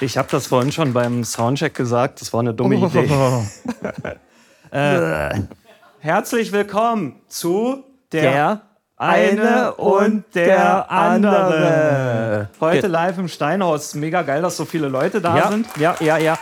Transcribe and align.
Ich 0.00 0.16
habe 0.16 0.28
das 0.30 0.46
vorhin 0.46 0.70
schon 0.70 0.92
beim 0.92 1.24
Soundcheck 1.24 1.74
gesagt, 1.74 2.20
das 2.20 2.32
war 2.32 2.40
eine 2.40 2.54
dumme 2.54 2.76
Idee. 2.86 3.10
äh, 4.70 5.40
herzlich 5.98 6.52
willkommen 6.52 7.20
zu 7.26 7.87
der, 8.12 8.22
Der 8.22 8.62
eine 8.96 9.74
und 9.74 10.24
der 10.34 10.90
andere. 10.90 12.48
Heute 12.60 12.86
live 12.88 13.18
im 13.18 13.28
Steinhaus. 13.28 13.94
Mega 13.94 14.22
geil, 14.22 14.42
dass 14.42 14.56
so 14.56 14.64
viele 14.64 14.88
Leute 14.88 15.20
da 15.20 15.36
Ja, 15.36 15.48
sind. 15.48 15.66
ja, 15.76 15.94
ja, 16.00 16.16
ja. 16.18 16.38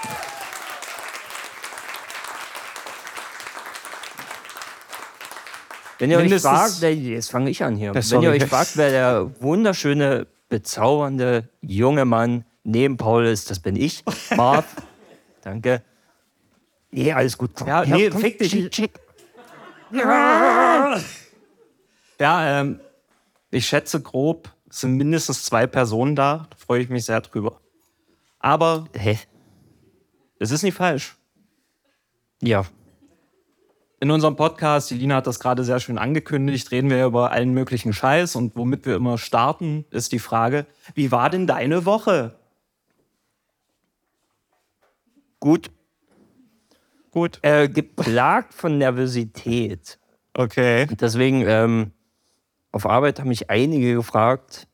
Wenn 5.99 6.11
ihr 6.11 6.19
euch 6.19 6.25
Mindestens- 6.25 6.51
fragt, 6.51 6.81
wer, 6.81 6.95
jetzt 6.95 7.31
fange 7.31 7.49
ich 7.51 7.65
an 7.65 7.77
hier. 7.77 7.93
Ja, 7.95 8.11
Wenn 8.11 8.23
ihr 8.23 8.31
euch 8.31 8.45
fragt, 8.45 8.77
wer 8.77 8.91
der 8.91 9.31
wunderschöne, 9.41 10.27
bezaubernde 10.49 11.49
junge 11.63 12.05
Mann 12.05 12.45
neben 12.65 12.97
Paul 12.99 13.25
ist, 13.27 13.51
das 13.51 13.61
bin 13.61 13.77
ich, 13.77 14.05
Marv. 14.37 14.65
Danke. 15.43 15.83
Nee, 16.91 17.13
alles 17.13 17.37
gut. 17.39 17.51
Ja, 17.67 17.85
nee, 17.85 18.11
komm, 18.11 18.21
fick 18.21 18.39
dich. 18.39 18.51
Schick, 18.51 18.75
schick. 18.75 18.93
Ja, 22.21 22.61
ähm, 22.61 22.81
ich 23.51 23.67
schätze 23.67 24.01
grob, 24.01 24.51
es 24.69 24.81
sind 24.81 24.97
mindestens 24.97 25.45
zwei 25.45 25.67
Personen 25.67 26.17
da. 26.17 26.47
Da 26.51 26.57
freue 26.57 26.83
ich 26.83 26.89
mich 26.89 27.05
sehr 27.05 27.21
drüber. 27.21 27.61
Aber 28.39 28.87
Hä? 28.95 29.19
es 30.39 30.51
ist 30.51 30.63
nicht 30.63 30.75
falsch. 30.77 31.17
Ja, 32.43 32.67
In 34.01 34.11
unserem 34.11 34.37
Podcast, 34.37 34.91
die 34.91 34.95
Lina 34.95 35.17
hat 35.17 35.27
das 35.27 35.41
gerade 35.41 35.65
sehr 35.65 35.81
schön 35.81 35.97
angekündigt, 35.97 36.71
reden 36.71 36.91
wir 36.91 37.07
über 37.07 37.31
allen 37.33 37.55
möglichen 37.55 37.95
Scheiß 37.95 38.37
und 38.37 38.55
womit 38.55 38.85
wir 38.85 38.95
immer 38.95 39.17
starten, 39.17 39.87
ist 39.91 40.13
die 40.13 40.19
Frage, 40.19 40.67
wie 40.95 41.11
war 41.11 41.31
denn 41.31 41.47
deine 41.47 41.87
Woche? 41.87 42.39
gut. 45.41 45.71
Gut. 47.11 47.39
Äh, 47.43 47.69
geplagt 47.69 48.53
von 48.53 48.77
Nervosität. 48.79 49.99
Okay. 50.35 50.87
Deswegen, 51.01 51.45
ähm, 51.47 51.93
auf 52.77 52.87
Arbeit 52.87 53.19
haben 53.19 53.29
mich 53.29 53.49
einige 53.51 53.95
gefragt, 53.95 54.69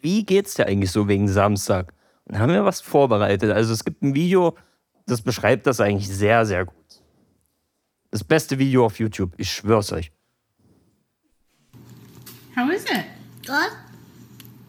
wie 0.00 0.24
geht's 0.24 0.54
dir 0.54 0.66
eigentlich 0.66 0.90
so 0.90 1.08
wegen 1.08 1.26
Samstag? 1.26 1.94
Und 2.24 2.38
haben 2.38 2.52
wir 2.52 2.64
was 2.64 2.80
vorbereitet. 2.80 3.50
Also 3.50 3.72
es 3.72 3.84
gibt 3.84 4.02
ein 4.02 4.14
Video, 4.14 4.56
das 5.06 5.22
beschreibt 5.22 5.66
das 5.66 5.80
eigentlich 5.80 6.08
sehr, 6.08 6.44
sehr 6.44 6.66
gut. 6.66 6.76
Das 8.10 8.22
beste 8.22 8.58
Video 8.58 8.84
auf 8.84 8.98
YouTube, 8.98 9.32
ich 9.38 9.50
schwör's 9.50 9.92
euch. 9.92 10.12
How 12.54 12.70
is 12.70 12.84
it? 12.84 13.06
Good. 13.46 13.72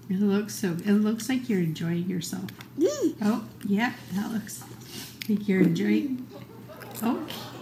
It 0.09 0.21
looks 0.21 0.59
so. 0.59 0.67
It 0.67 1.03
looks 1.03 1.27
like 1.27 1.49
you're 1.49 1.63
enjoying 1.63 2.09
yourself. 2.09 2.45
Oh, 3.21 3.41
yeah, 3.67 3.91
that 4.15 4.31
looks 4.31 4.61
like 5.27 5.47
you're 5.47 5.61
enjoying. 5.61 6.25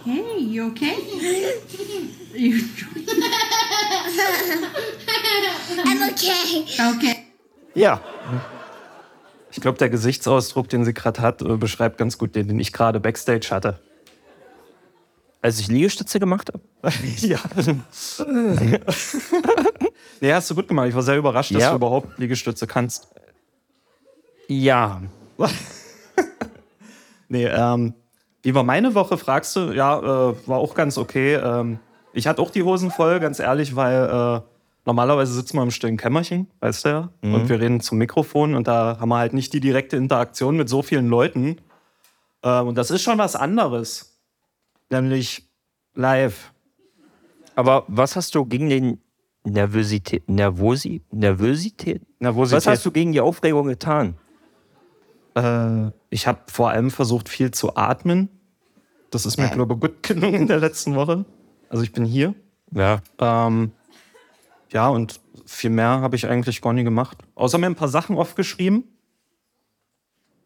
Okay, 0.04 0.38
you 0.38 0.66
okay? 0.66 0.96
You 2.34 2.56
I'm 5.84 6.02
okay. 6.10 6.64
okay? 6.96 7.16
Ja. 7.74 8.00
Ich 9.50 9.60
glaube, 9.60 9.78
der 9.78 9.90
Gesichtsausdruck, 9.90 10.68
den 10.68 10.84
sie 10.84 10.94
gerade 10.94 11.20
hat, 11.20 11.42
äh, 11.42 11.56
beschreibt 11.56 11.98
ganz 11.98 12.16
gut 12.18 12.34
den, 12.34 12.48
den 12.48 12.58
ich 12.58 12.72
gerade 12.72 13.00
backstage 13.00 13.48
hatte. 13.50 13.78
Als 15.42 15.60
ich 15.60 15.68
Liegestütze 15.68 16.18
gemacht 16.20 16.50
habe. 16.52 16.62
ja. 17.18 17.38
nee, 20.20 20.32
hast 20.32 20.50
du 20.50 20.54
gut 20.54 20.68
gemacht. 20.68 20.88
Ich 20.88 20.94
war 20.94 21.02
sehr 21.02 21.18
überrascht, 21.18 21.54
dass 21.54 21.62
Ja. 21.62 21.70
du 21.70 21.76
überhaupt 21.76 22.18
Liegestütze 22.18 22.66
kannst. 22.66 23.08
Ja. 24.48 25.02
Nee, 27.28 27.46
ähm, 27.46 27.94
wie 28.42 28.54
war 28.54 28.64
meine 28.64 28.94
Woche, 28.94 29.16
fragst 29.16 29.54
du? 29.56 29.72
Ja, 29.72 29.98
äh, 29.98 30.34
war 30.46 30.58
auch 30.58 30.74
ganz 30.74 30.98
okay. 30.98 31.34
Ähm, 31.34 31.78
ich 32.12 32.26
hatte 32.26 32.42
auch 32.42 32.50
die 32.50 32.62
Hosen 32.62 32.90
voll, 32.90 33.20
ganz 33.20 33.38
ehrlich, 33.38 33.76
weil 33.76 34.04
äh, 34.04 34.40
normalerweise 34.84 35.32
sitzen 35.32 35.56
wir 35.56 35.62
im 35.62 35.70
stillen 35.70 35.96
Kämmerchen, 35.96 36.48
weißt 36.60 36.84
du 36.84 36.88
ja, 36.88 37.08
und 37.22 37.48
wir 37.48 37.60
reden 37.60 37.80
zum 37.80 37.98
Mikrofon 37.98 38.54
und 38.54 38.66
da 38.66 38.98
haben 39.00 39.08
wir 39.08 39.18
halt 39.18 39.32
nicht 39.32 39.52
die 39.52 39.60
direkte 39.60 39.96
Interaktion 39.96 40.56
mit 40.56 40.68
so 40.68 40.82
vielen 40.82 41.08
Leuten. 41.08 41.56
Ähm, 42.42 42.68
und 42.68 42.78
das 42.78 42.90
ist 42.90 43.02
schon 43.02 43.18
was 43.18 43.36
anderes. 43.36 44.20
Nämlich 44.90 45.48
live. 45.94 46.52
Aber 47.54 47.84
was 47.86 48.16
hast 48.16 48.34
du 48.34 48.44
gegen 48.44 48.68
den 48.68 49.00
Nervosität, 49.44 50.28
Nervosi, 50.28 51.02
Nervosität? 51.10 52.02
Nervosität. 52.20 52.56
Was 52.56 52.66
hast 52.66 52.86
du 52.86 52.90
gegen 52.90 53.12
die 53.12 53.20
Aufregung 53.20 53.66
getan? 53.66 54.16
Äh, 55.34 55.90
ich 56.10 56.26
habe 56.26 56.40
vor 56.46 56.70
allem 56.70 56.90
versucht, 56.90 57.28
viel 57.28 57.50
zu 57.50 57.76
atmen. 57.76 58.28
Das 59.10 59.26
ist 59.26 59.36
mir, 59.36 59.48
glaube 59.48 59.74
ich, 59.74 59.80
gut 59.80 60.02
gelungen 60.02 60.42
in 60.42 60.46
der 60.46 60.58
letzten 60.58 60.94
Woche. 60.94 61.24
Also 61.68 61.84
ich 61.84 61.92
bin 61.92 62.04
hier. 62.04 62.34
Ja. 62.70 63.00
Ähm, 63.18 63.72
ja, 64.70 64.88
und 64.88 65.20
viel 65.44 65.70
mehr 65.70 66.00
habe 66.00 66.16
ich 66.16 66.26
eigentlich 66.26 66.62
gar 66.62 66.72
nicht 66.72 66.84
gemacht. 66.84 67.18
Außer 67.34 67.58
mir 67.58 67.66
ein 67.66 67.74
paar 67.74 67.88
Sachen 67.88 68.16
aufgeschrieben 68.16 68.84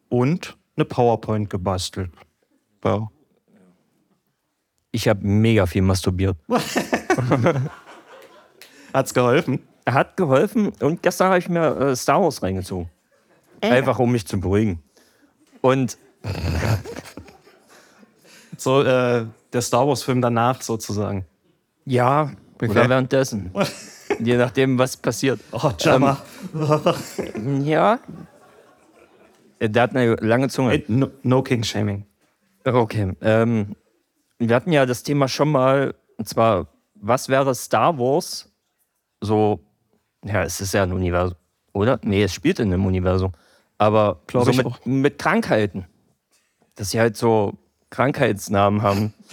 und 0.09 0.57
eine 0.77 0.85
PowerPoint 0.85 1.49
gebastelt. 1.49 2.11
Ja. 2.85 3.09
Ich 4.91 5.09
habe 5.09 5.27
mega 5.27 5.67
viel 5.67 5.83
masturbiert. 5.83 6.37
Hat's 8.93 9.15
geholfen? 9.15 9.61
Hat 9.87 10.17
geholfen 10.17 10.73
und 10.81 11.03
gestern 11.03 11.29
habe 11.29 11.39
ich 11.39 11.49
mir 11.49 11.77
äh, 11.77 11.97
Star 11.97 12.23
Wars 12.23 12.43
reingezogen. 12.43 12.91
Einfach 13.61 13.99
um 13.99 14.13
mich 14.13 14.27
zu 14.27 14.41
beruhigen. 14.41 14.83
Und 15.61 15.99
So, 18.59 18.83
äh, 18.83 19.27
der 19.53 19.61
Star 19.63 19.87
Wars-Film 19.87 20.21
danach 20.23 20.63
sozusagen. 20.63 21.27
ja, 21.85 22.31
oder 22.63 22.89
währenddessen. 22.89 23.51
Je 24.19 24.37
nachdem, 24.39 24.79
was 24.79 24.97
passiert. 24.97 25.41
Oh, 25.53 25.71
Jammer. 25.79 26.17
Ja. 27.63 27.99
Äh, 29.59 29.69
Der 29.69 29.83
hat 29.83 29.91
eine 29.95 30.15
lange 30.17 30.49
Zunge. 30.49 30.73
Ey, 30.73 30.85
no, 30.89 31.09
no 31.23 31.43
King-Shaming. 31.43 32.07
Okay. 32.65 33.13
Ähm, 33.21 33.77
wir 34.39 34.57
hatten 34.57 34.73
ja 34.73 34.87
das 34.87 35.03
Thema 35.03 35.29
schon 35.29 35.51
mal, 35.51 35.95
und 36.17 36.27
zwar, 36.29 36.69
was 36.95 37.29
wäre 37.29 37.55
Star 37.55 37.99
Wars 37.99 38.51
so, 39.21 39.61
ja, 40.25 40.43
es 40.45 40.61
ist 40.63 40.73
ja 40.73 40.83
ein 40.83 40.93
Universum, 40.93 41.37
oder? 41.75 41.99
Nee, 42.03 42.23
es 42.23 42.33
spielt 42.33 42.59
in 42.59 42.73
einem 42.73 42.87
Universum. 42.87 43.33
Aber 43.79 44.21
so 44.33 44.49
ich 44.49 44.57
mit, 44.57 44.67
auch. 44.67 44.79
mit 44.85 45.19
Krankheiten. 45.19 45.87
Dass 46.77 46.91
sie 46.91 47.01
halt 47.01 47.17
so 47.17 47.55
Krankheitsnamen 47.91 48.83
haben. 48.83 49.13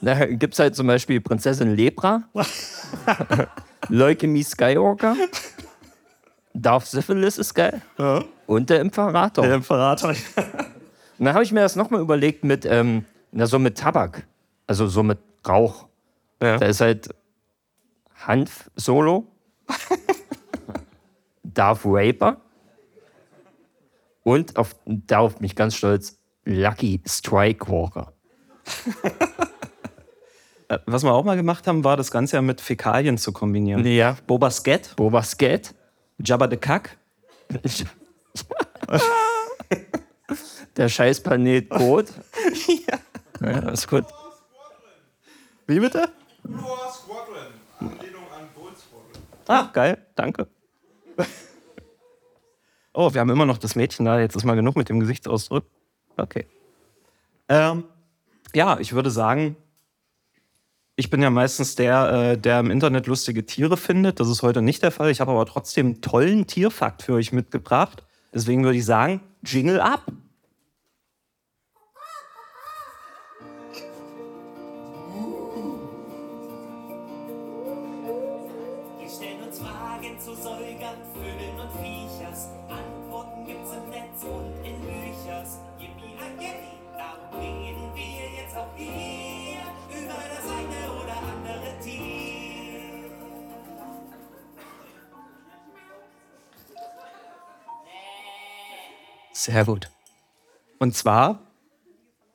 Da 0.00 0.26
gibt 0.26 0.54
es 0.54 0.60
halt 0.60 0.76
zum 0.76 0.86
Beispiel 0.86 1.20
Prinzessin 1.20 1.74
Lepra, 1.74 2.22
Leukämie 3.88 4.44
Skywalker, 4.44 5.16
Darth 6.54 6.86
Syphilis 6.86 7.36
ist 7.36 7.52
geil 7.52 7.82
Ja. 7.98 8.22
und 8.46 8.70
der 8.70 8.80
Imperator. 8.80 9.44
Der 9.44 9.56
Imperator. 9.56 10.10
Und 10.10 11.24
dann 11.24 11.34
habe 11.34 11.42
ich 11.42 11.50
mir 11.50 11.62
das 11.62 11.74
nochmal 11.74 12.00
überlegt 12.00 12.44
mit, 12.44 12.64
ähm, 12.64 13.06
na, 13.32 13.46
so 13.48 13.58
mit 13.58 13.76
Tabak. 13.76 14.24
Also 14.68 14.86
so 14.86 15.02
mit 15.02 15.18
Rauch. 15.48 15.88
Ja. 16.40 16.58
Da 16.58 16.66
ist 16.66 16.80
halt 16.80 17.08
Hanf 18.24 18.70
Solo, 18.76 19.26
Darth 21.42 21.80
Raper 21.84 22.36
und 24.28 24.58
auf, 24.58 24.76
darauf 24.84 25.36
bin 25.36 25.46
ich 25.46 25.56
ganz 25.56 25.74
stolz, 25.74 26.18
Lucky 26.44 27.00
Strike 27.06 27.66
Walker. 27.70 28.12
Äh, 30.70 30.80
Was 30.84 31.02
wir 31.02 31.14
auch 31.14 31.24
mal 31.24 31.34
gemacht 31.34 31.66
haben, 31.66 31.82
war 31.82 31.96
das 31.96 32.10
Ganze 32.10 32.36
ja 32.36 32.42
mit 32.42 32.60
Fäkalien 32.60 33.16
zu 33.16 33.32
kombinieren. 33.32 33.86
Ja. 33.86 34.18
Boba 34.26 34.50
Sket, 34.50 34.94
Boba 34.96 35.22
Scat. 35.22 35.74
Jabba 36.22 36.46
the 36.50 36.58
Kack. 36.58 36.98
Der 40.76 40.90
Scheißplanet 40.90 41.70
Kot. 41.70 42.12
ja. 43.40 43.70
ist 43.70 43.88
gut. 43.88 44.04
Wie 45.66 45.80
bitte? 45.80 46.10
Noah 46.42 46.92
Squadron. 46.92 47.46
Anlehnung 47.80 48.24
an 48.30 48.50
Gold 48.54 48.76
Squadron. 48.76 49.22
Ah, 49.46 49.70
geil, 49.72 50.06
danke. 50.16 50.48
Oh, 53.00 53.14
wir 53.14 53.20
haben 53.20 53.30
immer 53.30 53.46
noch 53.46 53.58
das 53.58 53.76
Mädchen 53.76 54.06
da. 54.06 54.18
Jetzt 54.18 54.34
ist 54.34 54.42
mal 54.42 54.56
genug 54.56 54.74
mit 54.74 54.88
dem 54.88 54.98
Gesichtsausdruck. 54.98 55.64
Okay. 56.16 56.48
Ähm, 57.48 57.84
ja, 58.56 58.80
ich 58.80 58.92
würde 58.92 59.12
sagen, 59.12 59.54
Ich 61.00 61.10
bin 61.10 61.22
ja 61.22 61.30
meistens 61.30 61.76
der, 61.76 62.10
äh, 62.32 62.36
der 62.36 62.58
im 62.58 62.72
Internet 62.72 63.06
lustige 63.06 63.46
Tiere 63.46 63.76
findet. 63.76 64.18
Das 64.18 64.28
ist 64.28 64.42
heute 64.42 64.62
nicht 64.62 64.82
der 64.82 64.90
Fall. 64.90 65.12
Ich 65.12 65.20
habe 65.20 65.30
aber 65.30 65.46
trotzdem 65.46 65.86
einen 65.86 66.00
tollen 66.00 66.48
Tierfakt 66.48 67.04
für 67.04 67.12
euch 67.12 67.30
mitgebracht. 67.30 68.02
Deswegen 68.34 68.64
würde 68.64 68.78
ich 68.78 68.84
sagen, 68.84 69.20
Jingle 69.44 69.80
ab. 69.80 70.02
Sehr 99.48 99.64
gut. 99.64 99.90
Und 100.78 100.94
zwar 100.94 101.38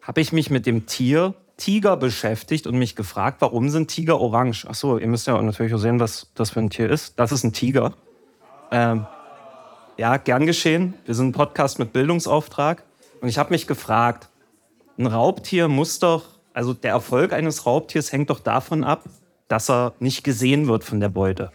habe 0.02 0.20
ich 0.20 0.34
mich 0.34 0.50
mit 0.50 0.66
dem 0.66 0.88
Tier 0.88 1.36
Tiger 1.58 1.96
beschäftigt 1.96 2.66
und 2.66 2.76
mich 2.80 2.96
gefragt, 2.96 3.38
warum 3.40 3.70
sind 3.70 3.88
Tiger 3.88 4.20
orange? 4.20 4.66
Achso, 4.68 4.98
ihr 4.98 5.06
müsst 5.06 5.28
ja 5.28 5.40
natürlich 5.40 5.76
auch 5.76 5.78
sehen, 5.78 6.00
was 6.00 6.32
das 6.34 6.50
für 6.50 6.60
ein 6.60 6.72
Tier 6.72 6.90
ist. 6.90 7.20
Das 7.20 7.32
ist 7.32 7.44
ein 7.44 7.54
Tiger. 7.54 7.94
Ähm, 8.72 9.06
ja, 9.98 10.18
gern 10.18 10.48
geschehen. 10.48 10.96
Wir 11.06 11.14
sind 11.14 11.28
ein 11.28 11.32
Podcast 11.34 11.78
mit 11.78 11.94
Bildungsauftrag. 11.94 12.84
Und 13.22 13.28
ich 13.28 13.38
habe 13.38 13.52
mich 13.52 13.68
gefragt, 13.68 14.30
ein 14.98 15.06
Raubtier 15.06 15.68
muss 15.68 16.00
doch, 16.00 16.24
also 16.52 16.74
der 16.74 16.94
Erfolg 16.94 17.32
eines 17.32 17.68
Raubtiers 17.68 18.12
hängt 18.12 18.32
doch 18.32 18.40
davon 18.40 18.84
ab, 18.84 19.04
dass 19.48 19.70
er 19.70 19.94
nicht 20.00 20.24
gesehen 20.24 20.68
wird 20.68 20.84
von 20.84 21.00
der 21.00 21.10
Beute. 21.10 21.52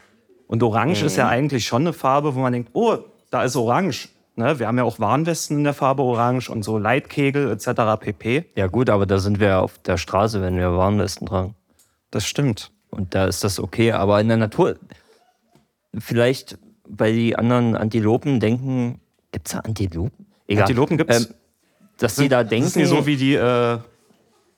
Und 0.47 0.63
Orange 0.63 1.03
ist 1.03 1.17
ja 1.17 1.27
eigentlich 1.27 1.67
schon 1.67 1.83
eine 1.83 1.93
Farbe, 1.93 2.37
wo 2.37 2.39
man 2.39 2.53
denkt, 2.53 2.71
oh, 2.75 2.99
da 3.31 3.43
ist 3.43 3.57
Orange. 3.57 4.09
Ne? 4.39 4.61
Wir 4.61 4.69
haben 4.69 4.79
ja 4.79 4.85
auch 4.85 5.01
Warnwesten 5.01 5.59
in 5.59 5.65
der 5.65 5.75
Farbe 5.75 6.03
Orange 6.03 6.49
und 6.49 6.63
so 6.63 6.79
Leitkegel 6.79 7.51
etc. 7.51 8.01
pp. 8.01 8.45
Ja 8.55 8.69
gut, 8.69 8.89
aber 8.89 9.05
da 9.05 9.19
sind 9.19 9.41
wir 9.41 9.49
ja 9.49 9.61
auf 9.61 9.79
der 9.79 9.97
Straße, 9.97 10.41
wenn 10.41 10.57
wir 10.57 10.77
Warnwesten 10.77 11.27
tragen. 11.27 11.57
Das 12.13 12.25
stimmt. 12.25 12.71
Und 12.91 13.17
da 13.17 13.27
ist 13.27 13.43
das 13.43 13.59
okay. 13.59 13.93
Aber 13.93 14.21
in 14.21 14.29
der 14.29 14.37
Natur, 14.37 14.77
vielleicht, 15.99 16.57
weil 16.85 17.15
die 17.15 17.37
anderen 17.37 17.77
Antilopen 17.77 18.39
denken, 18.39 19.01
gibt 19.33 19.49
es 19.49 19.55
da 19.55 19.59
Antilopen? 19.59 20.27
Egal. 20.47 20.63
Antilopen 20.63 20.97
gibt's. 20.99 21.27
Ähm, 21.27 21.35
dass 21.99 22.15
die 22.15 22.29
da 22.29 22.45
Das 22.45 22.51
denken, 22.51 22.67
ist 22.69 22.77
nicht 22.77 22.89
so 22.89 23.07
wie 23.07 23.17
die 23.17 23.35
äh, 23.35 23.79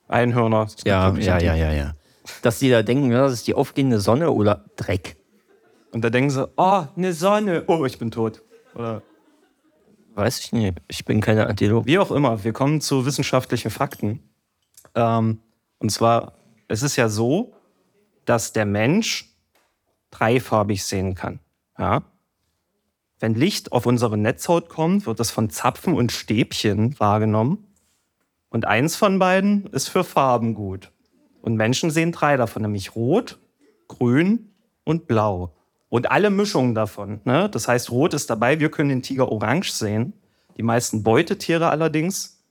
Einhörner. 0.08 0.64
Es 0.64 0.76
gibt 0.76 0.88
ja, 0.88 1.10
ja, 1.14 1.38
ja, 1.38 1.54
ja, 1.54 1.72
ja. 1.72 1.94
Dass 2.42 2.58
die 2.58 2.68
da 2.68 2.82
denken, 2.82 3.10
ja, 3.10 3.22
das 3.22 3.32
ist 3.32 3.46
die 3.46 3.54
aufgehende 3.54 3.98
Sonne 3.98 4.30
oder 4.30 4.66
Dreck. 4.76 5.16
Und 5.90 6.04
da 6.04 6.10
denken 6.10 6.28
sie, 6.28 6.46
oh, 6.56 6.84
eine 6.94 7.14
Sonne. 7.14 7.64
Oh, 7.66 7.86
ich 7.86 7.98
bin 7.98 8.10
tot. 8.10 8.42
Oder 8.74 9.02
Weiß 10.20 10.38
ich 10.40 10.52
nicht. 10.52 10.82
Ich 10.86 11.06
bin 11.06 11.22
keine 11.22 11.46
Antilope. 11.46 11.86
Wie 11.86 11.98
auch 11.98 12.10
immer, 12.10 12.44
wir 12.44 12.52
kommen 12.52 12.82
zu 12.82 13.06
wissenschaftlichen 13.06 13.70
Fakten. 13.70 14.20
Ähm, 14.94 15.40
und 15.78 15.90
zwar, 15.90 16.34
es 16.68 16.82
ist 16.82 16.96
ja 16.96 17.08
so, 17.08 17.54
dass 18.26 18.52
der 18.52 18.66
Mensch 18.66 19.34
dreifarbig 20.10 20.84
sehen 20.84 21.14
kann. 21.14 21.40
Ja? 21.78 22.02
Wenn 23.18 23.34
Licht 23.34 23.72
auf 23.72 23.86
unsere 23.86 24.18
Netzhaut 24.18 24.68
kommt, 24.68 25.06
wird 25.06 25.20
das 25.20 25.30
von 25.30 25.48
Zapfen 25.48 25.94
und 25.94 26.12
Stäbchen 26.12 27.00
wahrgenommen. 27.00 27.66
Und 28.50 28.66
eins 28.66 28.96
von 28.96 29.18
beiden 29.18 29.68
ist 29.68 29.88
für 29.88 30.04
Farben 30.04 30.52
gut. 30.52 30.92
Und 31.40 31.56
Menschen 31.56 31.90
sehen 31.90 32.12
drei 32.12 32.36
davon, 32.36 32.60
nämlich 32.60 32.94
rot, 32.94 33.38
grün 33.88 34.52
und 34.84 35.06
blau. 35.06 35.56
Und 35.90 36.10
alle 36.10 36.30
Mischungen 36.30 36.74
davon. 36.74 37.20
Ne? 37.24 37.50
Das 37.50 37.68
heißt, 37.68 37.90
rot 37.90 38.14
ist 38.14 38.30
dabei, 38.30 38.60
wir 38.60 38.70
können 38.70 38.88
den 38.88 39.02
Tiger 39.02 39.30
orange 39.30 39.72
sehen. 39.72 40.14
Die 40.56 40.62
meisten 40.62 41.02
Beutetiere 41.02 41.68
allerdings 41.68 42.42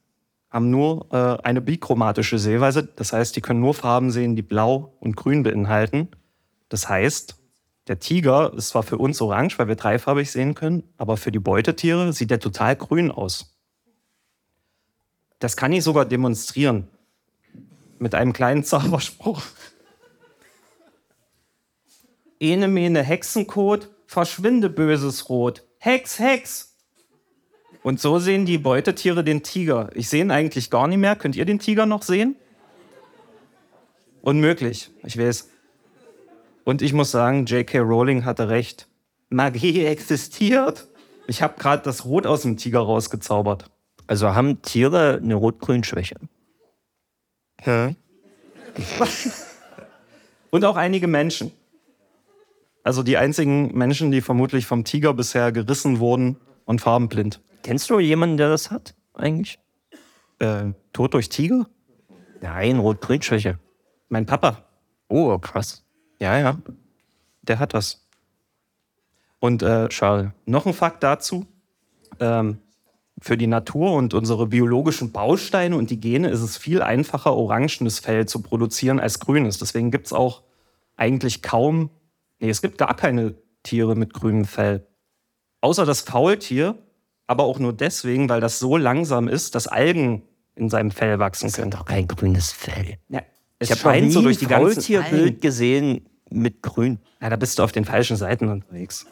haben 0.50 0.70
nur 0.70 1.06
äh, 1.12 1.42
eine 1.42 1.60
bichromatische 1.60 2.38
Sehweise. 2.38 2.84
Das 2.84 3.12
heißt, 3.12 3.34
die 3.34 3.40
können 3.40 3.60
nur 3.60 3.74
Farben 3.74 4.10
sehen, 4.10 4.36
die 4.36 4.42
blau 4.42 4.94
und 5.00 5.16
grün 5.16 5.42
beinhalten. 5.42 6.08
Das 6.68 6.88
heißt, 6.88 7.36
der 7.88 7.98
Tiger 7.98 8.52
ist 8.54 8.68
zwar 8.68 8.82
für 8.82 8.98
uns 8.98 9.20
orange, 9.20 9.58
weil 9.58 9.68
wir 9.68 9.74
dreifarbig 9.74 10.30
sehen 10.30 10.54
können, 10.54 10.84
aber 10.98 11.16
für 11.16 11.32
die 11.32 11.38
Beutetiere 11.38 12.12
sieht 12.12 12.30
er 12.30 12.40
total 12.40 12.76
grün 12.76 13.10
aus. 13.10 13.56
Das 15.38 15.56
kann 15.56 15.72
ich 15.72 15.82
sogar 15.82 16.04
demonstrieren. 16.04 16.88
Mit 17.98 18.14
einem 18.14 18.32
kleinen 18.32 18.64
Zauberspruch. 18.64 19.42
Ene 22.40 22.68
mene 22.68 23.02
Hexenkot, 23.02 23.90
verschwinde 24.06 24.70
böses 24.70 25.28
Rot. 25.28 25.62
Hex, 25.78 26.18
Hex! 26.18 26.74
Und 27.82 28.00
so 28.00 28.18
sehen 28.18 28.46
die 28.46 28.58
Beutetiere 28.58 29.22
den 29.24 29.42
Tiger. 29.42 29.90
Ich 29.94 30.08
sehe 30.08 30.22
ihn 30.22 30.30
eigentlich 30.30 30.70
gar 30.70 30.86
nicht 30.86 30.98
mehr. 30.98 31.16
Könnt 31.16 31.36
ihr 31.36 31.44
den 31.44 31.58
Tiger 31.58 31.86
noch 31.86 32.02
sehen? 32.02 32.36
Unmöglich, 34.22 34.90
ich 35.02 35.18
weiß. 35.18 35.48
Und 36.64 36.82
ich 36.82 36.92
muss 36.92 37.10
sagen, 37.10 37.46
J.K. 37.46 37.78
Rowling 37.78 38.24
hatte 38.24 38.48
recht. 38.48 38.86
Magie 39.30 39.84
existiert. 39.84 40.88
Ich 41.26 41.42
habe 41.42 41.58
gerade 41.58 41.82
das 41.82 42.04
Rot 42.04 42.26
aus 42.26 42.42
dem 42.42 42.56
Tiger 42.56 42.80
rausgezaubert. 42.80 43.70
Also 44.06 44.34
haben 44.34 44.60
Tiere 44.62 45.20
eine 45.22 45.36
Rot-Grün-Schwäche. 45.36 46.16
Und 50.50 50.64
auch 50.64 50.76
einige 50.76 51.06
Menschen. 51.06 51.52
Also 52.82 53.02
die 53.02 53.16
einzigen 53.16 53.76
Menschen, 53.76 54.10
die 54.10 54.20
vermutlich 54.20 54.66
vom 54.66 54.84
Tiger 54.84 55.12
bisher 55.14 55.52
gerissen 55.52 55.98
wurden 55.98 56.36
und 56.64 56.80
farbenblind. 56.80 57.40
Kennst 57.62 57.90
du 57.90 57.98
jemanden, 57.98 58.36
der 58.36 58.48
das 58.48 58.70
hat, 58.70 58.94
eigentlich? 59.14 59.58
Äh, 60.38 60.72
Tod 60.92 61.14
durch 61.14 61.28
Tiger? 61.28 61.66
Nein, 62.40 62.78
Rot-Grün-Schwäche. 62.78 63.58
Mein 64.08 64.24
Papa. 64.24 64.64
Oh, 65.08 65.36
krass. 65.38 65.84
Ja, 66.20 66.38
ja. 66.38 66.58
Der 67.42 67.58
hat 67.58 67.74
das. 67.74 68.06
Und 69.40 69.62
äh, 69.62 69.90
Schade. 69.90 70.32
noch 70.46 70.66
ein 70.66 70.72
Fakt 70.72 71.02
dazu. 71.02 71.46
Ähm, 72.18 72.58
für 73.20 73.36
die 73.36 73.46
Natur 73.46 73.92
und 73.92 74.14
unsere 74.14 74.46
biologischen 74.46 75.12
Bausteine 75.12 75.76
und 75.76 75.90
die 75.90 76.00
Gene 76.00 76.30
ist 76.30 76.40
es 76.40 76.56
viel 76.56 76.80
einfacher, 76.80 77.34
orangenes 77.34 77.98
Fell 77.98 78.26
zu 78.26 78.40
produzieren 78.40 78.98
als 78.98 79.20
grünes. 79.20 79.58
Deswegen 79.58 79.90
gibt 79.90 80.06
es 80.06 80.12
auch 80.12 80.42
eigentlich 80.96 81.42
kaum, 81.42 81.90
nee, 82.40 82.50
es 82.50 82.60
gibt 82.62 82.78
gar 82.78 82.94
keine 82.96 83.34
Tiere 83.62 83.94
mit 83.94 84.12
grünem 84.14 84.44
Fell. 84.44 84.86
Außer 85.60 85.84
das 85.86 86.00
Faultier, 86.00 86.76
aber 87.26 87.44
auch 87.44 87.58
nur 87.58 87.72
deswegen, 87.72 88.28
weil 88.28 88.40
das 88.40 88.58
so 88.58 88.76
langsam 88.76 89.28
ist, 89.28 89.54
dass 89.54 89.66
Algen 89.66 90.22
in 90.56 90.68
seinem 90.68 90.90
Fell 90.90 91.18
wachsen 91.18 91.46
Das 91.46 91.54
können. 91.54 91.72
hat 91.72 91.80
doch 91.80 91.84
kein 91.86 92.08
grünes 92.08 92.52
Fell. 92.52 92.96
Ja, 93.08 93.22
Ich 93.58 93.70
habe 93.70 93.78
noch 93.78 93.82
scheint 93.92 94.06
nie 94.06 94.12
so 94.12 94.22
durch 94.22 94.38
die 94.38 94.46
ein 94.46 94.60
Faultierbild 94.62 95.40
gesehen 95.40 96.06
mit 96.30 96.62
Grün. 96.62 96.98
Ja, 97.20 97.28
da 97.30 97.36
bist 97.36 97.58
du 97.58 97.62
auf 97.62 97.72
den 97.72 97.84
falschen 97.84 98.16
Seiten 98.16 98.48
unterwegs. 98.48 99.06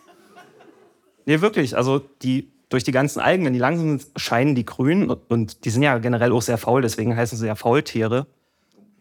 Nee, 1.27 1.41
wirklich. 1.41 1.77
Also 1.77 1.99
die, 2.23 2.51
durch 2.71 2.85
die 2.85 2.93
ganzen 2.93 3.21
Algen, 3.21 3.45
wenn 3.45 3.53
die 3.53 3.59
langsam 3.59 3.99
sind, 3.99 4.07
scheinen 4.17 4.55
die 4.55 4.65
grün 4.65 5.11
und 5.11 5.65
die 5.65 5.71
sind 5.71 5.83
ja 5.83 5.99
generell 5.99 6.33
auch 6.33 6.43
sehr 6.43 6.59
faul, 6.59 6.81
deswegen 6.83 7.15
heißen 7.17 7.37
sie 7.37 7.47
ja 7.47 7.55
Faultiere. 7.55 8.27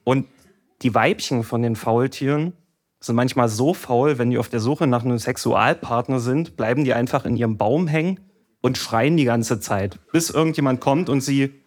Und 0.04 0.28
die 0.82 0.94
Weibchen 0.94 1.44
von 1.44 1.62
den 1.62 1.76
Faultieren 1.76 2.54
sind 3.00 3.16
manchmal 3.16 3.50
so 3.50 3.74
faul, 3.74 4.18
wenn 4.18 4.30
die 4.32 4.38
auf 4.38 4.50
der 4.50 4.60
Suche 4.60 4.88
nach 4.88 5.06
einem 5.06 5.18
Sexualpartner 5.18 6.20
sind, 6.20 6.58
bleiben 6.58 6.84
die 6.84 6.94
einfach 6.94 7.26
in 7.26 7.36
ihrem 7.36 7.58
Baum 7.58 7.88
hängen 7.88 8.20
und 8.62 8.78
schreien 8.78 9.18
die 9.18 9.26
ganze 9.26 9.60
Zeit, 9.60 10.00
bis 10.12 10.30
irgendjemand 10.30 10.82
kommt 10.82 11.10
und 11.10 11.22
sie 11.22 11.62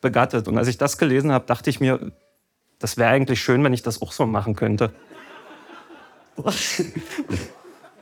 begattet. 0.00 0.46
Und 0.48 0.58
als 0.58 0.68
ich 0.68 0.78
das 0.78 0.98
gelesen 0.98 1.32
habe, 1.32 1.46
dachte 1.46 1.70
ich 1.70 1.80
mir, 1.80 2.12
das 2.78 2.96
wäre 2.96 3.10
eigentlich 3.10 3.40
schön, 3.40 3.64
wenn 3.64 3.72
ich 3.72 3.82
das 3.82 4.00
auch 4.02 4.12
so 4.12 4.26
machen 4.26 4.54
könnte. 4.56 4.92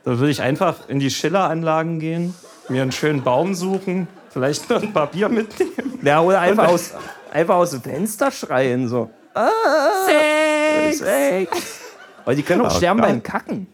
Da 0.05 0.19
würde 0.19 0.29
ich 0.29 0.43
einfach 0.43 0.87
in 0.87 0.99
die 0.99 1.09
Schilleranlagen 1.09 1.99
gehen, 1.99 2.35
mir 2.69 2.83
einen 2.83 2.91
schönen 2.91 3.23
Baum 3.23 3.55
suchen, 3.55 4.07
vielleicht 4.29 4.69
noch 4.69 4.83
ein 4.83 4.93
paar 4.93 5.07
Bier 5.07 5.29
mitnehmen. 5.29 5.97
Ja, 6.03 6.21
oder 6.21 6.41
einfach 6.41 6.67
aus, 6.67 6.93
einfach 7.31 7.55
aus 7.55 7.71
dem 7.71 7.81
Fenster 7.81 8.29
schreien, 8.29 8.87
so. 8.87 9.09
Ah, 9.33 9.49
Sex! 10.05 10.99
Sex! 10.99 11.84
Aber 12.25 12.35
die 12.35 12.43
können 12.43 12.61
auch 12.61 12.73
Oh 12.73 12.77
sterben 12.77 12.99
beim 13.01 13.21
Kacken. 13.23 13.67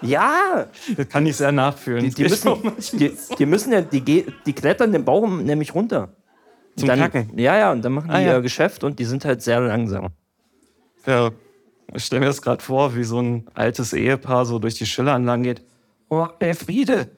Ja, 0.00 0.66
Das 0.96 1.08
kann 1.08 1.26
ich 1.26 1.36
sehr 1.36 1.50
nachfühlen. 1.50 2.04
die, 2.04 2.10
die, 2.14 2.22
müssen, 2.24 2.72
die, 2.92 3.16
die 3.38 3.46
müssen 3.46 3.72
ja, 3.72 3.80
die, 3.80 4.26
die 4.46 4.52
klettern 4.52 4.92
den 4.92 5.04
Baum 5.04 5.42
nämlich 5.44 5.74
runter. 5.74 6.10
Zum 6.76 6.86
dann, 6.88 6.98
Kacken? 7.00 7.36
Ja, 7.36 7.56
ja, 7.56 7.72
und 7.72 7.82
dann 7.84 7.92
machen 7.92 8.08
die 8.10 8.14
Ah, 8.14 8.20
ja. 8.20 8.32
ihr 8.34 8.40
Geschäft 8.42 8.84
und 8.84 8.98
die 9.00 9.04
sind 9.04 9.24
halt 9.24 9.42
sehr 9.42 9.60
langsam. 9.60 10.08
Ja, 11.06 11.30
ich 11.94 12.04
stelle 12.04 12.20
mir 12.20 12.26
das 12.26 12.40
gerade 12.42 12.62
vor, 12.62 12.94
wie 12.94 13.02
so 13.02 13.18
ein 13.20 13.48
altes 13.54 13.92
Ehepaar 13.92 14.44
so 14.46 14.58
durch 14.60 14.74
die 14.76 14.86
Schilleranlagen 14.86 15.42
geht. 15.42 15.62
Oh, 16.10 16.28
Elfriede, 16.38 17.10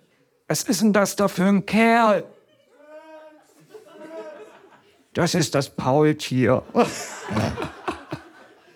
was 0.49 0.63
ist 0.63 0.81
denn 0.81 0.93
das 0.95 1.17
da 1.17 1.29
für 1.29 1.45
ein 1.45 1.67
Kerl? 1.67 2.25
Das 5.13 5.35
ist 5.35 5.55
das 5.55 5.69
Paultier. 5.69 6.63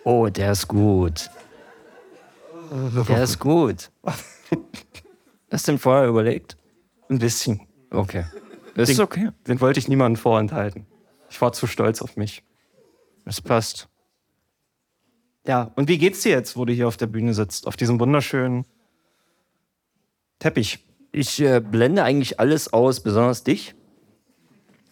Oh, 0.05 0.27
der 0.27 0.51
ist 0.53 0.67
gut. 0.67 1.29
Der 3.07 3.23
ist 3.23 3.39
gut. 3.39 3.91
Hast 5.51 5.67
du 5.67 5.71
den 5.73 5.79
vorher 5.79 6.07
überlegt? 6.07 6.57
Ein 7.09 7.19
bisschen. 7.19 7.61
Okay. 7.91 8.25
Das 8.75 8.89
ist 8.89 8.97
Den- 8.99 9.03
okay. 9.03 9.29
Den 9.47 9.59
wollte 9.61 9.79
ich 9.79 9.87
niemandem 9.87 10.21
vorenthalten. 10.21 10.85
Ich 11.29 11.39
war 11.41 11.51
zu 11.53 11.67
stolz 11.67 12.01
auf 12.01 12.17
mich. 12.17 12.43
Das 13.25 13.41
passt. 13.41 13.87
Ja, 15.47 15.71
und 15.75 15.87
wie 15.89 15.97
geht's 15.97 16.21
dir 16.21 16.29
jetzt, 16.31 16.55
wo 16.57 16.65
du 16.65 16.73
hier 16.73 16.87
auf 16.87 16.97
der 16.97 17.07
Bühne 17.07 17.33
sitzt? 17.33 17.67
Auf 17.67 17.75
diesem 17.75 17.99
wunderschönen 17.99 18.65
Teppich. 20.39 20.85
Ich 21.11 21.39
äh, 21.41 21.59
blende 21.61 22.03
eigentlich 22.03 22.39
alles 22.39 22.71
aus, 22.73 22.99
besonders 23.01 23.43
dich. 23.43 23.75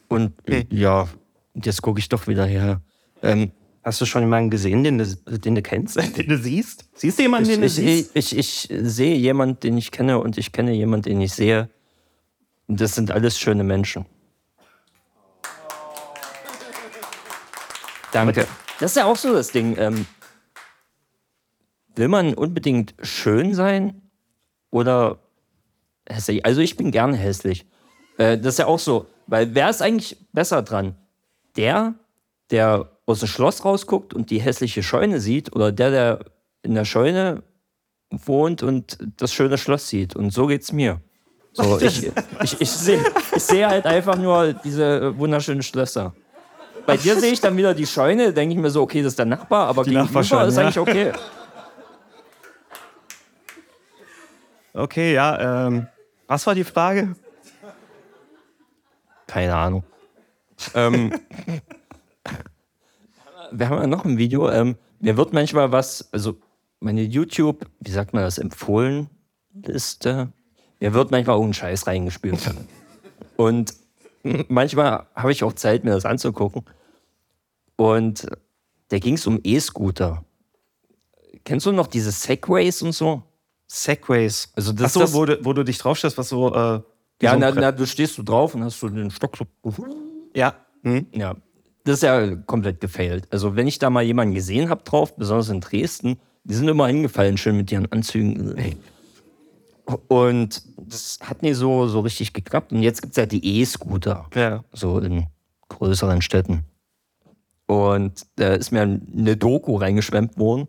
Und 0.07 0.33
Okay. 0.41 0.65
ja, 0.69 1.07
jetzt 1.55 1.81
gucke 1.81 1.99
ich 1.99 2.07
doch 2.09 2.27
wieder 2.27 2.45
her. 2.45 2.81
Ähm, 3.21 3.51
Hast 3.83 3.99
du 3.99 4.05
schon 4.05 4.21
jemanden 4.21 4.49
gesehen, 4.49 4.85
den 4.85 4.97
du, 4.97 5.05
den 5.05 5.55
du 5.55 5.61
kennst, 5.61 5.97
den 6.17 6.27
du 6.29 6.37
siehst? 6.37 6.85
Siehst 6.95 7.19
du 7.19 7.23
jemanden, 7.23 7.49
ich, 7.49 7.55
den 7.55 7.61
du 7.61 7.67
ich, 7.67 7.73
siehst? 7.73 8.11
ich, 8.15 8.37
ich, 8.37 8.69
sehe 8.81 9.15
jemanden, 9.15 9.59
den 9.59 9.77
ich 9.77 9.91
kenne 9.91 10.19
und 10.19 10.37
ich 10.37 10.53
kenne 10.53 10.71
jemanden, 10.71 11.09
den 11.09 11.21
ich 11.21 11.33
sehe. 11.33 11.69
Und 12.67 12.79
das 12.79 12.95
sind 12.95 13.11
alles 13.11 13.37
schöne 13.37 13.63
Menschen. 13.65 14.05
Danke. 18.13 18.47
Das 18.79 18.91
ist 18.91 18.97
ja 18.97 19.05
auch 19.05 19.17
so 19.17 19.33
das 19.33 19.51
Ding. 19.51 19.75
Ähm, 19.77 20.05
will 21.95 22.07
man 22.07 22.33
unbedingt 22.35 22.95
schön 23.01 23.53
sein 23.53 24.01
oder 24.71 25.19
hässlich? 26.07 26.45
Also 26.45 26.61
ich 26.61 26.77
bin 26.77 26.91
gerne 26.91 27.17
hässlich. 27.17 27.65
Äh, 28.17 28.37
das 28.37 28.53
ist 28.53 28.59
ja 28.59 28.67
auch 28.67 28.79
so. 28.79 29.07
Weil 29.27 29.53
wer 29.55 29.69
ist 29.69 29.81
eigentlich 29.81 30.17
besser 30.31 30.61
dran? 30.61 30.95
Der, 31.57 31.95
der 32.49 32.92
aus 33.05 33.19
dem 33.19 33.27
Schloss 33.27 33.65
rausguckt 33.65 34.13
und 34.13 34.29
die 34.29 34.39
hässliche 34.39 34.83
Scheune 34.83 35.19
sieht 35.19 35.55
oder 35.55 35.71
der, 35.71 35.91
der 35.91 36.19
in 36.61 36.75
der 36.75 36.85
Scheune 36.85 37.43
wohnt 38.09 38.63
und 38.63 38.97
das 39.17 39.33
schöne 39.33 39.57
Schloss 39.57 39.89
sieht. 39.89 40.15
Und 40.15 40.31
so 40.31 40.47
geht's 40.47 40.71
mir. 40.71 41.01
So, 41.51 41.79
ich 41.79 42.11
ich, 42.41 42.61
ich 42.61 42.71
sehe 42.71 43.03
ich 43.35 43.43
seh 43.43 43.65
halt 43.65 43.85
einfach 43.85 44.17
nur 44.17 44.53
diese 44.53 45.17
wunderschönen 45.17 45.61
Schlösser. 45.61 46.13
Bei 46.85 46.97
dir 46.97 47.15
sehe 47.19 47.31
ich 47.31 47.39
dann 47.39 47.55
wieder 47.55 47.73
die 47.73 47.85
Scheune, 47.85 48.33
denke 48.33 48.55
ich 48.55 48.59
mir 48.59 48.69
so, 48.69 48.81
okay, 48.81 49.01
das 49.01 49.13
ist 49.13 49.19
der 49.19 49.25
Nachbar, 49.25 49.67
aber 49.67 49.83
gegenüber 49.83 50.05
Nachbarscheune, 50.05 50.47
ist 50.47 50.57
ja. 50.57 50.63
eigentlich 50.63 50.79
okay. 50.79 51.13
Okay, 54.73 55.13
ja. 55.13 55.67
Ähm, 55.67 55.87
was 56.27 56.45
war 56.47 56.55
die 56.55 56.63
Frage? 56.63 57.15
Keine 59.27 59.55
Ahnung. 59.55 59.83
Ähm, 60.73 61.13
wir 63.53 63.69
haben 63.69 63.81
ja 63.81 63.87
noch 63.87 64.05
ein 64.05 64.17
Video. 64.17 64.49
Ähm, 64.49 64.75
mir 64.99 65.17
wird 65.17 65.33
manchmal 65.33 65.71
was, 65.71 66.11
also 66.13 66.37
meine 66.79 67.01
YouTube, 67.03 67.65
wie 67.79 67.91
sagt 67.91 68.13
man 68.13 68.23
das, 68.23 68.37
empfohlen 68.37 69.09
Liste. 69.53 70.31
Mir 70.79 70.93
wird 70.93 71.11
manchmal 71.11 71.35
irgendein 71.37 71.53
Scheiß 71.53 71.87
reingespielt. 71.87 72.39
Und 73.37 73.73
manchmal 74.49 75.05
habe 75.15 75.31
ich 75.31 75.43
auch 75.43 75.53
Zeit, 75.53 75.83
mir 75.83 75.91
das 75.91 76.05
anzugucken. 76.05 76.63
Und 77.75 78.27
da 78.89 78.99
ging 78.99 79.15
es 79.15 79.25
um 79.27 79.39
E-Scooter. 79.43 80.23
Kennst 81.45 81.65
du 81.65 81.71
noch 81.71 81.87
diese 81.87 82.11
Segways 82.11 82.81
und 82.81 82.91
so? 82.93 83.23
Segways. 83.67 84.51
Also 84.55 84.71
das- 84.73 84.87
Ach 84.87 84.89
so, 84.91 84.99
das- 85.01 85.13
wo, 85.13 85.25
du, 85.25 85.43
wo 85.45 85.53
du 85.53 85.63
dich 85.63 85.77
draufstellst, 85.77 86.17
was 86.17 86.29
so. 86.29 86.53
Äh, 86.53 86.81
Ja, 87.21 87.29
so 87.31 87.35
ein 87.35 87.39
na, 87.39 87.51
na, 87.51 87.71
du 87.71 87.85
stehst 87.85 88.17
du 88.17 88.23
drauf 88.23 88.53
und 88.55 88.63
hast 88.63 88.79
so 88.79 88.89
den 88.89 89.09
Stock 89.11 89.35
so. 89.37 89.45
ja. 90.35 90.53
Hm? 90.83 91.07
Ja, 91.13 91.35
das 91.83 91.95
ist 91.95 92.03
ja 92.03 92.35
komplett 92.35 92.79
gefailt. 92.79 93.27
Also, 93.31 93.55
wenn 93.55 93.67
ich 93.67 93.79
da 93.79 93.89
mal 93.89 94.03
jemanden 94.03 94.33
gesehen 94.33 94.69
habe 94.69 94.83
drauf, 94.83 95.15
besonders 95.15 95.49
in 95.49 95.61
Dresden, 95.61 96.19
die 96.43 96.53
sind 96.53 96.67
immer 96.67 96.87
hingefallen, 96.87 97.37
schön 97.37 97.57
mit 97.57 97.71
ihren 97.71 97.91
Anzügen. 97.91 98.55
Und 100.07 100.63
das 100.77 101.19
hat 101.21 101.41
nie 101.41 101.53
so, 101.53 101.87
so 101.87 101.99
richtig 102.01 102.33
geklappt. 102.33 102.71
Und 102.71 102.81
jetzt 102.83 103.01
gibt 103.01 103.11
es 103.11 103.17
ja 103.17 103.25
die 103.25 103.59
E-Scooter, 103.59 104.27
Ja. 104.33 104.63
so 104.71 104.99
in 104.99 105.27
größeren 105.69 106.21
Städten. 106.21 106.63
Und 107.65 108.25
da 108.35 108.53
ist 108.53 108.71
mir 108.71 108.81
eine 108.81 109.37
Doku 109.37 109.75
reingeschwemmt 109.75 110.37
worden 110.37 110.67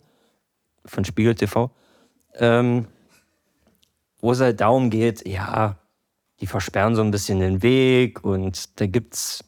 von 0.84 1.04
Spiegel 1.04 1.34
TV, 1.34 1.70
ähm, 2.36 2.86
wo 4.20 4.32
es 4.32 4.40
halt 4.40 4.60
darum 4.60 4.90
geht, 4.90 5.26
ja, 5.26 5.76
die 6.40 6.46
versperren 6.46 6.94
so 6.94 7.02
ein 7.02 7.10
bisschen 7.10 7.40
den 7.40 7.62
Weg 7.62 8.24
und 8.24 8.80
da 8.80 8.86
gibt's 8.86 9.44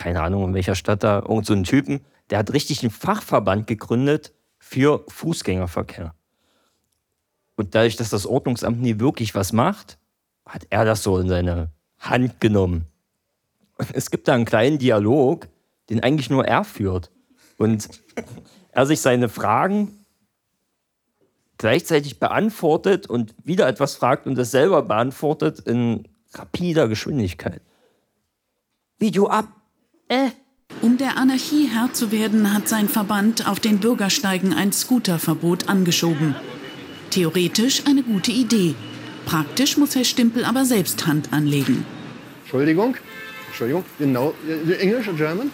keine 0.00 0.22
Ahnung, 0.22 0.44
in 0.44 0.54
welcher 0.54 0.74
Stadt 0.74 1.04
da, 1.04 1.18
irgend 1.18 1.44
so 1.44 1.54
Typen, 1.62 2.00
der 2.30 2.38
hat 2.38 2.54
richtig 2.54 2.82
einen 2.82 2.90
Fachverband 2.90 3.66
gegründet 3.66 4.32
für 4.58 5.04
Fußgängerverkehr. 5.08 6.14
Und 7.54 7.74
dadurch, 7.74 7.96
dass 7.96 8.08
das 8.08 8.24
Ordnungsamt 8.24 8.80
nie 8.80 8.98
wirklich 8.98 9.34
was 9.34 9.52
macht, 9.52 9.98
hat 10.46 10.66
er 10.70 10.86
das 10.86 11.02
so 11.02 11.18
in 11.18 11.28
seine 11.28 11.70
Hand 11.98 12.40
genommen. 12.40 12.86
Und 13.76 13.90
es 13.92 14.10
gibt 14.10 14.26
da 14.26 14.32
einen 14.32 14.46
kleinen 14.46 14.78
Dialog, 14.78 15.48
den 15.90 16.02
eigentlich 16.02 16.30
nur 16.30 16.46
er 16.46 16.64
führt. 16.64 17.10
Und 17.58 17.90
er 18.72 18.86
sich 18.86 19.02
seine 19.02 19.28
Fragen 19.28 20.06
gleichzeitig 21.58 22.18
beantwortet 22.18 23.06
und 23.06 23.34
wieder 23.44 23.68
etwas 23.68 23.96
fragt 23.96 24.26
und 24.26 24.36
das 24.36 24.50
selber 24.50 24.80
beantwortet 24.80 25.60
in 25.60 26.08
rapider 26.32 26.88
Geschwindigkeit. 26.88 27.60
Video 28.98 29.26
ab. 29.26 29.59
Äh. 30.10 30.30
Um 30.82 30.98
der 30.98 31.16
Anarchie 31.18 31.68
Herr 31.72 31.92
zu 31.92 32.10
werden, 32.10 32.54
hat 32.54 32.68
sein 32.68 32.88
Verband 32.88 33.46
auf 33.48 33.60
den 33.60 33.78
Bürgersteigen 33.78 34.52
ein 34.54 34.72
Scooterverbot 34.72 35.68
angeschoben. 35.68 36.34
Theoretisch 37.10 37.82
eine 37.86 38.02
gute 38.02 38.32
Idee. 38.32 38.74
Praktisch 39.26 39.76
muss 39.76 39.94
Herr 39.94 40.04
Stimpel 40.04 40.44
aber 40.44 40.64
selbst 40.64 41.06
Hand 41.06 41.32
anlegen. 41.32 41.84
Entschuldigung, 42.42 42.96
Entschuldigung, 43.48 43.84
genau, 43.98 44.34
äh, 44.48 44.74
Englisch 44.74 45.06
oder 45.08 45.16
German? 45.16 45.50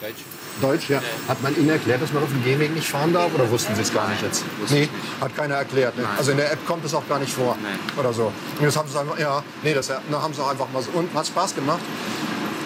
Deutsch. 0.00 0.24
Deutsch, 0.62 0.88
ja. 0.88 1.02
Hat 1.28 1.42
man 1.42 1.54
Ihnen 1.56 1.70
erklärt, 1.70 2.00
dass 2.00 2.12
man 2.12 2.22
auf 2.22 2.30
dem 2.30 2.44
Gehweg 2.44 2.74
nicht 2.74 2.86
fahren 2.86 3.12
darf 3.12 3.34
oder 3.34 3.50
wussten 3.50 3.74
Sie 3.74 3.82
es 3.82 3.92
gar 3.92 4.08
nicht 4.08 4.22
jetzt? 4.22 4.44
Nee, 4.70 4.88
hat 5.20 5.36
keiner 5.36 5.56
erklärt. 5.56 5.98
Ne? 5.98 6.04
Also 6.16 6.30
in 6.30 6.38
der 6.38 6.52
App 6.52 6.64
kommt 6.66 6.84
es 6.84 6.94
auch 6.94 7.06
gar 7.08 7.18
nicht 7.18 7.32
vor 7.32 7.58
oder 7.98 8.12
so. 8.12 8.32
Und 8.58 8.64
das 8.64 8.76
haben 8.76 8.88
Sie 8.88 8.98
einfach, 8.98 9.18
ja, 9.18 9.42
nee, 9.62 9.74
das 9.74 9.88
da 9.88 10.00
haben 10.10 10.32
Sie 10.32 10.40
auch 10.40 10.50
einfach 10.50 10.70
mal 10.72 10.82
so. 10.82 10.90
Und 10.92 11.12
hat 11.14 11.26
Spaß 11.26 11.54
gemacht? 11.54 11.80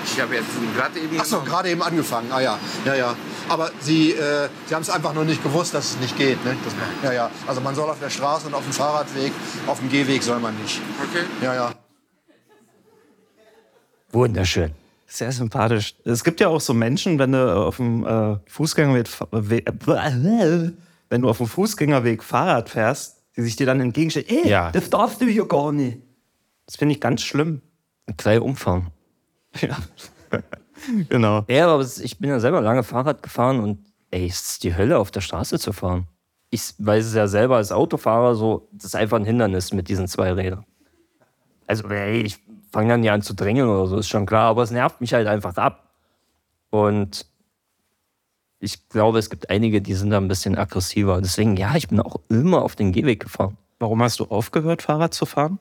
Ich 0.04 0.20
habe 0.20 0.34
jetzt 0.34 0.48
gerade 0.76 0.98
eben 1.00 1.16
Ach 1.20 1.24
so, 1.24 1.40
gerade 1.40 1.70
eben 1.70 1.82
angefangen. 1.82 2.30
Ah 2.32 2.40
ja, 2.40 2.58
ja, 2.84 2.94
ja. 2.94 3.16
Aber 3.48 3.70
Sie, 3.80 4.12
äh, 4.12 4.48
Sie 4.66 4.74
haben 4.74 4.82
es 4.82 4.90
einfach 4.90 5.12
nur 5.14 5.24
nicht 5.24 5.42
gewusst, 5.42 5.74
dass 5.74 5.90
es 5.92 6.00
nicht 6.00 6.16
geht. 6.16 6.44
Ne? 6.44 6.56
Das, 6.64 6.74
ja, 7.02 7.12
ja. 7.12 7.30
Also 7.46 7.60
man 7.60 7.74
soll 7.74 7.88
auf 7.90 7.98
der 8.00 8.10
Straße 8.10 8.46
und 8.46 8.54
auf 8.54 8.62
dem 8.64 8.72
Fahrradweg, 8.72 9.32
auf 9.66 9.78
dem 9.80 9.88
Gehweg 9.88 10.22
soll 10.22 10.38
man 10.40 10.56
nicht. 10.60 10.80
Okay. 11.10 11.24
Ja, 11.42 11.54
ja. 11.54 11.72
Wunderschön. 14.12 14.72
Sehr 15.06 15.32
sympathisch. 15.32 15.94
Es 16.04 16.22
gibt 16.22 16.40
ja 16.40 16.48
auch 16.48 16.60
so 16.60 16.72
Menschen, 16.74 17.18
wenn 17.18 17.32
du 17.32 17.52
auf 17.66 17.76
dem 17.76 18.06
äh, 18.06 18.36
Fußgängerweg, 18.46 19.08
We- 19.32 19.66
äh, 19.66 20.70
wenn 21.10 21.22
du 21.22 21.28
auf 21.28 21.38
dem 21.38 21.46
Fußgängerweg 21.48 22.22
Fahrrad 22.22 22.70
fährst, 22.70 23.16
die 23.36 23.42
sich 23.42 23.56
dir 23.56 23.66
dann 23.66 23.80
entgegenstellen, 23.80 24.28
ey, 24.28 24.48
Ja. 24.48 24.70
das 24.70 24.90
darfst 24.90 25.20
du 25.20 25.26
hier 25.26 25.46
gar 25.46 25.72
nicht. 25.72 25.98
Das 26.66 26.76
finde 26.76 26.94
ich 26.94 27.00
ganz 27.00 27.22
schlimm. 27.22 27.62
Gleich 28.16 28.40
umfahren. 28.40 28.88
Ja. 29.60 29.76
genau. 31.08 31.44
Ja, 31.48 31.68
aber 31.68 31.82
ich 31.82 32.18
bin 32.18 32.30
ja 32.30 32.40
selber 32.40 32.60
lange 32.60 32.84
Fahrrad 32.84 33.22
gefahren 33.22 33.60
und 33.60 33.84
ey, 34.10 34.26
es 34.26 34.52
ist 34.52 34.64
die 34.64 34.76
Hölle, 34.76 34.98
auf 34.98 35.10
der 35.10 35.20
Straße 35.20 35.58
zu 35.58 35.72
fahren. 35.72 36.06
Ich 36.50 36.74
weiß 36.78 37.06
es 37.06 37.14
ja 37.14 37.26
selber 37.26 37.56
als 37.56 37.72
Autofahrer 37.72 38.34
so, 38.34 38.68
das 38.72 38.86
ist 38.86 38.94
einfach 38.96 39.16
ein 39.16 39.24
Hindernis 39.24 39.72
mit 39.72 39.88
diesen 39.88 40.08
zwei 40.08 40.32
Rädern. 40.32 40.64
Also, 41.66 41.88
ey, 41.88 42.22
ich 42.22 42.38
fange 42.72 42.88
dann 42.88 43.04
ja 43.04 43.14
an 43.14 43.22
zu 43.22 43.34
drängeln 43.34 43.68
oder 43.68 43.86
so, 43.86 43.98
ist 43.98 44.08
schon 44.08 44.26
klar, 44.26 44.50
aber 44.50 44.62
es 44.62 44.70
nervt 44.70 45.00
mich 45.00 45.12
halt 45.14 45.26
einfach 45.26 45.56
ab. 45.56 45.92
Und 46.70 47.26
ich 48.60 48.88
glaube, 48.88 49.18
es 49.18 49.30
gibt 49.30 49.50
einige, 49.50 49.80
die 49.80 49.94
sind 49.94 50.10
da 50.10 50.18
ein 50.18 50.28
bisschen 50.28 50.56
aggressiver. 50.56 51.20
Deswegen, 51.20 51.56
ja, 51.56 51.74
ich 51.76 51.88
bin 51.88 52.00
auch 52.00 52.16
immer 52.28 52.62
auf 52.62 52.76
den 52.76 52.92
Gehweg 52.92 53.20
gefahren. 53.20 53.56
Warum 53.78 54.02
hast 54.02 54.20
du 54.20 54.24
aufgehört, 54.24 54.82
Fahrrad 54.82 55.14
zu 55.14 55.26
fahren? 55.26 55.58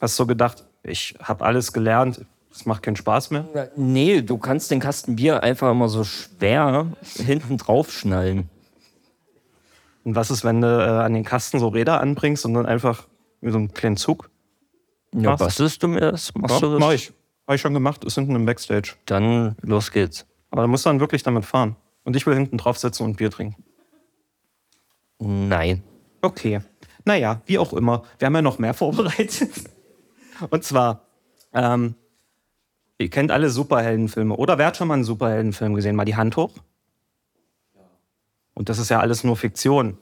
Hast 0.00 0.18
du 0.18 0.26
gedacht, 0.26 0.64
ich 0.82 1.14
habe 1.20 1.44
alles 1.44 1.72
gelernt, 1.72 2.24
es 2.52 2.66
macht 2.66 2.82
keinen 2.82 2.96
Spaß 2.96 3.30
mehr? 3.30 3.70
Nee, 3.76 4.22
du 4.22 4.38
kannst 4.38 4.70
den 4.70 4.80
Kasten 4.80 5.16
Bier 5.16 5.42
einfach 5.42 5.70
immer 5.70 5.88
so 5.88 6.04
schwer 6.04 6.86
hinten 7.16 7.56
drauf 7.58 7.90
schnallen. 7.92 8.48
Und 10.04 10.14
was 10.16 10.30
ist, 10.30 10.44
wenn 10.44 10.60
du 10.60 10.66
äh, 10.66 11.04
an 11.04 11.14
den 11.14 11.24
Kasten 11.24 11.58
so 11.60 11.68
Räder 11.68 12.00
anbringst 12.00 12.44
und 12.44 12.54
dann 12.54 12.66
einfach 12.66 13.06
mit 13.40 13.52
so 13.52 13.58
einem 13.58 13.72
kleinen 13.72 13.96
Zug? 13.96 14.30
Ja, 15.14 15.32
Was? 15.32 15.40
bastelst 15.40 15.82
du 15.82 15.88
mir 15.88 16.00
das? 16.00 16.34
Machst 16.34 16.54
Ja, 16.56 16.60
du 16.60 16.70
das? 16.72 16.80
mach 16.80 16.92
ich. 16.92 17.12
Habe 17.46 17.56
ich 17.56 17.60
schon 17.60 17.74
gemacht, 17.74 18.04
ist 18.04 18.14
hinten 18.14 18.34
im 18.34 18.46
Backstage. 18.46 18.94
Dann 19.06 19.56
los 19.62 19.90
geht's. 19.90 20.26
Aber 20.50 20.62
da 20.62 20.68
musst 20.68 20.84
du 20.86 20.90
dann 20.90 21.00
wirklich 21.00 21.22
damit 21.22 21.44
fahren. 21.44 21.76
Und 22.04 22.16
ich 22.16 22.26
will 22.26 22.34
hinten 22.34 22.58
drauf 22.58 22.78
sitzen 22.78 23.04
und 23.04 23.16
Bier 23.16 23.30
trinken. 23.30 23.62
Nein. 25.18 25.82
Okay. 26.20 26.60
Naja, 27.04 27.42
wie 27.46 27.58
auch 27.58 27.72
immer. 27.72 28.02
Wir 28.18 28.26
haben 28.26 28.34
ja 28.34 28.42
noch 28.42 28.58
mehr 28.58 28.74
vorbereitet. 28.74 29.50
Und 30.50 30.64
zwar, 30.64 31.06
ähm, 31.52 31.94
ihr 33.02 33.10
kennt 33.10 33.30
alle 33.30 33.50
Superheldenfilme. 33.50 34.34
Oder 34.36 34.58
wer 34.58 34.66
hat 34.66 34.76
schon 34.76 34.88
mal 34.88 34.94
einen 34.94 35.04
Superheldenfilm 35.04 35.74
gesehen? 35.74 35.96
Mal 35.96 36.04
die 36.04 36.16
Hand 36.16 36.36
hoch. 36.36 36.52
Und 38.54 38.68
das 38.68 38.78
ist 38.78 38.90
ja 38.90 39.00
alles 39.00 39.24
nur 39.24 39.36
Fiktion. 39.36 39.98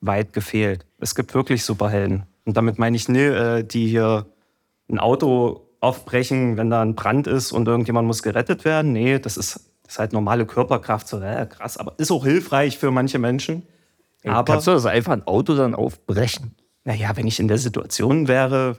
Weit 0.00 0.32
gefehlt. 0.32 0.86
Es 0.98 1.14
gibt 1.14 1.34
wirklich 1.34 1.64
Superhelden. 1.64 2.24
Und 2.44 2.56
damit 2.56 2.78
meine 2.78 2.96
ich 2.96 3.08
nicht, 3.08 3.20
äh, 3.20 3.62
die 3.62 3.86
hier 3.86 4.26
ein 4.88 4.98
Auto 4.98 5.68
aufbrechen, 5.80 6.56
wenn 6.56 6.70
da 6.70 6.82
ein 6.82 6.94
Brand 6.94 7.26
ist 7.26 7.52
und 7.52 7.66
irgendjemand 7.68 8.06
muss 8.06 8.22
gerettet 8.22 8.64
werden. 8.64 8.92
Nee, 8.92 9.18
das 9.18 9.36
ist, 9.36 9.70
das 9.82 9.94
ist 9.94 9.98
halt 9.98 10.12
normale 10.12 10.46
Körperkraft. 10.46 11.08
So, 11.08 11.20
äh, 11.20 11.46
krass, 11.46 11.76
aber 11.76 11.94
ist 11.98 12.10
auch 12.10 12.24
hilfreich 12.24 12.78
für 12.78 12.90
manche 12.90 13.18
Menschen. 13.18 13.66
Aber, 14.24 14.52
Kannst 14.52 14.66
du 14.68 14.70
das 14.70 14.86
einfach 14.86 15.12
ein 15.12 15.26
Auto 15.26 15.54
dann 15.54 15.74
aufbrechen? 15.74 16.54
naja, 16.84 17.16
wenn 17.16 17.26
ich 17.26 17.38
in 17.38 17.48
der 17.48 17.58
Situation 17.58 18.28
wäre, 18.28 18.78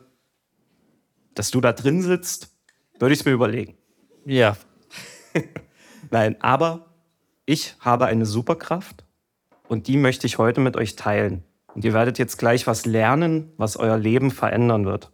dass 1.36 1.52
du 1.52 1.62
da 1.62 1.72
drin 1.72 2.02
sitzt, 2.02 2.53
würde 3.00 3.14
ich 3.14 3.20
es 3.20 3.26
mir 3.26 3.32
überlegen. 3.32 3.78
Ja. 4.26 4.56
Nein, 6.12 6.36
aber 6.42 6.94
ich 7.46 7.76
habe 7.80 8.06
eine 8.06 8.26
Superkraft 8.26 9.04
und 9.68 9.88
die 9.88 9.98
möchte 9.98 10.28
ich 10.28 10.38
heute 10.38 10.62
mit 10.62 10.78
euch 10.78 10.96
teilen. 10.96 11.44
Und 11.74 11.84
ihr 11.84 11.94
werdet 11.94 12.20
jetzt 12.20 12.38
gleich 12.38 12.68
was 12.68 12.86
lernen, 12.86 13.52
was 13.58 13.78
euer 13.78 13.98
Leben 13.98 14.32
verändern 14.32 14.86
wird. 14.86 15.12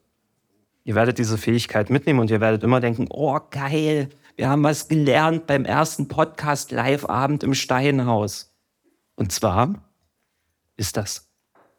Ihr 0.84 0.96
werdet 0.96 1.18
diese 1.18 1.38
Fähigkeit 1.38 1.90
mitnehmen 1.90 2.20
und 2.20 2.32
ihr 2.32 2.42
werdet 2.42 2.64
immer 2.64 2.80
denken, 2.80 3.08
oh 3.10 3.40
geil, 3.50 4.10
wir 4.36 4.50
haben 4.50 4.64
was 4.64 4.88
gelernt 4.88 5.48
beim 5.48 5.66
ersten 5.66 6.08
Podcast 6.08 6.72
Live-Abend 6.72 7.44
im 7.44 7.54
Steinhaus. 7.54 8.54
Und 9.16 9.32
zwar 9.32 9.76
ist 10.78 10.98
das 10.98 11.30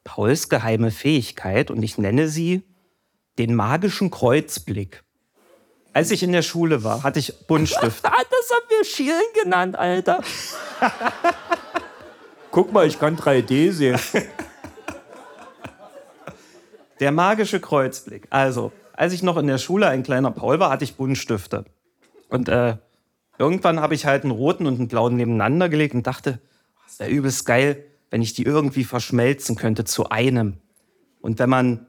Pauls 0.04 0.48
geheime 0.48 0.90
Fähigkeit 0.90 1.70
und 1.70 1.82
ich 1.82 1.98
nenne 1.98 2.28
sie 2.28 2.62
den 3.38 3.54
magischen 3.54 4.10
Kreuzblick. 4.10 5.04
Als 5.92 6.10
ich 6.10 6.22
in 6.22 6.32
der 6.32 6.42
Schule 6.42 6.84
war, 6.84 7.02
hatte 7.02 7.18
ich 7.18 7.46
Buntstifte. 7.46 8.08
Ah, 8.12 8.22
das 8.30 8.50
haben 8.50 8.66
wir 8.68 8.84
Schielen 8.84 9.22
genannt, 9.42 9.76
Alter. 9.76 10.20
Guck 12.50 12.72
mal, 12.72 12.86
ich 12.86 12.98
kann 12.98 13.16
3D 13.16 13.72
sehen. 13.72 13.98
Der 17.00 17.12
magische 17.12 17.60
Kreuzblick. 17.60 18.26
Also, 18.30 18.72
als 18.92 19.12
ich 19.12 19.22
noch 19.22 19.36
in 19.36 19.46
der 19.46 19.58
Schule 19.58 19.88
ein 19.88 20.02
kleiner 20.02 20.30
Paul 20.30 20.60
war, 20.60 20.70
hatte 20.70 20.84
ich 20.84 20.96
Buntstifte. 20.96 21.64
Und 22.28 22.48
äh, 22.48 22.76
irgendwann 23.38 23.80
habe 23.80 23.94
ich 23.94 24.06
halt 24.06 24.22
einen 24.22 24.32
roten 24.32 24.66
und 24.66 24.78
einen 24.78 24.88
blauen 24.88 25.16
nebeneinander 25.16 25.68
gelegt 25.68 25.94
und 25.94 26.06
dachte, 26.06 26.40
oh, 26.76 26.86
ist 26.86 27.00
ja 27.00 27.08
übelst 27.08 27.46
geil, 27.46 27.84
wenn 28.10 28.22
ich 28.22 28.34
die 28.34 28.44
irgendwie 28.44 28.84
verschmelzen 28.84 29.56
könnte 29.56 29.84
zu 29.84 30.10
einem. 30.10 30.58
Und 31.20 31.38
wenn 31.38 31.50
man 31.50 31.86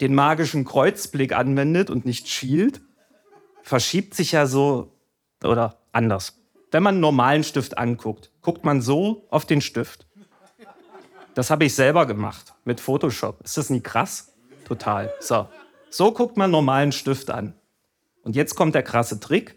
den 0.00 0.14
magischen 0.14 0.64
Kreuzblick 0.64 1.34
anwendet 1.34 1.90
und 1.90 2.06
nicht 2.06 2.28
schielt, 2.28 2.80
verschiebt 3.68 4.14
sich 4.14 4.32
ja 4.32 4.46
so 4.46 4.96
oder 5.44 5.78
anders. 5.92 6.40
Wenn 6.70 6.82
man 6.82 6.94
einen 6.94 7.00
normalen 7.00 7.44
Stift 7.44 7.78
anguckt, 7.78 8.32
guckt 8.40 8.64
man 8.64 8.80
so 8.80 9.26
auf 9.30 9.44
den 9.44 9.60
Stift. 9.60 10.06
Das 11.34 11.50
habe 11.50 11.66
ich 11.66 11.74
selber 11.74 12.06
gemacht 12.06 12.54
mit 12.64 12.80
Photoshop. 12.80 13.42
Ist 13.44 13.56
das 13.58 13.70
nie 13.70 13.80
krass? 13.80 14.32
Total. 14.64 15.12
So. 15.20 15.48
So 15.90 16.12
guckt 16.12 16.36
man 16.36 16.46
einen 16.46 16.52
normalen 16.52 16.92
Stift 16.92 17.30
an. 17.30 17.54
Und 18.22 18.36
jetzt 18.36 18.54
kommt 18.54 18.74
der 18.74 18.82
krasse 18.82 19.20
Trick. 19.20 19.56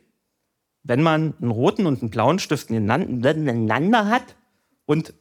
Wenn 0.83 1.01
man 1.01 1.33
einen 1.41 1.51
roten 1.51 1.85
und 1.85 2.01
einen 2.01 2.11
blauen 2.11 2.39
Stift 2.39 2.69
nebeneinander 2.69 4.07
hat 4.07 4.35
und 4.85 5.13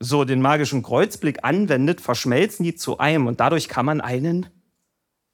so 0.00 0.24
den 0.24 0.40
magischen 0.40 0.82
Kreuzblick 0.82 1.44
anwendet, 1.44 2.00
verschmelzen 2.00 2.64
die 2.64 2.74
zu 2.74 2.98
einem 2.98 3.26
und 3.26 3.40
dadurch 3.40 3.68
kann 3.68 3.86
man 3.86 4.00
einen 4.00 4.46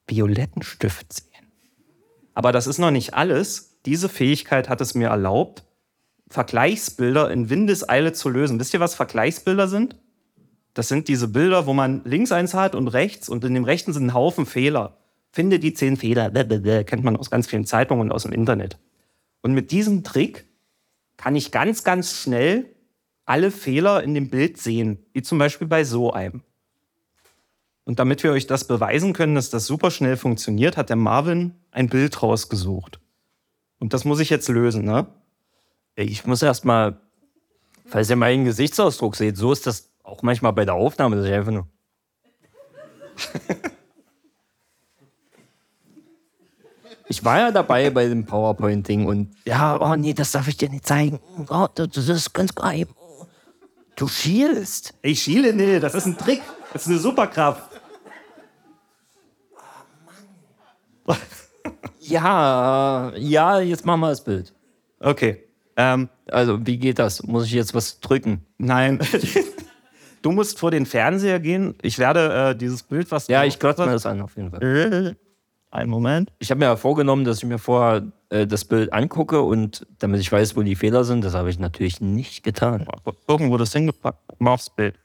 violetten 0.06 0.62
Stift 0.62 1.12
sehen. 1.12 1.27
Aber 2.38 2.52
das 2.52 2.68
ist 2.68 2.78
noch 2.78 2.92
nicht 2.92 3.14
alles. 3.14 3.80
Diese 3.84 4.08
Fähigkeit 4.08 4.68
hat 4.68 4.80
es 4.80 4.94
mir 4.94 5.08
erlaubt, 5.08 5.64
Vergleichsbilder 6.28 7.32
in 7.32 7.50
Windeseile 7.50 8.12
zu 8.12 8.28
lösen. 8.28 8.60
Wisst 8.60 8.72
ihr, 8.72 8.78
was 8.78 8.94
Vergleichsbilder 8.94 9.66
sind? 9.66 9.96
Das 10.72 10.86
sind 10.86 11.08
diese 11.08 11.26
Bilder, 11.26 11.66
wo 11.66 11.72
man 11.72 12.02
links 12.04 12.30
eins 12.30 12.54
hat 12.54 12.76
und 12.76 12.86
rechts 12.86 13.28
und 13.28 13.42
in 13.42 13.54
dem 13.54 13.64
rechten 13.64 13.92
sind 13.92 14.06
ein 14.06 14.14
Haufen 14.14 14.46
Fehler. 14.46 14.98
Finde 15.32 15.58
die 15.58 15.74
zehn 15.74 15.96
Fehler, 15.96 16.30
kennt 16.84 17.02
man 17.02 17.16
aus 17.16 17.28
ganz 17.28 17.48
vielen 17.48 17.66
Zeitungen 17.66 18.02
und 18.02 18.12
aus 18.12 18.22
dem 18.22 18.30
Internet. 18.30 18.78
Und 19.42 19.52
mit 19.52 19.72
diesem 19.72 20.04
Trick 20.04 20.46
kann 21.16 21.34
ich 21.34 21.50
ganz, 21.50 21.82
ganz 21.82 22.12
schnell 22.12 22.66
alle 23.24 23.50
Fehler 23.50 24.04
in 24.04 24.14
dem 24.14 24.30
Bild 24.30 24.58
sehen, 24.58 25.04
wie 25.12 25.22
zum 25.22 25.38
Beispiel 25.38 25.66
bei 25.66 25.82
so 25.82 26.12
einem. 26.12 26.42
Und 27.82 27.98
damit 27.98 28.22
wir 28.22 28.32
euch 28.32 28.46
das 28.46 28.64
beweisen 28.64 29.14
können, 29.14 29.34
dass 29.34 29.48
das 29.48 29.64
super 29.64 29.90
schnell 29.90 30.18
funktioniert, 30.18 30.76
hat 30.76 30.90
der 30.90 30.96
Marvin 30.96 31.54
ein 31.70 31.88
Bild 31.88 32.22
rausgesucht. 32.22 33.00
Und 33.78 33.92
das 33.92 34.04
muss 34.04 34.20
ich 34.20 34.30
jetzt 34.30 34.48
lösen, 34.48 34.84
ne? 34.84 35.06
Ich 35.94 36.26
muss 36.26 36.42
erst 36.42 36.64
mal, 36.64 37.00
falls 37.86 38.10
ihr 38.10 38.16
meinen 38.16 38.44
Gesichtsausdruck 38.44 39.16
seht, 39.16 39.36
so 39.36 39.52
ist 39.52 39.66
das 39.66 39.90
auch 40.02 40.22
manchmal 40.22 40.52
bei 40.52 40.64
der 40.64 40.74
Aufnahme, 40.74 41.16
dass 41.16 41.26
ich 41.26 41.32
einfach 41.32 41.52
nur. 41.52 41.66
Ich 47.10 47.24
war 47.24 47.38
ja 47.38 47.50
dabei 47.50 47.88
bei 47.88 48.06
dem 48.06 48.26
PowerPoint-Ding 48.26 49.06
und 49.06 49.34
ja, 49.46 49.80
oh 49.80 49.96
nee, 49.96 50.12
das 50.12 50.32
darf 50.32 50.46
ich 50.46 50.58
dir 50.58 50.68
nicht 50.68 50.86
zeigen. 50.86 51.18
Oh, 51.48 51.66
das 51.74 51.96
ist 51.96 52.34
ganz 52.34 52.54
geheim. 52.54 52.88
Du 53.96 54.06
schielst. 54.08 54.92
Ich 55.00 55.22
schiele, 55.22 55.54
nee, 55.54 55.80
das 55.80 55.94
ist 55.94 56.04
ein 56.04 56.18
Trick. 56.18 56.42
Das 56.72 56.82
ist 56.82 56.88
eine 56.88 56.98
Superkraft. 56.98 57.80
Ja, 62.00 63.12
ja, 63.16 63.60
jetzt 63.60 63.84
machen 63.86 64.00
wir 64.00 64.08
das 64.10 64.22
Bild. 64.24 64.52
Okay. 65.00 65.44
Ähm, 65.76 66.08
Also, 66.30 66.66
wie 66.66 66.76
geht 66.78 66.98
das? 66.98 67.22
Muss 67.22 67.46
ich 67.46 67.52
jetzt 67.52 67.74
was 67.74 68.00
drücken? 68.00 68.44
nein. 68.58 68.98
Du 70.20 70.32
musst 70.32 70.58
vor 70.58 70.72
den 70.72 70.84
Fernseher 70.84 71.38
gehen. 71.38 71.76
Ich 71.80 71.98
werde 72.00 72.50
äh, 72.50 72.56
dieses 72.56 72.82
Bild, 72.82 73.10
was 73.12 73.28
Ja, 73.28 73.44
ich 73.44 73.58
klotze 73.60 73.86
mir 73.86 73.92
das 73.92 74.04
an, 74.04 74.20
auf 74.20 74.36
jeden 74.36 74.50
Fall. 74.50 75.16
Einen 75.70 75.90
Moment. 75.90 76.32
Ich 76.38 76.50
habe 76.50 76.58
mir 76.58 76.64
ja 76.64 76.76
vorgenommen, 76.76 77.24
dass 77.24 77.38
ich 77.38 77.44
mir 77.44 77.58
vorher 77.58 78.10
äh, 78.30 78.46
das 78.46 78.64
Bild 78.64 78.92
angucke 78.92 79.42
und 79.42 79.86
damit 80.00 80.20
ich 80.20 80.32
weiß, 80.32 80.56
wo 80.56 80.62
die 80.62 80.74
Fehler 80.74 81.04
sind. 81.04 81.22
Das 81.24 81.34
habe 81.34 81.50
ich 81.50 81.58
natürlich 81.58 82.00
nicht 82.00 82.42
getan. 82.42 82.86
Gucken, 83.26 83.50
wo 83.50 83.56
das 83.58 83.72
hingepackt 83.72 84.18
Mal 84.40 84.54
aufs 84.54 84.70
Bild. 84.70 84.98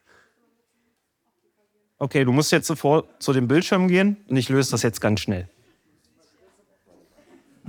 Okay, 1.99 2.25
du 2.25 2.31
musst 2.31 2.51
jetzt 2.51 2.67
sofort 2.67 3.05
zu 3.21 3.33
dem 3.33 3.47
Bildschirm 3.47 3.87
gehen 3.87 4.17
und 4.29 4.37
ich 4.37 4.49
löse 4.49 4.71
das 4.71 4.83
jetzt 4.83 4.99
ganz 4.99 5.19
schnell. 5.21 5.47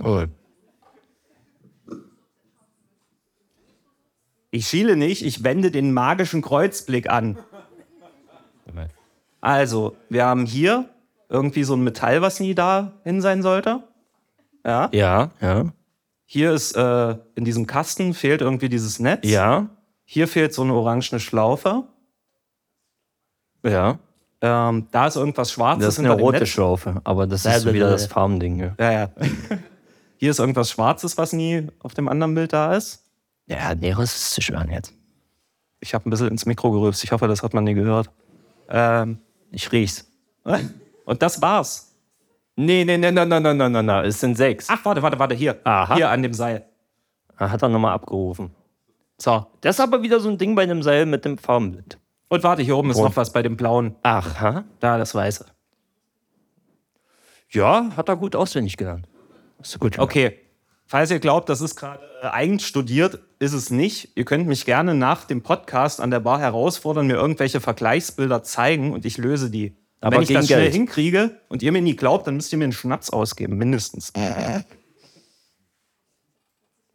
Oh. 0.03 0.25
Ich 4.51 4.69
schiele 4.69 4.97
nicht, 4.97 5.25
ich 5.25 5.43
wende 5.43 5.71
den 5.71 5.93
magischen 5.93 6.43
Kreuzblick 6.43 7.11
an. 7.11 7.39
Also, 9.41 9.97
wir 10.09 10.25
haben 10.25 10.47
hier 10.47 10.89
irgendwie 11.29 11.65
so 11.65 11.75
ein 11.75 11.83
Metall, 11.85 12.23
was 12.23 12.41
nie 12.41 12.55
da 12.55 12.93
hin 13.03 13.21
sein 13.21 13.43
sollte. 13.43 13.83
Ja. 14.65 14.89
Ja, 14.93 15.31
ja, 15.41 15.73
Hier 16.25 16.53
ist 16.53 16.75
äh, 16.77 17.17
in 17.35 17.45
diesem 17.45 17.67
Kasten 17.67 18.15
fehlt 18.15 18.41
irgendwie 18.41 18.71
dieses 18.71 18.99
Netz. 19.01 19.29
ja, 19.29 19.69
Hier 20.05 20.29
fehlt 20.29 20.55
so 20.55 20.63
eine 20.63 20.73
orangene 20.73 21.21
Schlaufe. 21.21 21.85
ja. 23.65 23.99
Ähm, 24.41 24.89
da 24.91 25.07
ist 25.07 25.17
irgendwas 25.17 25.53
Schwarzes 25.53 25.85
Das 25.87 25.95
ist 25.95 26.01
eine 26.01 26.13
rote 26.13 26.41
Netz. 26.41 26.49
Schlaufe, 26.51 27.01
aber 27.05 27.27
das 27.27 27.47
ist 27.47 27.63
so 27.63 27.73
wieder 27.73 27.89
das 27.91 28.07
Farbending. 28.07 28.59
Ja. 28.61 28.75
Ja, 28.79 28.93
ja. 28.93 29.11
hier 30.17 30.31
ist 30.31 30.39
irgendwas 30.39 30.71
Schwarzes, 30.71 31.19
was 31.19 31.33
nie 31.33 31.67
auf 31.81 31.95
dem 31.95 32.09
anderen 32.09 32.35
Bild 32.35 32.53
da 32.53 32.75
ist. 32.75 33.05
Ja, 33.47 33.73
leeres 33.73 34.15
ist 34.15 34.31
zu 34.35 34.41
schwören 34.41 34.71
jetzt. 34.71 34.93
Ich 35.81 35.93
habe 35.95 36.09
ein 36.09 36.11
bisschen 36.11 36.29
ins 36.29 36.47
Mikro 36.47 36.71
gerülpst. 36.71 37.05
Ich 37.05 37.13
hoffe, 37.13 37.29
das 37.29 37.43
hat 37.43 37.53
man 37.53 37.65
nie 37.65 37.75
gehört. 37.75 38.11
Ähm, 38.69 39.19
ich 39.51 39.71
riech's. 39.71 40.11
Und 41.05 41.23
das 41.23 41.43
war's. 41.43 41.95
Nee, 42.57 42.85
nee, 42.85 42.97
nee, 42.97 43.11
nee, 43.11 43.25
nee, 43.25 43.41
nee, 43.41 43.69
nee, 43.69 43.83
nee, 43.83 44.01
es 44.07 44.21
sind 44.21 44.37
sechs. 44.37 44.69
Ach, 44.71 44.85
warte, 44.85 45.03
warte, 45.03 45.19
warte, 45.19 45.35
hier. 45.35 45.59
Aha. 45.65 45.97
Hier 45.97 46.09
an 46.09 46.23
dem 46.23 46.33
Seil. 46.33 46.65
Da 47.39 47.51
hat 47.51 47.63
er 47.63 47.69
nochmal 47.69 47.93
abgerufen. 47.93 48.55
So, 49.19 49.47
das 49.61 49.77
ist 49.77 49.81
aber 49.81 50.03
wieder 50.03 50.21
so 50.21 50.29
ein 50.29 50.39
Ding 50.39 50.55
bei 50.55 50.67
dem 50.67 50.83
Seil 50.83 51.05
mit 51.07 51.25
dem 51.25 51.37
Farbenbild. 51.37 51.99
Und 52.29 52.43
warte, 52.43 52.63
hier 52.63 52.77
oben 52.77 52.91
ist 52.91 52.97
Rund. 52.97 53.11
noch 53.11 53.17
was 53.17 53.33
bei 53.33 53.43
dem 53.43 53.57
blauen. 53.57 53.97
Aha. 54.03 54.65
Da, 54.81 54.99
das 54.99 55.15
weiße. 55.15 55.47
Ja, 57.51 57.91
hat 57.97 58.09
er 58.09 58.17
gut 58.17 58.35
auswendig 58.35 58.77
genannt. 58.77 59.07
Hast 59.65 59.75
du 59.77 59.79
gut 59.79 59.93
gemacht. 59.93 60.11
Okay. 60.11 60.39
Falls 60.85 61.11
ihr 61.11 61.21
glaubt, 61.21 61.49
das 61.49 61.63
ist 61.63 61.77
gerade 61.77 62.05
äh, 62.21 62.27
einstudiert, 62.27 63.19
ist 63.39 63.55
es 63.55 63.71
nicht. 63.71 64.11
Ihr 64.15 64.27
könnt 64.27 64.47
mich 64.47 64.67
gerne 64.67 64.95
nach 64.95 65.25
dem 65.25 65.43
Podcast 65.43 66.03
an 66.03 66.11
der 66.11 66.21
Bar 66.21 66.39
herausfordern, 66.39 67.07
mir 67.07 67.15
irgendwelche 67.15 67.63
Vergleichsbilder 67.63 68.43
zeigen 68.43 68.93
und 68.93 69.07
ich 69.07 69.17
löse 69.17 69.51
die. 69.51 69.71
Und 69.71 69.77
Aber 70.03 70.17
Wenn 70.17 70.25
ich 70.25 70.29
das 70.29 70.47
schnell 70.47 70.65
Geld. 70.65 70.75
hinkriege 70.75 71.41
und 71.49 71.63
ihr 71.63 71.73
mir 71.73 71.81
nie 71.81 71.97
glaubt, 71.97 72.27
dann 72.27 72.37
müsst 72.37 72.53
ihr 72.53 72.59
mir 72.59 72.65
einen 72.65 72.75
Schnaps 72.75 73.09
ausgeben, 73.09 73.57
mindestens. 73.57 74.13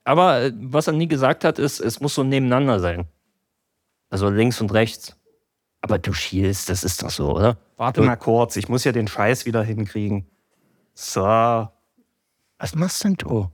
Aber 0.03 0.41
äh, 0.43 0.53
was 0.55 0.86
er 0.86 0.93
nie 0.93 1.08
gesagt 1.08 1.43
hat, 1.43 1.58
ist, 1.58 1.79
es 1.79 1.99
muss 2.01 2.13
so 2.13 2.23
nebeneinander 2.23 2.79
sein. 2.79 3.08
Also 4.12 4.29
links 4.29 4.62
und 4.62 4.71
rechts. 4.73 5.15
Aber 5.82 5.97
du 5.97 6.13
schielst, 6.13 6.69
das 6.69 6.84
ist 6.84 7.01
doch 7.01 7.10
so, 7.10 7.36
oder? 7.36 7.58
Warte 7.77 8.01
mal 8.01 8.17
kurz, 8.17 8.55
ich 8.55 8.69
muss 8.69 8.84
ja 8.84 8.91
den 8.91 9.08
Scheiß 9.08 9.47
wieder 9.47 9.63
hinkriegen. 9.63 10.27
So. 10.93 11.67
Was 12.60 12.76
machst 12.76 13.04
denn 13.04 13.15
du? 13.15 13.50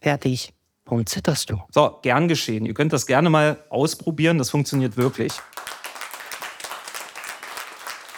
Fertig. 0.00 0.52
Warum 0.84 1.06
zitterst 1.06 1.50
du? 1.50 1.60
So, 1.70 1.98
gern 2.02 2.28
geschehen. 2.28 2.66
Ihr 2.66 2.74
könnt 2.74 2.92
das 2.92 3.06
gerne 3.06 3.30
mal 3.30 3.58
ausprobieren. 3.68 4.38
Das 4.38 4.50
funktioniert 4.50 4.96
wirklich. 4.96 5.32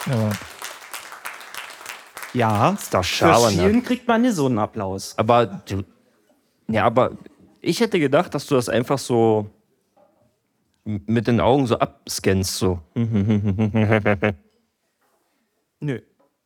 Ja. 0.07 0.31
Ja, 2.33 2.69
Ist 2.71 2.93
doch 2.93 2.99
für 3.03 3.03
Schabernack. 3.15 3.51
vielen 3.51 3.83
kriegt 3.83 4.07
man 4.07 4.21
nicht 4.21 4.35
so 4.35 4.45
einen 4.45 4.57
Applaus. 4.57 5.17
Aber 5.17 5.45
du, 5.45 5.83
ja, 6.69 6.85
aber 6.85 7.17
ich 7.59 7.81
hätte 7.81 7.99
gedacht, 7.99 8.33
dass 8.33 8.47
du 8.47 8.55
das 8.55 8.69
einfach 8.69 8.97
so 8.97 9.49
mit 10.85 11.27
den 11.27 11.41
Augen 11.41 11.67
so 11.67 11.77
abscannst, 11.77 12.55
so. 12.55 12.79
Nö. 15.81 15.99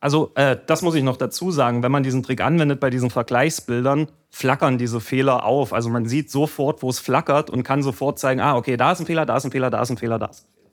Also, 0.06 0.30
äh, 0.36 0.56
das 0.68 0.82
muss 0.82 0.94
ich 0.94 1.02
noch 1.02 1.16
dazu 1.16 1.50
sagen. 1.50 1.82
Wenn 1.82 1.90
man 1.90 2.04
diesen 2.04 2.22
Trick 2.22 2.40
anwendet 2.40 2.78
bei 2.78 2.90
diesen 2.90 3.10
Vergleichsbildern, 3.10 4.06
flackern 4.30 4.78
diese 4.78 5.00
Fehler 5.00 5.44
auf. 5.44 5.72
Also, 5.72 5.88
man 5.90 6.06
sieht 6.06 6.30
sofort, 6.30 6.80
wo 6.84 6.90
es 6.90 7.00
flackert 7.00 7.50
und 7.50 7.64
kann 7.64 7.82
sofort 7.82 8.20
zeigen: 8.20 8.40
Ah, 8.40 8.56
okay, 8.56 8.76
da 8.76 8.92
ist 8.92 9.00
ein 9.00 9.06
Fehler, 9.06 9.26
da 9.26 9.36
ist 9.36 9.46
ein 9.46 9.50
Fehler, 9.50 9.68
da 9.68 9.82
ist 9.82 9.90
ein 9.90 9.96
Fehler, 9.96 10.20
da 10.20 10.26
ist 10.26 10.44
ein 10.44 10.46
Fehler. 10.46 10.70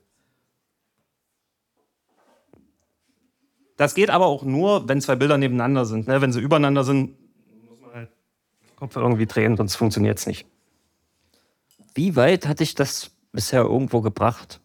Das 3.76 3.96
geht 3.96 4.10
aber 4.10 4.26
auch 4.26 4.44
nur, 4.44 4.88
wenn 4.88 5.00
zwei 5.00 5.16
Bilder 5.16 5.36
nebeneinander 5.36 5.84
sind. 5.84 6.06
Ne? 6.06 6.20
Wenn 6.20 6.30
sie 6.30 6.38
übereinander 6.38 6.84
sind, 6.84 7.16
muss 7.68 7.80
man 7.80 7.92
halt 7.92 8.10
den 8.70 8.76
Kopf 8.76 8.94
irgendwie 8.94 9.26
drehen, 9.26 9.56
sonst 9.56 9.74
funktioniert 9.74 10.20
es 10.20 10.28
nicht. 10.28 10.46
Wie 11.92 12.14
weit 12.14 12.46
hat 12.46 12.60
dich 12.60 12.76
das 12.76 13.10
bisher 13.32 13.62
irgendwo 13.62 14.00
gebracht? 14.00 14.60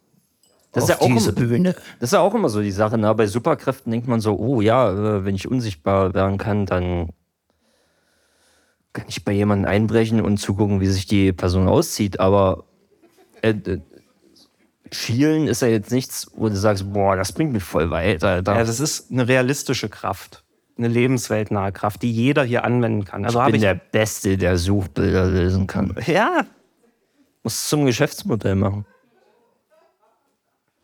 Das 0.72 0.84
ist, 0.84 0.90
ja 0.90 1.02
auch 1.02 1.08
diese 1.08 1.32
immer, 1.32 1.74
das 1.74 1.84
ist 2.00 2.14
ja 2.14 2.20
auch 2.20 2.36
immer 2.36 2.50
so 2.50 2.62
die 2.62 2.72
Sache. 2.72 2.98
Ne? 2.98 3.14
Bei 3.16 3.26
Superkräften 3.26 3.92
denkt 3.92 4.08
man 4.08 4.20
so, 4.20 4.38
oh 4.38 4.62
ja, 4.62 4.92
äh, 4.92 5.26
wenn 5.26 5.34
ich 5.34 5.50
unsichtbar 5.50 6.14
werden 6.14 6.38
kann, 6.38 6.68
dann 6.68 7.10
kann 8.94 9.06
ich 9.08 9.26
bei 9.26 9.32
jemandem 9.32 9.70
einbrechen 9.70 10.22
und 10.22 10.38
zugucken, 10.38 10.80
wie 10.80 10.88
sich 10.88 11.08
die 11.08 11.34
Person 11.34 11.68
auszieht. 11.68 12.20
Aber 12.20 12.66
äh, 13.42 13.50
äh, 13.50 13.80
Schielen 14.92 15.48
ist 15.48 15.62
ja 15.62 15.68
jetzt 15.68 15.92
nichts, 15.92 16.32
wo 16.36 16.50
du 16.50 16.56
sagst, 16.56 16.92
boah, 16.94 17.16
das 17.16 17.32
bringt 17.32 17.54
mich 17.54 17.64
voll 17.64 17.90
weit, 17.90 18.24
Alter. 18.24 18.54
Ja, 18.54 18.60
das 18.60 18.80
ist 18.80 19.12
eine 19.12 19.28
realistische 19.28 19.90
Kraft, 19.90 20.44
eine 20.78 20.88
lebensweltnahe 20.88 21.72
Kraft, 21.72 22.02
die 22.04 22.12
jeder 22.12 22.44
hier 22.44 22.64
anwenden 22.64 23.06
kann. 23.06 23.26
Also 23.26 23.40
ich 23.40 23.46
bin 23.48 23.56
ich 23.56 23.62
der 23.62 23.76
Beste, 23.76 24.38
der 24.38 24.58
Suchbilder 24.58 25.26
lösen 25.28 25.66
kann. 25.66 25.96
ja, 26.06 26.46
Muss 27.44 27.54
es 27.54 27.70
zum 27.70 27.86
Geschäftsmodell 27.86 28.56
machen. 28.56 28.86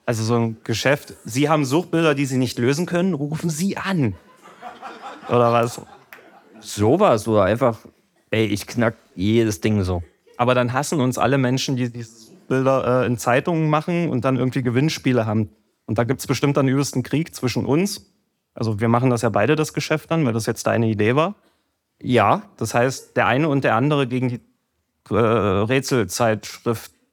Also 0.05 0.23
so 0.23 0.35
ein 0.35 0.57
Geschäft, 0.63 1.13
Sie 1.25 1.49
haben 1.49 1.65
Suchbilder, 1.65 2.13
die 2.13 2.25
Sie 2.25 2.37
nicht 2.37 2.59
lösen 2.59 2.85
können, 2.85 3.13
rufen 3.13 3.49
Sie 3.49 3.77
an. 3.77 4.15
Oder 5.29 5.51
was? 5.51 5.81
Sowas 6.59 7.27
oder 7.27 7.43
einfach, 7.43 7.79
ey, 8.29 8.45
ich 8.45 8.67
knack 8.67 8.95
jedes 9.15 9.61
Ding 9.61 9.83
so. 9.83 10.03
Aber 10.37 10.53
dann 10.53 10.73
hassen 10.73 10.99
uns 11.01 11.17
alle 11.17 11.37
Menschen, 11.37 11.75
die 11.75 11.91
diese 11.91 12.15
Suchbilder 12.15 13.03
äh, 13.03 13.07
in 13.07 13.17
Zeitungen 13.17 13.69
machen 13.69 14.09
und 14.09 14.25
dann 14.25 14.37
irgendwie 14.37 14.61
Gewinnspiele 14.61 15.25
haben. 15.25 15.49
Und 15.87 15.97
da 15.97 16.03
gibt 16.03 16.19
es 16.19 16.27
bestimmt 16.27 16.57
dann 16.57 16.67
übelsten 16.67 17.01
Krieg 17.03 17.33
zwischen 17.35 17.65
uns. 17.65 18.11
Also 18.53 18.79
wir 18.79 18.87
machen 18.87 19.09
das 19.09 19.21
ja 19.23 19.29
beide, 19.29 19.55
das 19.55 19.73
Geschäft 19.73 20.11
dann, 20.11 20.25
weil 20.25 20.33
das 20.33 20.45
jetzt 20.45 20.67
deine 20.67 20.87
Idee 20.87 21.15
war. 21.15 21.35
Ja, 22.01 22.43
Das 22.57 22.73
heißt, 22.73 23.15
der 23.17 23.27
eine 23.27 23.49
und 23.49 23.63
der 23.63 23.75
andere 23.75 24.07
gegen 24.07 24.29
die 24.29 24.41
äh, 25.09 25.15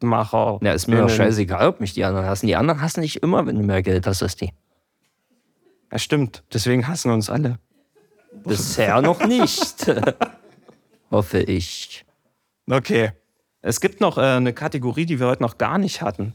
Rätselzeitschriftmacher. 0.03 0.59
ja, 0.63 0.73
ist 0.73 0.89
mir 0.89 0.99
doch 0.99 1.11
scheißegal, 1.11 1.69
ob 1.69 1.81
mich 1.81 1.95
die 1.95 2.05
anderen 2.05 2.27
hassen. 2.27 2.47
Die 2.47 2.57
anderen 2.57 2.81
hassen 2.81 3.03
dich 3.03 3.23
immer, 3.23 3.47
wenn 3.47 3.57
du 3.57 3.63
mehr 3.63 3.83
Geld 3.83 4.07
hast 4.07 4.23
als 4.23 4.37
die. 4.37 4.53
Ja, 5.91 5.99
stimmt. 5.99 6.43
Deswegen 6.53 6.89
hassen 6.89 7.11
uns 7.11 7.31
alle. 7.31 7.59
Bisher 8.45 9.03
noch 9.03 9.25
nicht. 9.25 9.87
Hoffe 11.11 11.41
ich. 11.41 12.05
Okay. 12.69 13.13
Es 13.61 13.81
gibt 13.81 14.01
noch 14.01 14.19
äh, 14.19 14.23
eine 14.23 14.53
Kategorie, 14.53 15.07
die 15.07 15.21
wir 15.21 15.29
heute 15.29 15.43
noch 15.43 15.59
gar 15.59 15.79
nicht 15.79 16.03
hatten. 16.03 16.35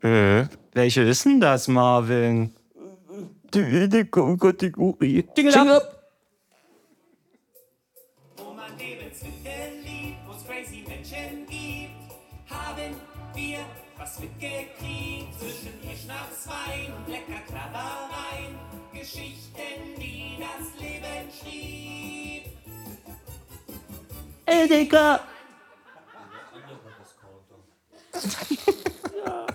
Welche 0.00 1.02
ist 1.02 1.24
denn 1.24 1.40
das, 1.40 1.66
Marvin? 1.66 2.54
Die 3.52 4.08
Kategorie. 4.38 5.24
Jingle 5.36 5.68
up. 5.70 5.97
Wir 13.38 13.58
was 13.96 14.18
mitgekriegt. 14.18 15.38
Zwischen 15.38 15.72
ihr 15.82 15.96
Schnaps, 15.96 16.46
Wein 16.46 16.92
und 16.96 17.08
lecker 17.08 17.40
Knabbereien. 17.46 18.54
Geschichten, 18.92 19.94
die 19.96 20.38
das 20.40 20.80
Leben 20.80 21.30
schrieb. 21.30 22.44
Edeka. 24.46 25.20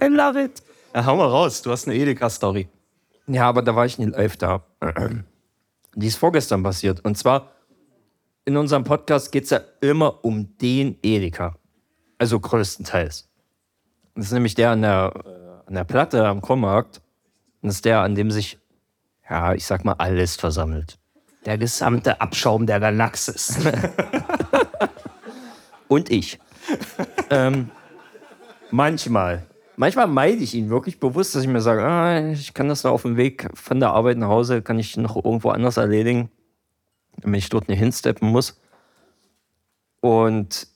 I 0.02 0.06
love 0.06 0.42
it. 0.42 0.64
Ja, 0.94 1.06
hau 1.06 1.16
mal 1.16 1.28
raus, 1.28 1.62
du 1.62 1.72
hast 1.72 1.88
eine 1.88 1.98
Edeka-Story. 1.98 2.68
Ja, 3.28 3.50
aber 3.50 3.62
da 3.62 3.76
war 3.76 3.86
ich 3.86 3.98
nicht 3.98 4.16
live 4.16 4.38
da. 4.38 4.64
Die 5.96 6.08
ist 6.08 6.18
vorgestern 6.18 6.64
passiert. 6.64 7.04
Und 7.04 7.18
zwar, 7.18 7.52
in 8.46 8.58
unserem 8.58 8.84
Podcast 8.84 9.32
geht 9.32 9.46
es 9.46 9.50
ja 9.50 9.62
immer 9.82 10.24
um 10.24 10.58
den 10.58 10.98
Edeka. 11.02 11.56
Also 12.18 12.40
größtenteils. 12.40 13.33
Das 14.16 14.26
ist 14.26 14.32
nämlich 14.32 14.56
der 14.56 14.72
an 14.72 14.82
der, 14.82 15.14
äh, 15.26 15.68
an 15.68 15.74
der 15.74 15.84
Platte 15.84 16.28
am 16.28 16.42
Kommarkt. 16.42 17.02
Und 17.62 17.68
das 17.68 17.76
ist 17.76 17.86
der, 17.86 18.02
an 18.02 18.16
dem 18.16 18.32
sich, 18.32 18.60
ja, 19.30 19.54
ich 19.54 19.66
sag 19.66 19.86
mal, 19.86 19.94
alles 19.94 20.36
versammelt. 20.36 20.98
Der 21.46 21.58
gesamte 21.58 22.22
Abschaum 22.22 22.66
der 22.66 22.80
Galaxis. 22.80 23.60
Und 25.88 26.10
ich. 26.10 26.40
ähm, 27.30 27.70
manchmal. 28.72 29.46
Manchmal 29.76 30.08
meide 30.08 30.44
ich 30.44 30.54
ihn 30.54 30.70
wirklich 30.70 31.00
bewusst, 31.00 31.34
dass 31.34 31.42
ich 31.42 31.48
mir 31.48 31.62
sage, 31.62 31.84
ah, 31.84 32.32
ich 32.32 32.54
kann 32.54 32.70
das 32.70 32.84
da 32.84 32.90
auf 32.90 33.02
dem 33.02 33.18
Weg 33.18 33.48
von 33.56 33.80
der 33.80 33.92
Arbeit 33.92 34.18
nach 34.18 34.28
Hause, 34.28 34.62
kann 34.62 34.78
ich 34.78 34.96
noch 34.98 35.16
irgendwo 35.16 35.50
anders 35.50 35.78
erledigen, 35.78 36.30
damit 37.18 37.40
ich 37.40 37.50
dort 37.50 37.68
nicht 37.68 37.80
hinsteppen 37.80 38.30
muss. 38.30 38.60
Und 40.00 40.68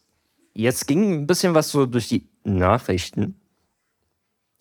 jetzt 0.54 0.88
ging 0.88 1.14
ein 1.14 1.28
bisschen 1.28 1.54
was 1.54 1.70
so 1.70 1.86
durch 1.86 2.08
die 2.08 2.28
Nachrichten. 2.56 3.40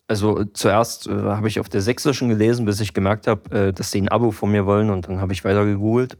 Also 0.07 0.45
zuerst 0.45 1.07
äh, 1.07 1.11
habe 1.11 1.47
ich 1.47 1.59
auf 1.59 1.69
der 1.69 1.81
Sächsischen 1.81 2.29
gelesen, 2.29 2.65
bis 2.65 2.79
ich 2.79 2.93
gemerkt 2.93 3.27
habe, 3.27 3.67
äh, 3.67 3.73
dass 3.73 3.91
sie 3.91 4.01
ein 4.01 4.09
Abo 4.09 4.31
von 4.31 4.51
mir 4.51 4.65
wollen 4.65 4.89
und 4.89 5.07
dann 5.07 5.19
habe 5.19 5.33
ich 5.33 5.43
weiter 5.43 5.65
gegoogelt. 5.65 6.17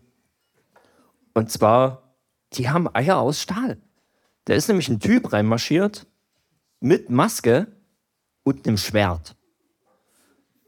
Und 1.33 1.51
zwar, 1.51 2.15
die 2.53 2.69
haben 2.69 2.93
Eier 2.93 3.19
aus 3.19 3.41
Stahl. 3.41 3.77
Da 4.45 4.53
ist 4.53 4.67
nämlich 4.67 4.89
ein 4.89 4.99
Typ 4.99 5.31
reinmarschiert 5.31 6.07
mit 6.79 7.09
Maske 7.09 7.67
und 8.43 8.67
einem 8.67 8.77
Schwert. 8.77 9.35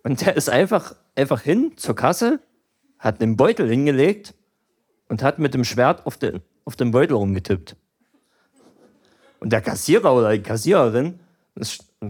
Und 0.04 0.22
der 0.22 0.36
ist 0.36 0.50
einfach, 0.50 0.96
einfach 1.16 1.42
hin 1.42 1.74
zur 1.76 1.96
Kasse, 1.96 2.40
hat 2.98 3.22
einen 3.22 3.36
Beutel 3.36 3.70
hingelegt 3.70 4.34
und 5.08 5.24
hat 5.24 5.40
mit 5.40 5.54
dem 5.54 5.64
Schwert 5.64 6.06
auf 6.06 6.18
den, 6.18 6.42
auf 6.66 6.76
den 6.76 6.92
Beutel 6.92 7.16
rumgetippt. 7.16 7.76
Und 9.39 9.52
der 9.52 9.62
Kassierer 9.62 10.13
oder 10.13 10.32
die 10.32 10.41
Kassiererin, 10.41 11.19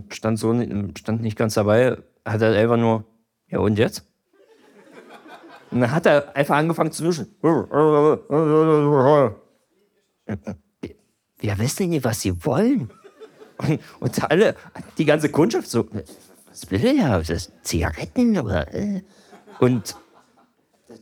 stand 0.09 0.39
so 0.39 0.53
stand 0.97 1.21
nicht 1.21 1.37
ganz 1.37 1.53
dabei, 1.55 1.97
hat 2.25 2.41
er 2.41 2.53
einfach 2.53 2.77
nur, 2.77 3.03
ja 3.47 3.59
und 3.59 3.77
jetzt? 3.77 4.05
Und 5.71 5.81
dann 5.81 5.91
hat 5.91 6.05
er 6.05 6.35
einfach 6.35 6.55
angefangen 6.55 6.91
zu 6.91 7.03
wischen. 7.05 7.27
Wir 11.39 11.57
wissen 11.59 11.89
nicht, 11.89 12.03
was 12.03 12.21
sie 12.21 12.45
wollen. 12.45 12.89
Und, 13.57 13.79
und 13.99 14.31
alle, 14.31 14.55
die 14.97 15.05
ganze 15.05 15.29
Kundschaft 15.29 15.67
so, 15.67 15.85
was 16.47 16.71
will? 16.71 16.97
Das 17.27 17.51
Zigaretten 17.61 18.39
oder? 18.39 18.73
äh? 18.73 19.03
Und 19.59 19.95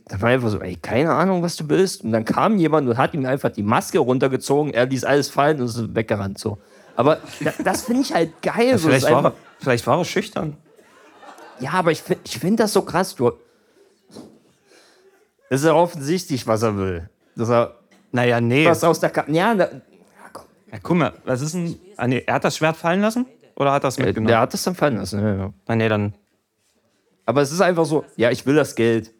da 0.06 0.20
war 0.20 0.30
einfach 0.30 0.50
so, 0.50 0.60
ey, 0.60 0.76
keine 0.76 1.12
Ahnung, 1.12 1.42
was 1.42 1.56
du 1.56 1.68
willst. 1.68 2.04
Und 2.04 2.12
dann 2.12 2.24
kam 2.24 2.58
jemand 2.58 2.88
und 2.88 2.96
hat 2.96 3.14
ihm 3.14 3.24
einfach 3.26 3.50
die 3.50 3.62
Maske 3.62 3.98
runtergezogen, 3.98 4.72
er 4.72 4.86
ließ 4.86 5.04
alles 5.04 5.30
fallen 5.30 5.60
und 5.60 5.66
ist 5.66 5.94
weggerannt 5.94 6.38
so. 6.38 6.58
Aber 6.96 7.18
da, 7.40 7.52
das 7.62 7.82
finde 7.82 8.02
ich 8.02 8.12
halt 8.12 8.42
geil. 8.42 8.76
so, 8.78 8.88
vielleicht, 8.88 9.04
ist 9.04 9.08
einfach, 9.08 9.24
war, 9.24 9.32
vielleicht 9.60 9.86
war 9.86 9.98
er 9.98 10.04
schüchtern. 10.04 10.56
ja, 11.60 11.72
aber 11.72 11.92
ich, 11.92 12.02
ich 12.24 12.38
finde 12.38 12.64
das 12.64 12.72
so 12.72 12.82
krass. 12.82 13.14
Du, 13.14 13.32
es 15.50 15.60
ist 15.60 15.66
ja 15.66 15.74
offensichtlich, 15.74 16.46
was 16.46 16.62
er 16.62 16.76
will. 16.76 17.08
Dass 17.36 17.48
er 17.48 17.76
Naja, 18.12 18.40
nee. 18.40 18.66
was 18.66 18.84
aus 18.84 19.00
der 19.00 19.10
Ka 19.10 19.24
Ja, 19.28 19.54
da, 19.54 19.68
Ja, 20.72 20.78
guck 20.82 20.96
mal, 20.96 21.12
was 21.24 21.40
ist 21.40 21.54
denn. 21.54 21.78
Ah, 21.96 22.06
nee, 22.06 22.22
er 22.26 22.34
hat 22.34 22.44
das 22.44 22.56
Schwert 22.56 22.76
fallen 22.76 23.00
lassen? 23.00 23.26
Oder 23.56 23.72
hat 23.72 23.84
er 23.84 23.88
es 23.88 23.98
äh, 23.98 24.02
mitgenommen? 24.02 24.28
der 24.28 24.40
hat 24.40 24.52
das 24.52 24.62
dann 24.62 24.74
fallen 24.74 24.96
lassen. 24.96 25.20
Ja, 25.20 25.34
ja. 25.34 25.52
Ah, 25.66 25.74
nee, 25.74 25.88
dann. 25.88 26.14
Aber 27.24 27.42
es 27.42 27.52
ist 27.52 27.60
einfach 27.60 27.84
so, 27.84 28.04
ja, 28.16 28.30
ich 28.30 28.44
will 28.46 28.54
das 28.54 28.74
Geld. 28.74 29.12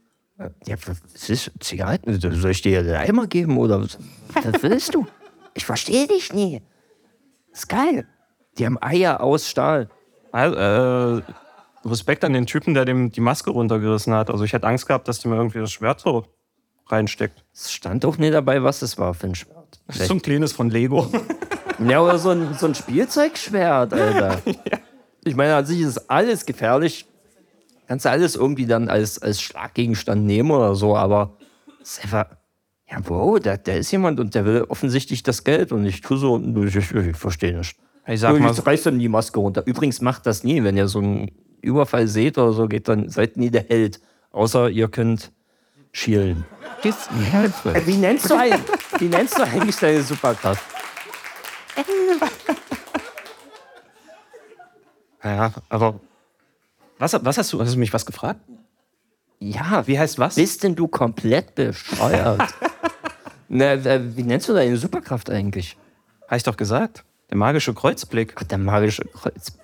Ja, 0.66 0.76
was 0.86 1.28
ist 1.28 1.50
Zigaretten? 1.60 2.20
Soll 2.20 2.50
ich 2.52 2.62
dir 2.62 2.82
den 2.82 2.94
Eimer 2.94 3.26
geben 3.26 3.58
oder 3.58 3.82
was? 3.82 3.98
Was 4.34 4.62
willst 4.62 4.94
du? 4.94 5.06
Ich 5.54 5.64
verstehe 5.64 6.06
dich 6.06 6.32
nie. 6.32 6.62
ist 7.52 7.68
geil. 7.68 8.06
Die 8.56 8.66
haben 8.66 8.78
Eier 8.80 9.20
aus 9.20 9.48
Stahl. 9.48 9.88
Also, 10.30 10.56
äh, 10.56 11.22
Respekt 11.84 12.24
an 12.24 12.32
den 12.32 12.46
Typen, 12.46 12.74
der 12.74 12.84
dem 12.84 13.10
die 13.10 13.20
Maske 13.20 13.50
runtergerissen 13.50 14.12
hat. 14.14 14.30
Also 14.30 14.44
ich 14.44 14.52
hätte 14.52 14.66
Angst 14.66 14.86
gehabt, 14.86 15.08
dass 15.08 15.20
die 15.20 15.28
mir 15.28 15.36
irgendwie 15.36 15.58
das 15.58 15.72
Schwert 15.72 16.00
so 16.00 16.24
reinsteckt. 16.86 17.44
Es 17.52 17.72
stand 17.72 18.04
auch 18.04 18.18
nicht 18.18 18.34
dabei, 18.34 18.62
was 18.62 18.82
es 18.82 18.98
war 18.98 19.14
für 19.14 19.26
ein 19.28 19.34
Schwert. 19.34 19.80
Das 19.86 19.96
ist 19.96 20.08
so 20.08 20.14
ein 20.14 20.22
kleines 20.22 20.52
von 20.52 20.70
Lego. 20.70 21.10
Ja, 21.86 22.00
oder 22.00 22.18
so 22.18 22.30
ein, 22.30 22.54
so 22.54 22.66
ein 22.66 22.74
Spielzeugschwert, 22.74 23.92
Alter. 23.92 24.40
Ich 25.24 25.34
meine, 25.36 25.56
an 25.56 25.66
sich 25.66 25.80
ist 25.80 26.08
alles 26.08 26.46
gefährlich. 26.46 27.06
Kannst 27.88 28.04
du 28.04 28.10
alles 28.10 28.36
irgendwie 28.36 28.66
dann 28.66 28.90
als, 28.90 29.20
als 29.20 29.40
Schlaggegenstand 29.40 30.24
nehmen 30.26 30.50
oder 30.50 30.74
so, 30.74 30.94
aber 30.94 31.38
ist 31.80 32.04
einfach. 32.04 32.26
Ja, 32.90 32.98
wow, 33.04 33.38
da, 33.38 33.56
da 33.56 33.72
ist 33.72 33.90
jemand 33.90 34.18
und 34.20 34.34
der 34.34 34.46
will 34.46 34.64
offensichtlich 34.68 35.22
das 35.22 35.44
Geld 35.44 35.72
und 35.72 35.84
ich 35.84 36.00
tue 36.00 36.16
so, 36.16 36.38
ich, 36.38 36.76
ich, 36.76 36.94
ich 36.94 37.16
verstehe 37.16 37.56
nicht. 37.56 37.76
Ich 38.06 38.20
sag 38.20 38.38
mal, 38.38 38.50
reißt 38.50 38.86
dann 38.86 38.98
die 38.98 39.08
Maske 39.08 39.38
runter. 39.38 39.62
Übrigens 39.66 40.00
macht 40.00 40.24
das 40.24 40.42
nie, 40.42 40.62
wenn 40.64 40.76
ihr 40.76 40.88
so 40.88 41.00
einen 41.00 41.30
Überfall 41.60 42.08
seht 42.08 42.38
oder 42.38 42.52
so, 42.52 42.66
geht 42.66 42.88
dann, 42.88 43.10
seid 43.10 43.36
nie 43.36 43.50
der 43.50 43.64
Held. 43.64 44.00
Außer 44.30 44.70
ihr 44.70 44.88
könnt 44.88 45.32
schielen. 45.92 46.44
Äh, 47.74 47.86
Wie 47.86 47.96
nennst 47.96 48.30
du 48.30 48.36
eigentlich, 48.36 48.62
wie 48.98 49.08
nennst 49.08 49.38
du 49.38 49.42
eigentlich 49.42 49.76
deine 49.76 50.02
Superkraft? 50.02 50.62
ja, 55.24 55.52
aber. 55.68 56.00
Was, 56.98 57.12
was 57.24 57.38
hast 57.38 57.52
du? 57.52 57.60
Hast 57.60 57.74
du 57.74 57.78
mich 57.78 57.92
was 57.92 58.04
gefragt? 58.06 58.40
Ja, 59.40 59.86
Wie 59.86 59.98
heißt 59.98 60.18
was? 60.18 60.34
bist 60.34 60.64
denn 60.64 60.74
du 60.74 60.88
komplett 60.88 61.54
bescheuert? 61.54 62.42
Na, 63.48 63.72
äh, 63.74 64.16
wie 64.16 64.24
nennst 64.24 64.48
du 64.48 64.52
deine 64.52 64.76
Superkraft 64.76 65.30
eigentlich? 65.30 65.76
Habe 66.26 66.36
ich 66.36 66.42
doch 66.42 66.56
gesagt. 66.56 67.04
Der 67.30 67.36
magische 67.36 67.72
Kreuzblick. 67.72 68.34
Gott, 68.34 68.50
der 68.50 68.58
magische 68.58 69.04
Kreuz. 69.04 69.56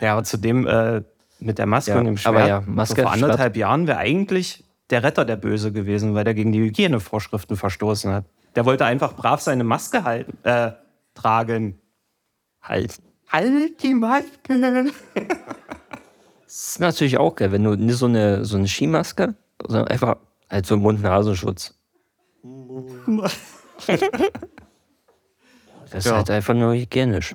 Ja, 0.00 0.12
aber 0.12 0.24
zu 0.24 0.36
dem 0.36 0.66
äh, 0.66 1.02
mit 1.40 1.58
der 1.58 1.66
Maske 1.66 1.92
Ja, 1.92 1.98
und 1.98 2.04
dem 2.04 2.16
Schwert. 2.16 2.34
aber 2.36 2.46
ja, 2.46 2.60
Maske, 2.66 2.96
so 2.96 3.02
vor 3.02 3.12
Schwert. 3.12 3.24
anderthalb 3.24 3.56
Jahren 3.56 3.86
wäre 3.86 3.98
eigentlich 3.98 4.64
der 4.90 5.02
Retter 5.02 5.24
der 5.24 5.36
Böse 5.36 5.72
gewesen, 5.72 6.14
weil 6.14 6.24
der 6.24 6.34
gegen 6.34 6.52
die 6.52 6.60
Hygienevorschriften 6.60 7.56
verstoßen 7.56 8.12
hat. 8.12 8.24
Der 8.54 8.64
wollte 8.66 8.84
einfach 8.84 9.14
brav 9.16 9.40
seine 9.40 9.64
Maske 9.64 10.04
halten, 10.04 10.38
äh, 10.44 10.72
tragen. 11.14 11.80
Halt. 12.62 12.98
Halt 13.34 13.82
die 13.82 13.94
Maske. 13.94 14.92
Das 16.44 16.68
ist 16.68 16.80
natürlich 16.80 17.18
auch 17.18 17.34
geil, 17.34 17.50
wenn 17.50 17.64
du 17.64 17.74
nicht 17.74 17.96
so 17.96 18.06
eine, 18.06 18.44
so 18.44 18.56
eine 18.56 18.68
Skimaske, 18.68 19.34
sondern 19.66 19.88
einfach 19.88 20.18
halt 20.48 20.66
so 20.66 20.74
einen 20.74 20.82
Mund-Nasenschutz. 20.82 21.74
Das 25.90 26.04
ist 26.06 26.10
Ja. 26.10 26.16
halt 26.16 26.30
einfach 26.30 26.54
nur 26.54 26.74
hygienisch. 26.74 27.34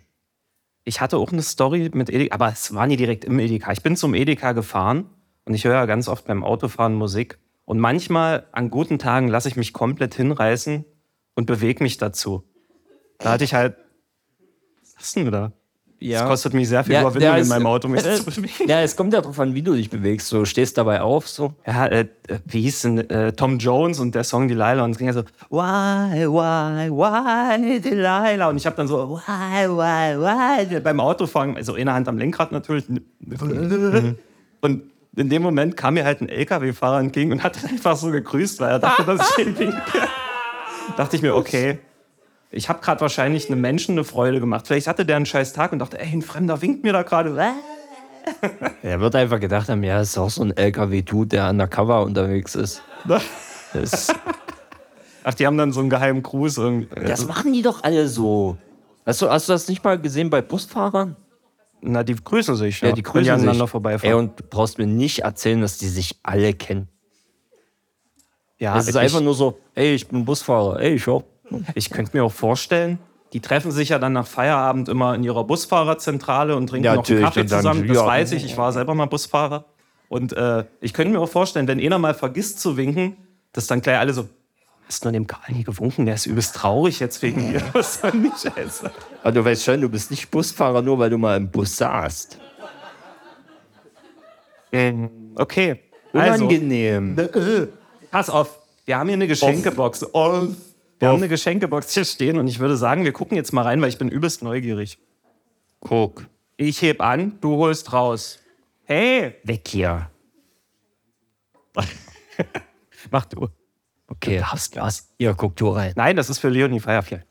Ich 0.86 1.02
hatte 1.02 1.18
auch 1.18 1.32
eine 1.32 1.42
Story 1.42 1.92
mit 1.94 2.10
Edeka, 2.10 2.34
aber 2.36 2.48
es 2.50 2.74
war 2.74 2.88
nie 2.88 2.98
direkt 2.98 3.24
im 3.26 3.40
Edeka. 3.40 3.72
Ich 3.72 3.84
bin 3.84 3.96
zum 3.96 4.14
Edeka 4.14 4.54
gefahren 4.54 5.10
und 5.46 5.54
ich 5.54 5.64
höre 5.66 5.74
ja 5.76 5.86
ganz 5.86 6.08
oft 6.08 6.26
beim 6.26 6.44
Autofahren 6.44 6.94
Musik. 6.96 7.40
Und 7.66 7.80
manchmal 7.80 8.48
an 8.52 8.70
guten 8.70 9.00
Tagen 9.00 9.28
lasse 9.28 9.48
ich 9.50 9.56
mich 9.56 9.72
komplett 9.74 10.16
hinreißen 10.16 10.84
und 11.36 11.46
bewege 11.46 11.84
mich 11.84 11.98
dazu. 11.98 12.44
Da 13.20 13.32
hatte 13.34 13.44
ich 13.44 13.54
halt. 13.54 13.76
Was 14.96 15.04
ist 15.06 15.16
denn 15.16 15.32
da? 15.32 15.52
Es 16.02 16.24
kostet 16.24 16.54
mich 16.54 16.70
sehr 16.70 16.84
viel 16.84 16.94
Ja, 16.94 17.02
Überwindung 17.02 17.30
ja, 17.30 17.38
in 17.38 17.48
meinem 17.48 17.66
Auto, 17.68 17.88
mich 17.88 18.02
zu 18.16 18.24
bewegen. 18.24 18.68
Ja, 18.68 18.82
es 18.82 18.96
kommt 18.96 19.14
ja 19.14 19.22
drauf 19.22 19.40
an, 19.40 19.54
wie 19.54 19.62
du 19.62 19.74
dich 19.74 19.90
bewegst. 19.90 20.28
So 20.28 20.46
stehst 20.46 20.78
dabei 20.78 21.02
auf, 21.02 21.28
so. 21.28 21.54
Ja, 21.66 21.88
äh, 21.88 22.02
äh, 22.28 22.40
wie 22.46 22.62
hieß 22.62 22.82
denn 22.84 23.10
äh, 23.10 23.34
Tom 23.34 23.58
Jones 23.58 24.00
und 24.00 24.16
der 24.16 24.24
Song 24.24 24.48
Delilah 24.48 24.84
und 24.84 24.92
es 24.92 24.98
ging 24.98 25.08
ja 25.08 25.14
so 25.14 25.24
Why, 25.50 26.26
why, 26.26 26.90
why 26.90 27.80
Delilah 27.80 28.50
und 28.50 28.58
ich 28.58 28.66
habe 28.66 28.76
dann 28.76 28.88
so 28.88 29.10
Why, 29.10 29.68
why, 29.68 30.18
why 30.18 30.80
beim 30.80 31.00
Autofahren, 31.00 31.58
also 31.58 31.74
eine 31.74 31.94
Hand 31.94 32.08
am 32.08 32.18
Lenkrad 32.18 32.52
natürlich 32.52 32.86
und 34.62 34.84
in 35.16 35.30
dem 35.30 35.42
Moment 35.42 35.76
kam 35.76 35.96
mir 35.96 36.06
halt 36.06 36.22
ein 36.22 36.30
LKW-Fahrer 36.30 37.00
entgegen 37.00 37.32
und 37.32 37.44
hat 37.44 37.64
einfach 37.66 37.98
so 37.98 38.12
gegrüßt, 38.12 38.62
weil 38.62 38.70
er 38.70 38.80
dachte, 38.80 39.04
dass 39.04 39.34
ich 39.38 39.48
ihn 39.48 39.60
winke. 39.60 39.82
dachte 40.98 41.16
ich 41.16 41.22
mir, 41.22 41.36
okay, 41.36 41.80
ich 42.52 42.70
habe 42.70 42.82
gerade 42.82 43.02
wahrscheinlich 43.02 43.50
einem 43.52 43.62
Menschen 43.62 43.94
eine 43.94 44.04
Freude 44.04 44.40
gemacht. 44.40 44.68
Vielleicht 44.68 44.88
hatte 44.88 45.06
der 45.06 45.18
einen 45.18 45.26
scheiß 45.26 45.54
Tag 45.54 45.72
und 45.72 45.80
dachte, 45.80 46.00
ey, 46.00 46.12
ein 46.12 46.22
Fremder 46.22 46.62
winkt 46.62 46.84
mir 46.84 46.94
da 46.94 47.04
gerade. 47.04 47.36
Er 48.84 49.00
wird 49.00 49.16
einfach 49.16 49.40
gedacht 49.40 49.70
haben, 49.70 49.84
ja, 49.84 50.02
ist 50.02 50.18
auch 50.18 50.30
so 50.30 50.44
ein 50.44 50.56
LKW-Dude, 50.56 51.30
der 51.30 51.50
undercover 51.50 52.04
unterwegs 52.04 52.56
ist. 52.56 52.82
Das, 53.74 54.08
Ach, 55.24 55.34
die 55.34 55.46
haben 55.46 55.58
dann 55.58 55.72
so 55.72 55.80
einen 55.80 55.90
geheimen 55.90 56.24
Gruß 56.24 56.58
irgendwie. 56.58 57.08
das 57.08 57.28
machen 57.28 57.54
die 57.54 57.62
doch 57.62 57.84
alle 57.84 58.08
so. 58.08 58.58
Hast 59.06 59.22
du, 59.22 59.30
hast 59.30 59.48
du 59.48 59.54
das 59.54 59.68
nicht 59.68 59.84
mal 59.84 60.00
gesehen 60.00 60.30
bei 60.30 60.42
Busfahrern? 60.42 61.16
Na, 61.82 62.04
die 62.04 62.16
grüßen 62.16 62.56
sich. 62.56 62.82
Ja, 62.82 62.92
die 62.92 62.98
wenn 62.98 63.12
grüßen 63.12 63.32
aneinander 63.34 63.66
sich. 63.66 63.72
vorbeifahren. 63.72 64.12
Ey, 64.14 64.20
und 64.20 64.40
du 64.40 64.44
brauchst 64.50 64.78
mir 64.78 64.88
nicht 64.88 65.20
erzählen, 65.20 65.62
dass 65.62 65.78
die 65.78 65.88
sich 65.88 66.20
alle 66.24 66.54
kennen. 66.54 66.90
ja, 68.58 68.78
Es 68.78 68.88
ist 68.88 68.96
einfach 68.96 69.22
nur 69.22 69.34
so, 69.34 69.60
ey, 69.76 69.94
ich 69.96 70.08
bin 70.08 70.26
Busfahrer, 70.26 70.80
ey, 70.80 70.96
ich 70.96 71.08
auch. 71.08 71.24
Ich 71.76 71.90
könnte 71.90 72.16
mir 72.18 72.24
auch 72.24 72.32
vorstellen, 72.32 73.00
die 73.34 73.42
treffen 73.42 73.72
sich 73.72 73.90
ja 73.90 74.00
dann 74.00 74.14
nach 74.14 74.26
Feierabend 74.28 74.90
immer 74.90 75.14
in 75.16 75.24
ihrer 75.24 75.44
Busfahrerzentrale 75.44 76.56
und 76.56 76.68
trinken 76.68 76.86
Ja, 76.86 76.96
noch 76.96 77.08
einen 77.08 77.22
Kaffee 77.22 77.42
und 77.42 77.52
dann- 77.52 77.60
zusammen. 77.62 77.88
Das 77.88 77.98
ja. 77.98 78.06
weiß 78.06 78.32
ich, 78.32 78.44
ich 78.46 78.58
war 78.58 78.72
selber 78.72 78.96
mal 78.96 79.06
Busfahrer. 79.06 79.66
Und 80.08 80.34
äh, 80.34 80.66
ich 80.82 80.94
könnte 80.94 81.14
mir 81.14 81.20
auch 81.20 81.30
vorstellen, 81.30 81.68
wenn 81.68 81.80
einer 81.80 82.00
mal 82.00 82.16
vergisst 82.16 82.60
zu 82.60 82.76
winken, 82.78 83.16
dass 83.54 83.68
dann 83.68 83.82
gleich 83.82 84.00
alle 84.00 84.14
so, 84.14 84.28
hast 84.88 85.06
du 85.06 85.12
dem 85.12 85.28
Karl 85.28 85.54
nie 85.54 85.64
gewunken? 85.64 86.08
Der 86.08 86.16
ist 86.16 86.26
übelst 86.26 86.56
traurig 86.56 87.00
jetzt 87.00 87.22
wegen 87.22 87.52
dir. 87.52 87.62
Was 87.74 88.02
soll 88.02 88.12
die 88.14 88.32
Scheiße? 88.32 88.90
Aber 89.22 89.32
du 89.32 89.46
weißt 89.46 89.64
schon, 89.64 89.80
du 89.82 89.90
bist 89.90 90.10
nicht 90.10 90.32
Busfahrer, 90.32 90.82
nur 90.82 90.98
weil 90.98 91.12
du 91.12 91.20
mal 91.20 91.38
im 91.38 91.52
Bus 91.52 91.78
saßt. 91.78 92.40
Okay. 95.36 95.80
Also, 96.14 96.46
Unangenehm. 96.46 97.16
pass 98.10 98.30
auf, 98.30 98.60
wir 98.86 98.98
haben 98.98 99.08
hier 99.08 99.14
eine 99.14 99.28
Geschenkebox. 99.28 100.08
Oh. 100.14 100.48
Wir 101.00 101.08
haben 101.08 101.18
eine 101.18 101.30
Geschenkebox 101.30 101.94
hier 101.94 102.04
stehen 102.04 102.38
und 102.38 102.48
ich 102.48 102.60
würde 102.60 102.76
sagen, 102.76 103.06
wir 103.06 103.14
gucken 103.14 103.38
jetzt 103.38 103.54
mal 103.54 103.62
rein, 103.62 103.82
weil 103.82 103.88
ich 103.90 103.98
bin 103.98 104.10
übelst 104.10 104.44
neugierig. 104.44 105.00
Guck. 105.80 106.28
Ich 106.58 106.82
heb 106.82 107.00
an, 107.02 107.40
du 107.40 107.56
holst 107.56 107.94
raus. 107.94 108.40
Hey, 108.84 109.36
Weg 109.44 109.66
hier. 109.68 110.12
mach 113.12 113.26
du. 113.26 113.48
Okay. 114.08 114.40
Du 114.40 114.52
hast 114.52 114.76
was. 114.76 115.14
Hier, 115.18 115.34
guck 115.36 115.56
du 115.56 115.70
rein. 115.70 115.94
Nein, 115.96 116.18
das 116.18 116.30
ist 116.30 116.40
für 116.40 116.50
Leonie 116.50 116.82
Firefly. 116.82 117.22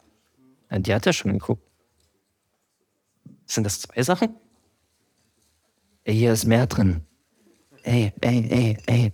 Ja, 0.71 0.79
Die 0.79 0.95
hat 0.95 1.05
ja 1.05 1.13
schon 1.13 1.33
geguckt. 1.33 1.63
Sind 3.45 3.65
das 3.65 3.81
zwei 3.81 4.03
Sachen? 4.03 4.37
Ey, 6.05 6.15
hier 6.15 6.33
ist 6.33 6.47
mehr 6.47 6.67
drin. 6.67 7.03
Ey, 7.83 8.13
ey, 8.21 8.49
ey, 8.51 8.79
ey. 8.87 9.13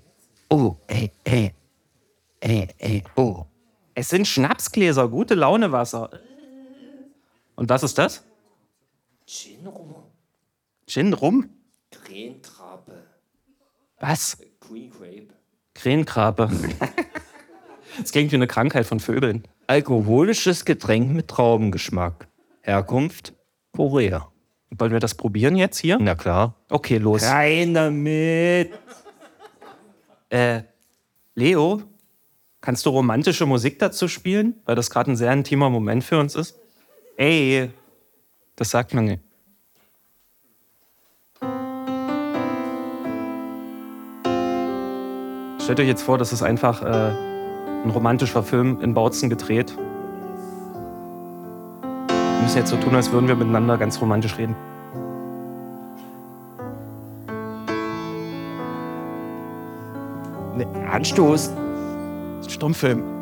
Oh, 0.49 0.77
ey, 0.87 1.11
ey. 1.25 1.55
Ey, 2.41 2.69
ey, 2.79 3.03
oh. 3.17 3.47
Es 3.95 4.09
sind 4.09 4.27
Schnapsgläser, 4.27 5.09
gute 5.09 5.35
Laune 5.35 5.73
Wasser. 5.73 6.11
Und 7.55 7.69
was 7.69 7.83
ist 7.83 7.97
das? 7.99 8.25
Gin 9.27 9.67
rum. 9.67 9.95
Gin 10.87 11.13
rum? 11.13 11.49
Krähentrabe. 11.91 13.05
Was? 14.01 14.39
Queen 14.61 14.91
Grape. 14.91 15.29
Krähenkrabe. 15.75 16.51
Das 17.97 18.11
klingt 18.11 18.33
wie 18.33 18.37
eine 18.37 18.49
Krankheit 18.49 18.87
von 18.87 18.99
Vögeln. 18.99 19.45
Alkoholisches 19.69 20.65
Getränk 20.65 21.13
mit 21.13 21.29
Traubengeschmack. 21.29 22.27
Herkunft 22.63 23.35
Korea. 23.73 24.33
Wollen 24.71 24.91
wir 24.91 24.99
das 24.99 25.15
probieren 25.15 25.55
jetzt 25.55 25.79
hier? 25.79 25.99
Na 26.01 26.17
klar. 26.17 26.57
Okay, 26.71 26.99
los. 26.99 27.23
Rein 27.23 27.73
damit. 27.73 28.73
Äh, 30.29 30.63
Leo, 31.37 31.83
kannst 32.65 32.87
du 32.87 32.91
romantische 32.91 33.45
Musik 33.45 33.79
dazu 33.79 34.09
spielen? 34.09 34.55
Weil 34.65 34.75
das 34.75 34.89
gerade 34.89 35.11
ein 35.11 35.17
sehr 35.17 35.31
intimer 35.33 35.69
Moment 35.69 36.03
für 36.03 36.19
uns 36.19 36.35
ist. 36.35 36.59
Ey, 37.19 37.71
das 38.57 38.71
sagt 38.71 38.95
man 38.95 39.05
nicht. 39.05 39.23
Stellt 45.63 45.79
euch 45.81 45.89
jetzt 45.89 46.03
vor, 46.03 46.17
das 46.17 46.33
ist 46.33 46.43
einfach 46.43 46.83
äh, 46.83 47.13
ein 47.85 47.91
romantischer 47.91 48.43
Film 48.43 48.81
in 48.81 48.95
Bautzen 48.95 49.29
gedreht. 49.29 49.77
Wir 52.07 52.43
müssen 52.43 52.59
jetzt 52.59 52.71
so 52.71 52.77
tun, 52.77 52.95
als 52.95 53.13
würden 53.13 53.29
wir 53.29 53.37
miteinander 53.37 53.77
ganz 53.77 54.01
romantisch 54.01 54.39
reden. 54.39 54.57
Anstoß. 60.91 61.51
Stummfilm. 62.55 63.14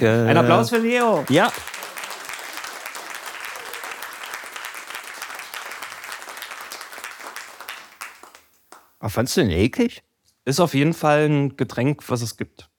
Danke. 0.00 0.28
Ein 0.28 0.36
Applaus 0.38 0.70
für 0.70 0.78
Leo. 0.78 1.24
Ja. 1.28 1.52
Aber 8.98 9.10
fandst 9.10 9.36
du 9.36 9.42
den 9.42 9.50
eklig? 9.50 10.02
Ist 10.46 10.60
auf 10.60 10.72
jeden 10.74 10.94
Fall 10.94 11.28
ein 11.28 11.56
Getränk, 11.56 12.08
was 12.08 12.22
es 12.22 12.36
gibt. 12.38 12.70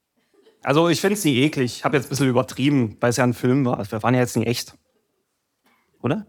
Also 0.63 0.89
ich 0.89 0.99
finde 0.99 1.13
es 1.15 1.23
nie 1.23 1.37
eklig. 1.41 1.77
Ich 1.77 1.85
habe 1.85 1.97
jetzt 1.97 2.07
ein 2.07 2.09
bisschen 2.09 2.27
übertrieben, 2.29 2.97
weil 2.99 3.11
es 3.11 3.17
ja 3.17 3.23
ein 3.23 3.33
Film 3.33 3.65
war. 3.65 3.91
Wir 3.91 4.03
waren 4.03 4.13
ja 4.13 4.19
jetzt 4.19 4.35
nie 4.35 4.45
echt. 4.45 4.75
Oder? 6.01 6.25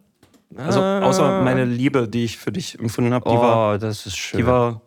Also 0.57 0.83
außer 0.83 1.41
meine 1.43 1.65
Liebe, 1.65 2.07
die 2.07 2.25
ich 2.25 2.37
für 2.37 2.53
dich 2.53 2.79
empfunden 2.79 3.15
habe, 3.15 3.29
die, 3.31 3.37
war, 3.37 3.75
oh, 3.75 3.79
das 3.79 4.05
ist 4.05 4.17
schön. 4.19 4.39
die 4.39 4.47
war 4.47 4.83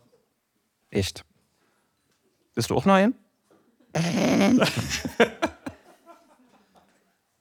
echt. 0.91 1.25
Bist 2.53 2.69
du 2.69 2.75
auch 2.75 2.85
noch 2.85 2.93
ein? 2.93 3.15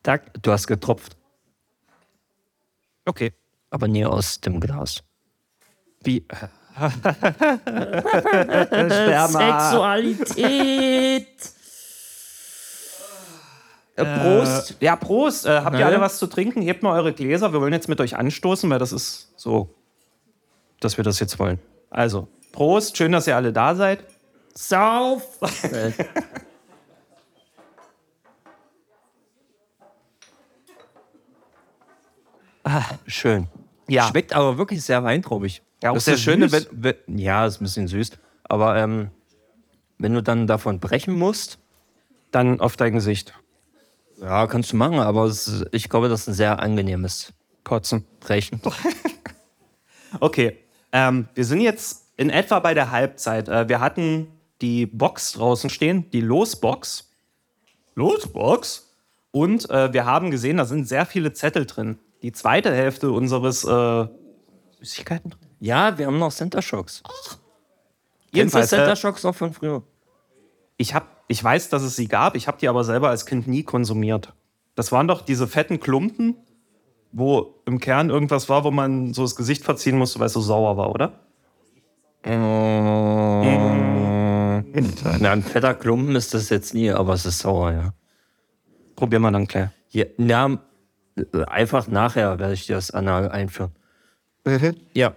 Dank. 0.04 0.22
Du 0.42 0.52
hast 0.52 0.66
getropft, 0.68 1.16
Okay. 3.06 3.32
aber 3.70 3.88
nie 3.88 4.04
aus 4.04 4.40
dem 4.40 4.60
Glas. 4.60 5.02
Wie? 6.02 6.24
Sperma. 8.54 9.28
Sexualität. 9.28 11.26
Äh, 13.96 14.04
Prost. 14.18 14.76
Ja, 14.80 14.96
Prost. 14.96 15.46
Äh, 15.46 15.60
habt 15.60 15.78
ihr 15.78 15.86
alle 15.86 16.00
was 16.00 16.18
zu 16.18 16.26
trinken? 16.26 16.60
Hebt 16.62 16.82
mal 16.82 16.96
eure 16.98 17.12
Gläser. 17.12 17.52
Wir 17.52 17.60
wollen 17.60 17.72
jetzt 17.72 17.88
mit 17.88 18.00
euch 18.00 18.16
anstoßen, 18.16 18.68
weil 18.68 18.78
das 18.78 18.92
ist 18.92 19.32
so, 19.36 19.72
dass 20.80 20.96
wir 20.96 21.04
das 21.04 21.20
jetzt 21.20 21.38
wollen. 21.38 21.58
Also, 21.90 22.28
Prost. 22.52 22.96
Schön, 22.96 23.12
dass 23.12 23.26
ihr 23.26 23.36
alle 23.36 23.52
da 23.52 23.74
seid. 23.74 24.04
Sauf. 24.54 25.38
ah, 32.64 32.84
schön. 33.06 33.46
Ja. 33.88 34.08
Schmeckt 34.08 34.32
aber 34.32 34.58
wirklich 34.58 34.82
sehr 34.82 35.04
weintraubig. 35.04 35.62
Ja, 35.82 35.90
auch 35.90 35.94
das 35.94 36.06
sehr 36.06 36.14
ist 36.14 36.26
das 36.26 36.32
Schöne, 36.32 36.52
wenn, 36.52 36.66
wenn, 36.72 37.18
ja, 37.18 37.46
ist 37.46 37.60
ein 37.60 37.64
bisschen 37.64 37.88
süß. 37.88 38.12
Aber 38.44 38.76
ähm, 38.76 39.10
wenn 39.98 40.14
du 40.14 40.22
dann 40.22 40.46
davon 40.46 40.80
brechen 40.80 41.14
musst, 41.14 41.58
Dann 42.30 42.60
auf 42.60 42.76
dein 42.76 42.94
Gesicht. 42.94 43.32
ja, 44.20 44.46
kannst 44.46 44.72
du 44.72 44.76
machen, 44.76 44.98
aber 44.98 45.24
es, 45.24 45.64
ich 45.72 45.88
glaube, 45.88 46.08
das 46.08 46.22
ist 46.22 46.28
ein 46.28 46.34
sehr 46.34 46.58
angenehmes 46.60 47.32
Kotzen. 47.62 48.04
Brechen. 48.20 48.60
Okay. 50.20 50.58
Ähm, 50.92 51.26
wir 51.34 51.44
sind 51.44 51.60
jetzt 51.60 52.12
in 52.16 52.30
etwa 52.30 52.60
bei 52.60 52.72
der 52.72 52.92
Halbzeit. 52.92 53.48
Äh, 53.48 53.68
wir 53.68 53.80
hatten 53.80 54.28
die 54.60 54.86
Box 54.86 55.32
draußen 55.32 55.70
stehen, 55.70 56.08
die 56.12 56.20
Losbox. 56.20 57.10
Losbox? 57.96 58.94
Und 59.32 59.68
äh, 59.70 59.92
wir 59.92 60.06
haben 60.06 60.30
gesehen, 60.30 60.58
da 60.58 60.64
sind 60.64 60.86
sehr 60.86 61.06
viele 61.06 61.32
Zettel 61.32 61.66
drin. 61.66 61.98
Die 62.24 62.32
zweite 62.32 62.72
Hälfte 62.72 63.12
unseres 63.12 63.62
äh, 63.64 64.06
Süßigkeiten 64.78 65.32
drin. 65.32 65.46
Ja, 65.60 65.98
wir 65.98 66.06
haben 66.06 66.18
noch 66.18 66.32
Center 66.32 66.62
Shocks. 66.62 67.02
Kennst 67.02 67.40
du 68.32 68.38
Jedenfalls, 68.38 68.70
Center 68.70 68.92
äh, 68.92 68.96
Shocks 68.96 69.24
noch 69.24 69.34
von 69.34 69.52
früher? 69.52 69.82
Ich, 70.78 70.94
hab, 70.94 71.06
ich 71.28 71.44
weiß, 71.44 71.68
dass 71.68 71.82
es 71.82 71.96
sie 71.96 72.08
gab, 72.08 72.34
ich 72.34 72.48
habe 72.48 72.56
die 72.58 72.68
aber 72.68 72.82
selber 72.82 73.10
als 73.10 73.26
Kind 73.26 73.46
nie 73.46 73.62
konsumiert. 73.62 74.32
Das 74.74 74.90
waren 74.90 75.06
doch 75.06 75.20
diese 75.20 75.46
fetten 75.46 75.80
Klumpen, 75.80 76.36
wo 77.12 77.60
im 77.66 77.78
Kern 77.78 78.08
irgendwas 78.08 78.48
war, 78.48 78.64
wo 78.64 78.70
man 78.70 79.12
so 79.12 79.20
das 79.20 79.36
Gesicht 79.36 79.62
verziehen 79.62 79.98
musste, 79.98 80.18
weil 80.18 80.28
es 80.28 80.32
so 80.32 80.40
sauer 80.40 80.78
war, 80.78 80.94
oder? 80.94 81.20
Na, 82.24 83.42
ein 85.30 85.42
fetter 85.42 85.74
Klumpen 85.74 86.16
ist 86.16 86.32
das 86.32 86.48
jetzt 86.48 86.72
nie, 86.72 86.90
aber 86.90 87.12
es 87.12 87.26
ist 87.26 87.40
sauer, 87.40 87.72
ja. 87.72 87.92
Probieren 88.96 89.20
wir 89.20 89.30
dann, 89.30 89.46
Claire. 89.46 89.74
Ja, 89.90 90.06
na, 90.16 90.58
einfach 91.46 91.88
nachher 91.88 92.38
werde 92.38 92.54
ich 92.54 92.66
dir 92.66 92.76
das 92.76 92.90
anal 92.90 93.28
einführen. 93.30 93.72
Ja. 94.92 95.14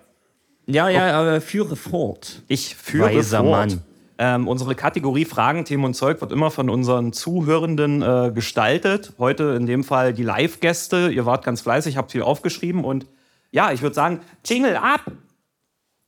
Ja, 0.65 0.89
ja, 0.89 1.19
aber 1.19 1.39
führe 1.39 1.75
fort. 1.75 2.43
Ich 2.47 2.75
führe 2.75 3.15
Weiser 3.15 3.39
fort. 3.39 3.51
Mann. 3.69 3.81
Ähm, 4.19 4.47
unsere 4.47 4.73
Kategorie 4.75 5.25
Fragen, 5.25 5.63
Themen 5.63 5.85
und 5.85 5.93
Zeug 5.93 6.19
wird 6.21 6.31
immer 6.31 6.49
von 6.49 6.69
unseren 6.69 7.13
Zuhörenden 7.13 8.01
äh, 8.01 8.31
gestaltet. 8.33 9.13
Heute 9.19 9.55
in 9.57 9.65
dem 9.65 9.83
Fall 9.83 10.13
die 10.13 10.23
Live-Gäste. 10.23 11.09
Ihr 11.09 11.25
wart 11.25 11.45
ganz 11.45 11.61
fleißig, 11.61 11.97
habt 11.97 12.11
viel 12.11 12.23
aufgeschrieben 12.23 12.83
und 12.83 13.05
ja, 13.51 13.71
ich 13.71 13.81
würde 13.81 13.95
sagen, 13.95 14.19
Jingle 14.43 14.75
ab! 14.75 15.01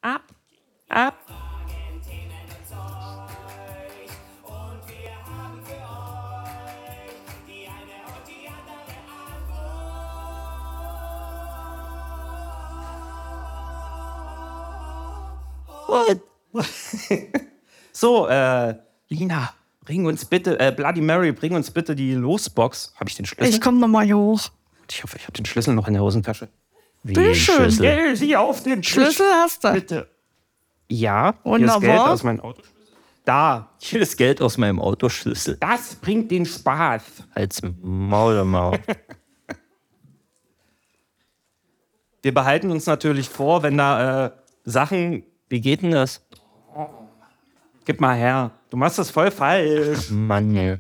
Ab! 0.01 0.23
Ab! 0.89 1.13
So, 17.91 18.27
äh, 18.27 18.75
Lina, 19.09 19.53
bring 19.83 20.05
uns 20.05 20.23
bitte, 20.23 20.57
äh, 20.59 20.71
Bloody 20.71 21.01
Mary, 21.01 21.33
bring 21.33 21.53
uns 21.53 21.69
bitte 21.69 21.95
die 21.95 22.13
Losbox. 22.13 22.93
Habe 22.95 23.09
ich 23.09 23.15
den 23.15 23.25
Schlüssel? 23.25 23.53
Ich 23.53 23.59
komme 23.59 23.77
nochmal 23.77 24.05
hier 24.05 24.17
hoch. 24.17 24.49
Ich 24.89 25.03
hoffe, 25.03 25.17
ich 25.17 25.23
habe 25.23 25.33
den 25.33 25.45
Schlüssel 25.45 25.73
noch 25.73 25.87
in 25.87 25.95
der 25.95 26.03
Hosentasche. 26.03 26.47
Wie 27.03 27.13
Bitte 27.13 27.35
schön. 27.35 27.55
Schlüssel. 27.55 27.81
Gell, 27.81 28.15
sieh 28.15 28.37
auf 28.37 28.63
den 28.63 28.83
Schlüssel 28.83 29.25
hast 29.33 29.63
du. 29.65 29.73
Bitte. 29.73 30.09
Ja, 30.87 31.33
hier 31.43 31.55
ist 31.55 31.61
Wunderbar. 31.61 31.79
Geld 31.81 31.99
aus 31.99 32.23
meinem 32.23 32.39
Auto. 32.39 32.61
Da, 33.25 33.69
Hier 33.79 34.01
ist 34.01 34.17
Geld 34.17 34.41
aus 34.41 34.57
meinem 34.57 34.79
Autoschlüssel. 34.79 35.57
das 35.59 35.95
bringt 35.95 36.31
den 36.31 36.45
Spaß. 36.45 37.03
Als 37.35 37.61
Maul 37.81 38.43
Maul. 38.43 38.79
Wir 42.23 42.33
behalten 42.33 42.71
uns 42.71 42.85
natürlich 42.85 43.29
vor, 43.29 43.61
wenn 43.61 43.77
da 43.77 44.25
äh, 44.25 44.31
Sachen, 44.65 45.23
Wie 45.49 45.59
geht 45.59 45.81
denn 45.81 45.91
das? 45.91 46.23
gib 47.85 47.99
mal 47.99 48.15
her. 48.15 48.51
Du 48.69 48.77
machst 48.77 48.99
das 48.99 49.09
voll 49.09 49.31
falsch. 49.31 50.11
Mann, 50.11 50.55
ey. 50.55 50.77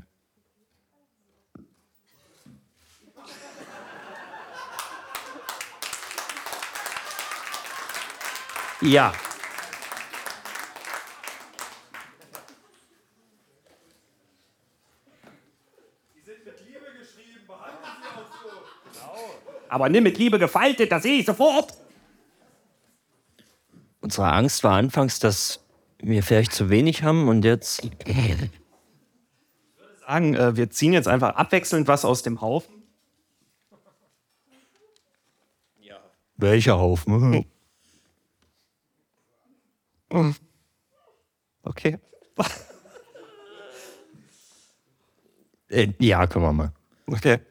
Ja. 8.81 9.11
Aber 19.67 19.89
nimm 19.89 20.03
mit 20.03 20.17
Liebe 20.17 20.37
gefaltet, 20.37 20.91
das 20.91 21.03
sehe 21.03 21.19
ich 21.19 21.25
sofort. 21.25 21.78
Unsere 24.01 24.31
Angst 24.31 24.63
war 24.63 24.73
anfangs, 24.73 25.19
dass 25.19 25.59
wir 25.99 26.23
vielleicht 26.23 26.53
zu 26.53 26.69
wenig 26.69 27.03
haben 27.03 27.27
und 27.27 27.43
jetzt. 27.43 27.89
Sagen, 30.07 30.35
äh, 30.35 30.55
wir 30.55 30.69
ziehen 30.69 30.93
jetzt 30.93 31.07
einfach 31.07 31.35
abwechselnd 31.35 31.87
was 31.87 32.05
aus 32.05 32.23
dem 32.23 32.41
Haufen. 32.41 32.73
Welcher 36.37 36.79
Haufen? 36.79 37.45
Okay. 41.63 41.97
Äh, 45.71 45.93
ja, 45.99 46.25
können 46.25 46.45
wir 46.45 46.53
mal. 46.53 46.71
Okay. 47.05 47.41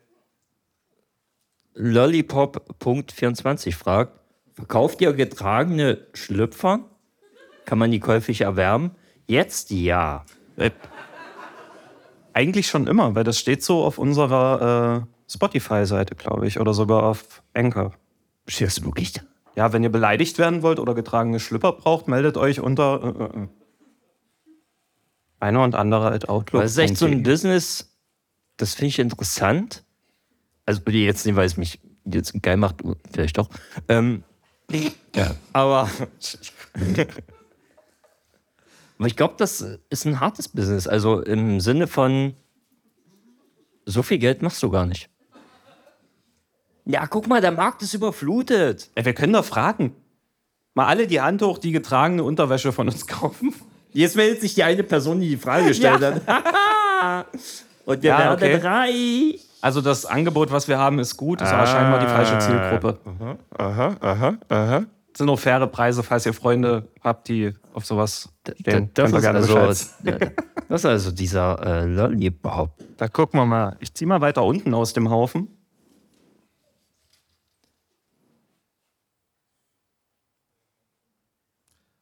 Lollipop.24 1.74 3.76
fragt: 3.76 4.18
Verkauft 4.58 5.00
ihr 5.00 5.12
getragene 5.12 5.98
Schlüpfer? 6.14 6.80
Kann 7.64 7.78
man 7.78 7.92
die 7.92 8.00
käuflich 8.00 8.40
erwerben? 8.40 8.90
Jetzt 9.28 9.70
ja. 9.70 10.24
Äh, 10.56 10.72
eigentlich 12.32 12.66
schon 12.66 12.88
immer, 12.88 13.14
weil 13.14 13.22
das 13.22 13.38
steht 13.38 13.62
so 13.62 13.84
auf 13.84 13.98
unserer 13.98 15.06
äh, 15.06 15.32
Spotify-Seite, 15.32 16.16
glaube 16.16 16.48
ich, 16.48 16.58
oder 16.58 16.74
sogar 16.74 17.04
auf 17.04 17.44
Anchor. 17.54 17.92
Steht 18.48 18.66
das 18.66 18.84
wirklich 18.84 19.12
da? 19.12 19.20
Ja, 19.54 19.72
wenn 19.72 19.84
ihr 19.84 19.92
beleidigt 19.92 20.38
werden 20.38 20.62
wollt 20.62 20.80
oder 20.80 20.96
getragene 20.96 21.38
Schlüpper 21.38 21.70
braucht, 21.70 22.08
meldet 22.08 22.36
euch 22.36 22.58
unter 22.58 23.00
äh, 23.04 23.22
äh, 23.22 23.44
äh. 23.44 23.48
einer 25.38 25.62
und 25.62 25.76
andere 25.76 26.10
at 26.10 26.28
Outlook. 26.28 26.62
Das 26.62 26.72
ist 26.72 26.78
echt 26.78 26.96
so 26.96 27.06
ein 27.06 27.22
Business, 27.22 27.96
das 28.56 28.74
finde 28.74 28.88
ich 28.88 28.98
interessant. 28.98 29.84
Also 30.66 30.82
jetzt 30.90 31.26
nicht, 31.26 31.36
weil 31.36 31.46
es 31.46 31.56
mich 31.56 31.78
jetzt 32.04 32.42
geil 32.42 32.56
macht, 32.56 32.82
vielleicht 33.12 33.38
doch. 33.38 33.50
Ähm, 33.88 34.24
ja. 35.14 35.34
Aber, 35.52 35.88
aber 38.98 39.06
ich 39.06 39.16
glaube, 39.16 39.34
das 39.38 39.64
ist 39.90 40.04
ein 40.06 40.20
hartes 40.20 40.48
Business. 40.48 40.86
Also 40.86 41.20
im 41.22 41.60
Sinne 41.60 41.86
von, 41.86 42.34
so 43.84 44.02
viel 44.02 44.18
Geld 44.18 44.42
machst 44.42 44.62
du 44.62 44.70
gar 44.70 44.86
nicht. 44.86 45.08
Ja, 46.84 47.06
guck 47.06 47.26
mal, 47.26 47.40
der 47.40 47.52
Markt 47.52 47.82
ist 47.82 47.94
überflutet. 47.94 48.90
Ja, 48.96 49.04
wir 49.04 49.12
können 49.14 49.34
doch 49.34 49.44
fragen. 49.44 49.94
Mal 50.74 50.86
alle 50.86 51.06
die 51.06 51.20
Hand 51.20 51.42
hoch, 51.42 51.58
die 51.58 51.72
getragene 51.72 52.22
Unterwäsche 52.24 52.72
von 52.72 52.88
uns 52.88 53.06
kaufen. 53.06 53.54
Jetzt 53.92 54.16
meldet 54.16 54.40
sich 54.40 54.54
die 54.54 54.62
eine 54.62 54.82
Person, 54.84 55.20
die 55.20 55.28
die 55.30 55.36
Frage 55.36 55.68
gestellt 55.68 56.00
hat. 56.02 57.26
Und 57.84 58.02
wir 58.02 58.10
Ja, 58.10 58.18
werden 58.18 58.60
okay. 58.60 58.66
reich. 58.66 59.47
Also 59.60 59.80
das 59.80 60.06
Angebot, 60.06 60.52
was 60.52 60.68
wir 60.68 60.78
haben, 60.78 60.98
ist 60.98 61.16
gut, 61.16 61.40
ist 61.40 61.52
aber 61.52 61.66
scheinbar 61.66 61.98
die 62.00 62.06
falsche 62.06 62.38
Zielgruppe. 62.38 62.98
Aha, 63.56 63.96
aha, 64.00 64.38
aha. 64.48 64.84
Das 65.12 65.18
sind 65.18 65.26
nur 65.26 65.38
faire 65.38 65.66
Preise, 65.66 66.02
falls 66.04 66.26
ihr 66.26 66.32
Freunde 66.32 66.88
habt, 67.02 67.28
die 67.28 67.52
auf 67.72 67.84
sowas 67.84 68.28
stehen. 68.60 68.90
Das 68.94 69.10
ihr 69.10 69.18
ist, 69.18 69.26
also, 69.26 69.54
Bescheid. 70.02 70.32
das 70.68 70.80
ist 70.82 70.86
also 70.86 71.10
dieser 71.10 71.60
äh, 71.64 71.84
Lollipop. 71.86 72.70
Da 72.96 73.08
gucken 73.08 73.40
wir 73.40 73.46
mal. 73.46 73.76
Ich 73.80 73.92
zieh 73.94 74.06
mal 74.06 74.20
weiter 74.20 74.44
unten 74.44 74.74
aus 74.74 74.92
dem 74.92 75.10
Haufen. 75.10 75.48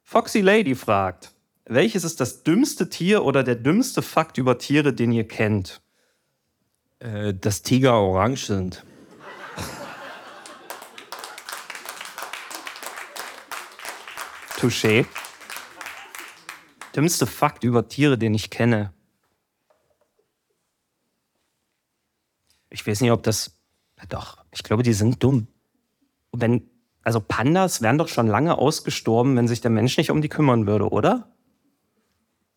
Foxy 0.03 0.41
Lady 0.41 0.75
fragt, 0.75 1.33
welches 1.65 2.03
ist 2.03 2.21
das 2.21 2.43
dümmste 2.43 2.87
Tier 2.89 3.25
oder 3.25 3.43
der 3.43 3.55
dümmste 3.55 4.01
Fakt 4.01 4.37
über 4.37 4.57
Tiere, 4.57 4.93
den 4.93 5.11
ihr 5.11 5.27
kennt? 5.27 5.81
Äh, 6.99 7.33
dass 7.33 7.61
Tiger 7.61 7.93
orange 7.93 8.45
sind. 8.45 8.83
Touché. 14.57 15.05
Dümmste 16.95 17.27
Fakt 17.27 17.63
über 17.63 17.87
Tiere, 17.87 18.17
den 18.17 18.33
ich 18.33 18.49
kenne. 18.49 18.91
Ich 22.71 22.85
weiß 22.85 23.01
nicht, 23.01 23.11
ob 23.11 23.21
das. 23.23 23.55
Ja, 23.99 24.05
Doch, 24.09 24.43
ich 24.51 24.63
glaube, 24.63 24.83
die 24.83 24.93
sind 24.93 25.23
dumm. 25.23 25.47
Wenn, 26.31 26.69
also 27.03 27.19
Pandas 27.19 27.81
wären 27.81 27.97
doch 27.97 28.07
schon 28.07 28.27
lange 28.27 28.57
ausgestorben, 28.57 29.35
wenn 29.35 29.47
sich 29.47 29.61
der 29.61 29.71
Mensch 29.71 29.97
nicht 29.97 30.11
um 30.11 30.21
die 30.21 30.29
kümmern 30.29 30.67
würde, 30.67 30.89
oder? 30.89 31.35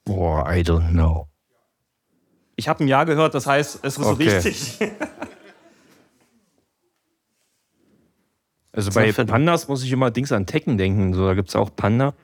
Boah, 0.04 0.50
I 0.50 0.60
don't 0.60 0.90
know. 0.90 1.29
Ich 2.60 2.68
habe 2.68 2.84
ein 2.84 2.88
Ja 2.88 3.04
gehört, 3.04 3.32
das 3.34 3.46
heißt, 3.46 3.78
es 3.82 3.96
ist 3.96 4.04
Okay. 4.04 4.28
richtig. 4.28 4.78
Also 8.72 8.92
bei 8.92 9.10
Pandas 9.12 9.66
muss 9.66 9.82
ich 9.82 9.90
immer 9.90 10.12
Dings 10.12 10.30
an 10.30 10.46
Tekken 10.46 10.78
denken. 10.78 11.12
So, 11.12 11.26
da 11.26 11.34
gibt 11.34 11.48
es 11.48 11.56
auch 11.56 11.74
Panda. 11.74 12.14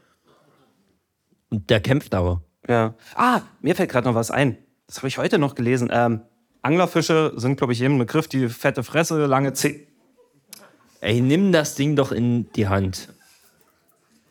Und 1.51 1.69
der 1.71 1.81
kämpft 1.81 2.15
aber. 2.15 2.41
Ja. 2.69 2.95
Ah, 3.17 3.41
mir 3.61 3.75
fällt 3.75 3.91
gerade 3.91 4.07
noch 4.07 4.15
was 4.15 4.31
ein. 4.31 4.57
Das 4.87 4.99
habe 4.99 5.09
ich 5.09 5.19
heute 5.19 5.39
noch 5.39 5.57
gelesen. 5.57 5.91
Ähm, 5.93 6.21
Anglerfische 6.63 7.33
sind, 7.35 7.57
glaube 7.57 7.73
ich, 7.73 7.81
jedem 7.81 7.99
Begriff, 7.99 8.29
die 8.29 8.49
fette 8.49 8.85
Fresse, 8.85 9.27
lange 9.27 9.55
Zeh. 9.55 9.89
Ey, 11.01 11.21
nimm 11.21 11.51
das 11.51 11.75
Ding 11.75 11.97
doch 11.97 12.13
in 12.13 12.49
die 12.53 12.69
Hand. 12.69 13.09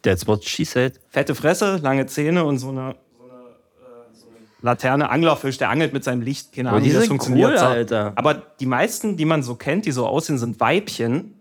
That's 0.01 0.25
what 0.25 0.45
she 0.45 0.63
said. 0.63 1.01
Fette 1.09 1.35
Fresse, 1.35 1.77
lange 1.83 2.05
Zähne 2.05 2.45
und 2.45 2.59
so 2.59 2.69
eine, 2.69 2.95
so 3.17 3.23
eine, 3.25 3.33
äh, 3.33 4.13
so 4.13 4.27
eine 4.29 4.37
Laterne. 4.65 5.09
Anglerfisch, 5.09 5.57
der 5.57 5.69
angelt 5.69 5.93
mit 5.93 6.03
seinem 6.03 6.21
Licht. 6.21 6.53
Keine 6.53 6.69
Aber 6.69 6.77
Ahnung, 6.77 6.89
die 6.89 6.93
wie 6.93 6.99
das 6.99 7.07
funktioniert. 7.07 7.51
cool. 7.51 7.57
Alter. 7.57 8.13
Aber 8.15 8.33
die 8.33 8.65
meisten, 8.65 9.15
die 9.15 9.25
man 9.25 9.43
so 9.43 9.55
kennt, 9.55 9.85
die 9.85 9.91
so 9.91 10.05
aussehen, 10.05 10.37
sind 10.37 10.59
Weibchen. 10.59 11.35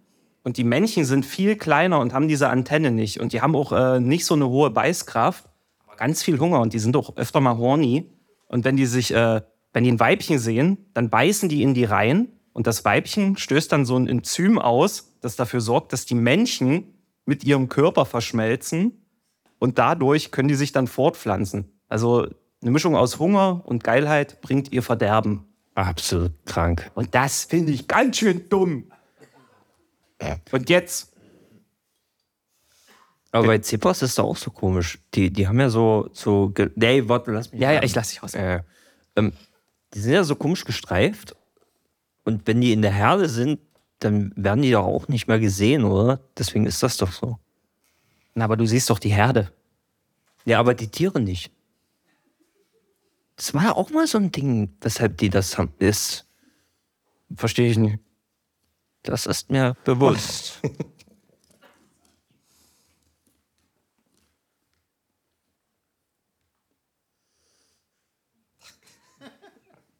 Und 0.44 0.58
die 0.58 0.64
Männchen 0.64 1.06
sind 1.06 1.24
viel 1.24 1.56
kleiner 1.56 1.98
und 2.00 2.12
haben 2.12 2.28
diese 2.28 2.50
Antenne 2.50 2.90
nicht. 2.90 3.18
Und 3.18 3.32
die 3.32 3.40
haben 3.40 3.56
auch 3.56 3.72
äh, 3.72 3.98
nicht 3.98 4.26
so 4.26 4.34
eine 4.34 4.46
hohe 4.48 4.70
Beißkraft, 4.70 5.44
aber 5.86 5.96
ganz 5.96 6.22
viel 6.22 6.38
Hunger. 6.38 6.60
Und 6.60 6.74
die 6.74 6.78
sind 6.78 6.96
auch 6.96 7.16
öfter 7.16 7.40
mal 7.40 7.56
horny. 7.56 8.10
Und 8.46 8.64
wenn 8.64 8.76
die 8.76 8.84
sich, 8.86 9.12
äh, 9.14 9.40
wenn 9.72 9.84
die 9.84 9.90
ein 9.90 9.98
Weibchen 9.98 10.38
sehen, 10.38 10.76
dann 10.92 11.08
beißen 11.08 11.48
die 11.48 11.62
in 11.62 11.72
die 11.72 11.84
Reihen. 11.84 12.28
Und 12.52 12.66
das 12.66 12.84
Weibchen 12.84 13.38
stößt 13.38 13.72
dann 13.72 13.86
so 13.86 13.96
ein 13.96 14.06
Enzym 14.06 14.58
aus, 14.58 15.14
das 15.22 15.34
dafür 15.34 15.62
sorgt, 15.62 15.92
dass 15.94 16.04
die 16.04 16.14
Männchen 16.14 16.94
mit 17.24 17.42
ihrem 17.42 17.70
Körper 17.70 18.04
verschmelzen. 18.04 19.06
Und 19.58 19.78
dadurch 19.78 20.30
können 20.30 20.48
die 20.48 20.54
sich 20.54 20.72
dann 20.72 20.86
fortpflanzen. 20.86 21.72
Also 21.88 22.28
eine 22.64 22.72
Mischung 22.72 22.96
aus 22.96 23.18
Hunger 23.18 23.62
und 23.66 23.84
Geilheit 23.84 24.40
bringt 24.40 24.72
ihr 24.72 24.82
Verderben. 24.82 25.44
Absolut 25.74 26.32
krank. 26.46 26.90
Und 26.94 27.14
das 27.14 27.44
finde 27.44 27.72
ich 27.72 27.86
ganz 27.86 28.16
schön 28.16 28.48
dumm. 28.48 28.90
Und 30.50 30.70
jetzt, 30.70 31.12
Aber 33.32 33.46
bei 33.46 33.58
Zebras 33.58 34.00
ist 34.00 34.16
das 34.16 34.24
auch 34.24 34.36
so 34.36 34.50
komisch. 34.50 34.98
Die, 35.14 35.30
die 35.30 35.46
haben 35.46 35.60
ja 35.60 35.68
so. 35.68 36.08
so 36.12 36.54
nee, 36.76 37.06
warte, 37.06 37.32
lass 37.32 37.52
mich. 37.52 37.60
ja, 37.60 37.72
ja, 37.72 37.82
ich 37.82 37.94
lasse 37.94 38.12
dich 38.12 38.22
aus. 38.22 38.34
Äh, 38.34 38.62
ähm, 39.16 39.32
die 39.92 39.98
sind 39.98 40.14
ja 40.14 40.24
so 40.24 40.34
komisch 40.34 40.64
gestreift. 40.64 41.36
Und 42.24 42.46
wenn 42.46 42.62
die 42.62 42.72
in 42.72 42.80
der 42.80 42.92
Herde 42.92 43.28
sind, 43.28 43.60
dann 43.98 44.32
werden 44.36 44.62
die 44.62 44.70
doch 44.70 44.84
auch 44.84 45.08
nicht 45.08 45.28
mehr 45.28 45.38
gesehen, 45.38 45.84
oder? 45.84 46.20
Deswegen 46.38 46.64
ist 46.64 46.82
das 46.82 46.96
doch 46.96 47.12
so. 47.12 47.38
Na, 48.34 48.46
aber 48.46 48.56
du 48.56 48.66
siehst 48.66 48.88
doch 48.88 48.98
die 48.98 49.12
Herde. 49.12 49.52
Ja, 50.46 50.60
aber 50.60 50.74
die 50.74 50.88
Tiere 50.88 51.20
nicht. 51.20 51.52
Das 53.36 53.52
war 53.54 53.64
ja 53.64 53.72
auch 53.74 53.90
mal 53.90 54.06
so 54.06 54.18
ein 54.18 54.30
Ding, 54.30 54.76
weshalb 54.80 55.18
die 55.18 55.28
das 55.30 55.58
haben. 55.58 55.72
Ist, 55.78 56.26
Verstehe 57.36 57.70
ich 57.70 57.78
nicht. 57.78 57.98
das 59.02 59.26
ist 59.26 59.50
mir 59.50 59.76
bewusst. 59.84 60.60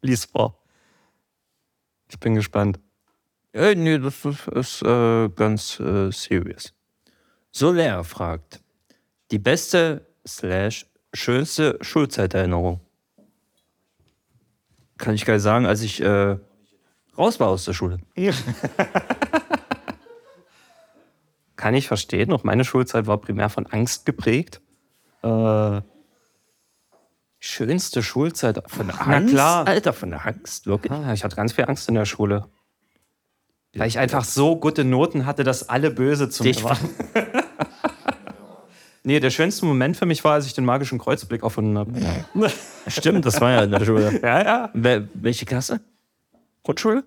Lies 0.01 0.25
vor. 0.25 0.57
Ich 2.09 2.19
bin 2.19 2.35
gespannt. 2.35 2.79
äh, 3.53 3.75
nee, 3.75 3.97
das 3.97 4.23
ist, 4.25 4.47
ist 4.49 4.81
äh, 4.83 5.29
ganz 5.29 5.79
äh, 5.79 6.11
serious. 6.11 6.73
Soler 7.51 8.03
fragt: 8.03 8.61
Die 9.31 9.39
beste 9.39 10.05
slash 10.27 10.85
schönste 11.13 11.77
Schulzeiterinnerung. 11.81 12.84
Kann 14.97 15.15
ich 15.15 15.25
gar 15.25 15.33
nicht 15.33 15.43
sagen, 15.43 15.65
als 15.65 15.81
ich 15.81 16.01
äh, 16.01 16.37
raus 17.17 17.39
war 17.39 17.47
aus 17.49 17.65
der 17.65 17.73
Schule. 17.73 17.99
Kann 21.55 21.73
ich 21.73 21.87
verstehen. 21.87 22.31
Auch 22.31 22.43
meine 22.43 22.65
Schulzeit 22.65 23.07
war 23.07 23.17
primär 23.17 23.49
von 23.49 23.65
Angst 23.67 24.05
geprägt. 24.05 24.61
Äh, 25.23 25.81
schönste 27.39 28.03
Schulzeit. 28.03 28.61
Von 28.67 28.87
Na 28.87 29.21
klar. 29.21 29.67
Alter, 29.67 29.93
von 29.93 30.11
der 30.11 30.25
Angst, 30.25 30.67
wirklich. 30.67 30.91
Ah, 30.91 31.13
ich 31.13 31.23
hatte 31.23 31.35
ganz 31.35 31.53
viel 31.53 31.65
Angst 31.65 31.87
in 31.89 31.95
der 31.95 32.05
Schule. 32.05 32.47
Weil 33.73 33.87
ich 33.87 33.99
einfach 33.99 34.23
so 34.23 34.57
gute 34.57 34.85
Noten 34.85 35.25
hatte, 35.25 35.43
dass 35.43 35.67
alle 35.67 35.91
böse 35.91 36.29
zu 36.29 36.43
mir 36.43 36.63
waren. 36.63 36.89
nee, 39.05 39.19
der 39.19 39.29
schönste 39.29 39.65
Moment 39.65 39.95
für 39.97 40.05
mich 40.05 40.23
war, 40.23 40.33
als 40.33 40.45
ich 40.45 40.53
den 40.53 40.65
magischen 40.65 40.99
Kreuzblick 40.99 41.43
erfunden 41.43 41.77
habe. 41.77 41.91
Stimmt, 42.87 43.25
das 43.25 43.39
war 43.41 43.51
ja 43.51 43.63
in 43.63 43.71
der 43.71 43.85
Schule. 43.85 44.19
Ja, 44.21 44.43
ja. 44.43 44.69
Wel 44.73 45.07
welche 45.13 45.45
Klasse? 45.45 45.79
Grundschule? 46.63 47.03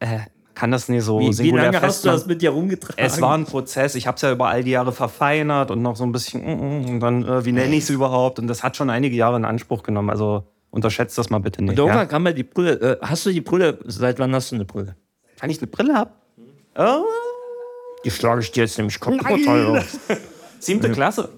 Äh, 0.00 0.20
kann 0.54 0.70
das 0.70 0.88
nicht 0.88 1.02
so 1.04 1.20
Wie, 1.20 1.28
wie 1.28 1.32
singulär 1.32 1.66
lange 1.66 1.76
hast 1.80 2.04
du 2.04 2.08
festmachen. 2.08 2.18
das 2.18 2.26
mit 2.26 2.42
dir 2.42 2.50
rumgetragen? 2.50 2.94
Es 3.04 3.20
war 3.20 3.36
ein 3.36 3.44
Prozess. 3.44 3.94
Ich 3.94 4.06
habe 4.06 4.16
es 4.16 4.22
ja 4.22 4.32
über 4.32 4.48
all 4.48 4.64
die 4.64 4.70
Jahre 4.72 4.92
verfeinert 4.92 5.70
und 5.70 5.82
noch 5.82 5.96
so 5.96 6.04
ein 6.04 6.12
bisschen, 6.12 6.42
mm, 6.42 6.82
mm, 6.86 6.88
und 6.88 7.00
dann, 7.00 7.24
äh, 7.24 7.44
wie 7.44 7.52
nenne 7.52 7.74
ich 7.76 7.84
es 7.84 7.90
überhaupt? 7.90 8.38
Und 8.38 8.46
das 8.48 8.62
hat 8.62 8.76
schon 8.76 8.90
einige 8.90 9.14
Jahre 9.16 9.36
in 9.36 9.44
Anspruch 9.44 9.82
genommen. 9.82 10.10
Also 10.10 10.44
unterschätzt 10.70 11.16
das 11.18 11.30
mal 11.30 11.38
bitte 11.38 11.62
nicht. 11.62 11.72
Und 11.72 11.78
irgendwann 11.78 11.98
Ja? 12.00 12.06
kam 12.06 12.26
ja 12.26 12.32
die 12.32 12.42
Brille. 12.44 12.72
Äh, 13.00 13.06
hast 13.06 13.24
du 13.26 13.30
die 13.32 13.40
Brille? 13.40 13.78
Seit 13.86 14.18
wann 14.18 14.34
hast 14.34 14.50
du 14.50 14.56
eine 14.56 14.64
Brille? 14.64 14.96
Kann 15.38 15.48
ich 15.50 15.58
eine 15.58 15.66
Brille 15.68 15.94
haben? 15.94 16.10
Oh, 16.76 17.04
Die 18.04 18.10
schlage 18.10 18.40
ich 18.40 18.50
dir 18.52 18.62
jetzt 18.64 18.78
nämlich 18.78 18.98
kaputt. 19.00 19.20
Siebte 20.60 20.92
Klasse. 20.92 21.30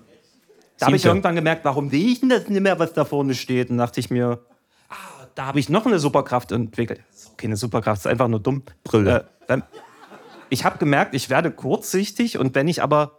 Da 0.79 0.87
habe 0.87 0.97
ich 0.97 1.05
irgendwann 1.05 1.35
gemerkt, 1.35 1.65
warum 1.65 1.93
will 1.93 2.09
ich 2.13 2.21
denn 2.21 2.31
das 2.31 2.49
nicht 2.49 2.63
mehr, 2.63 2.79
was 2.79 2.95
da 2.95 3.05
vorne 3.05 3.35
steht? 3.35 3.71
Und 3.71 3.77
dachte 3.77 4.01
ich 4.01 4.11
mir, 4.11 4.41
ah, 4.89 4.95
da 5.35 5.47
habe 5.47 5.61
ich 5.61 5.69
noch 5.69 5.85
eine 5.85 5.99
Superkraft 5.99 6.53
entwickelt. 6.53 7.03
Das 7.11 7.25
ist 7.25 7.39
keine 7.39 7.57
Superkraft, 7.57 7.99
das 7.99 8.07
ist 8.07 8.11
einfach 8.11 8.29
nur 8.29 8.41
dumm. 8.41 8.63
Brille. 8.83 9.29
Äh, 9.49 9.59
ich 10.49 10.65
habe 10.65 10.79
gemerkt, 10.79 11.15
ich 11.15 11.29
werde 11.29 11.51
kurzsichtig 11.51 12.39
und 12.39 12.55
wenn 12.55 12.67
ich 12.67 12.83
aber 12.83 13.19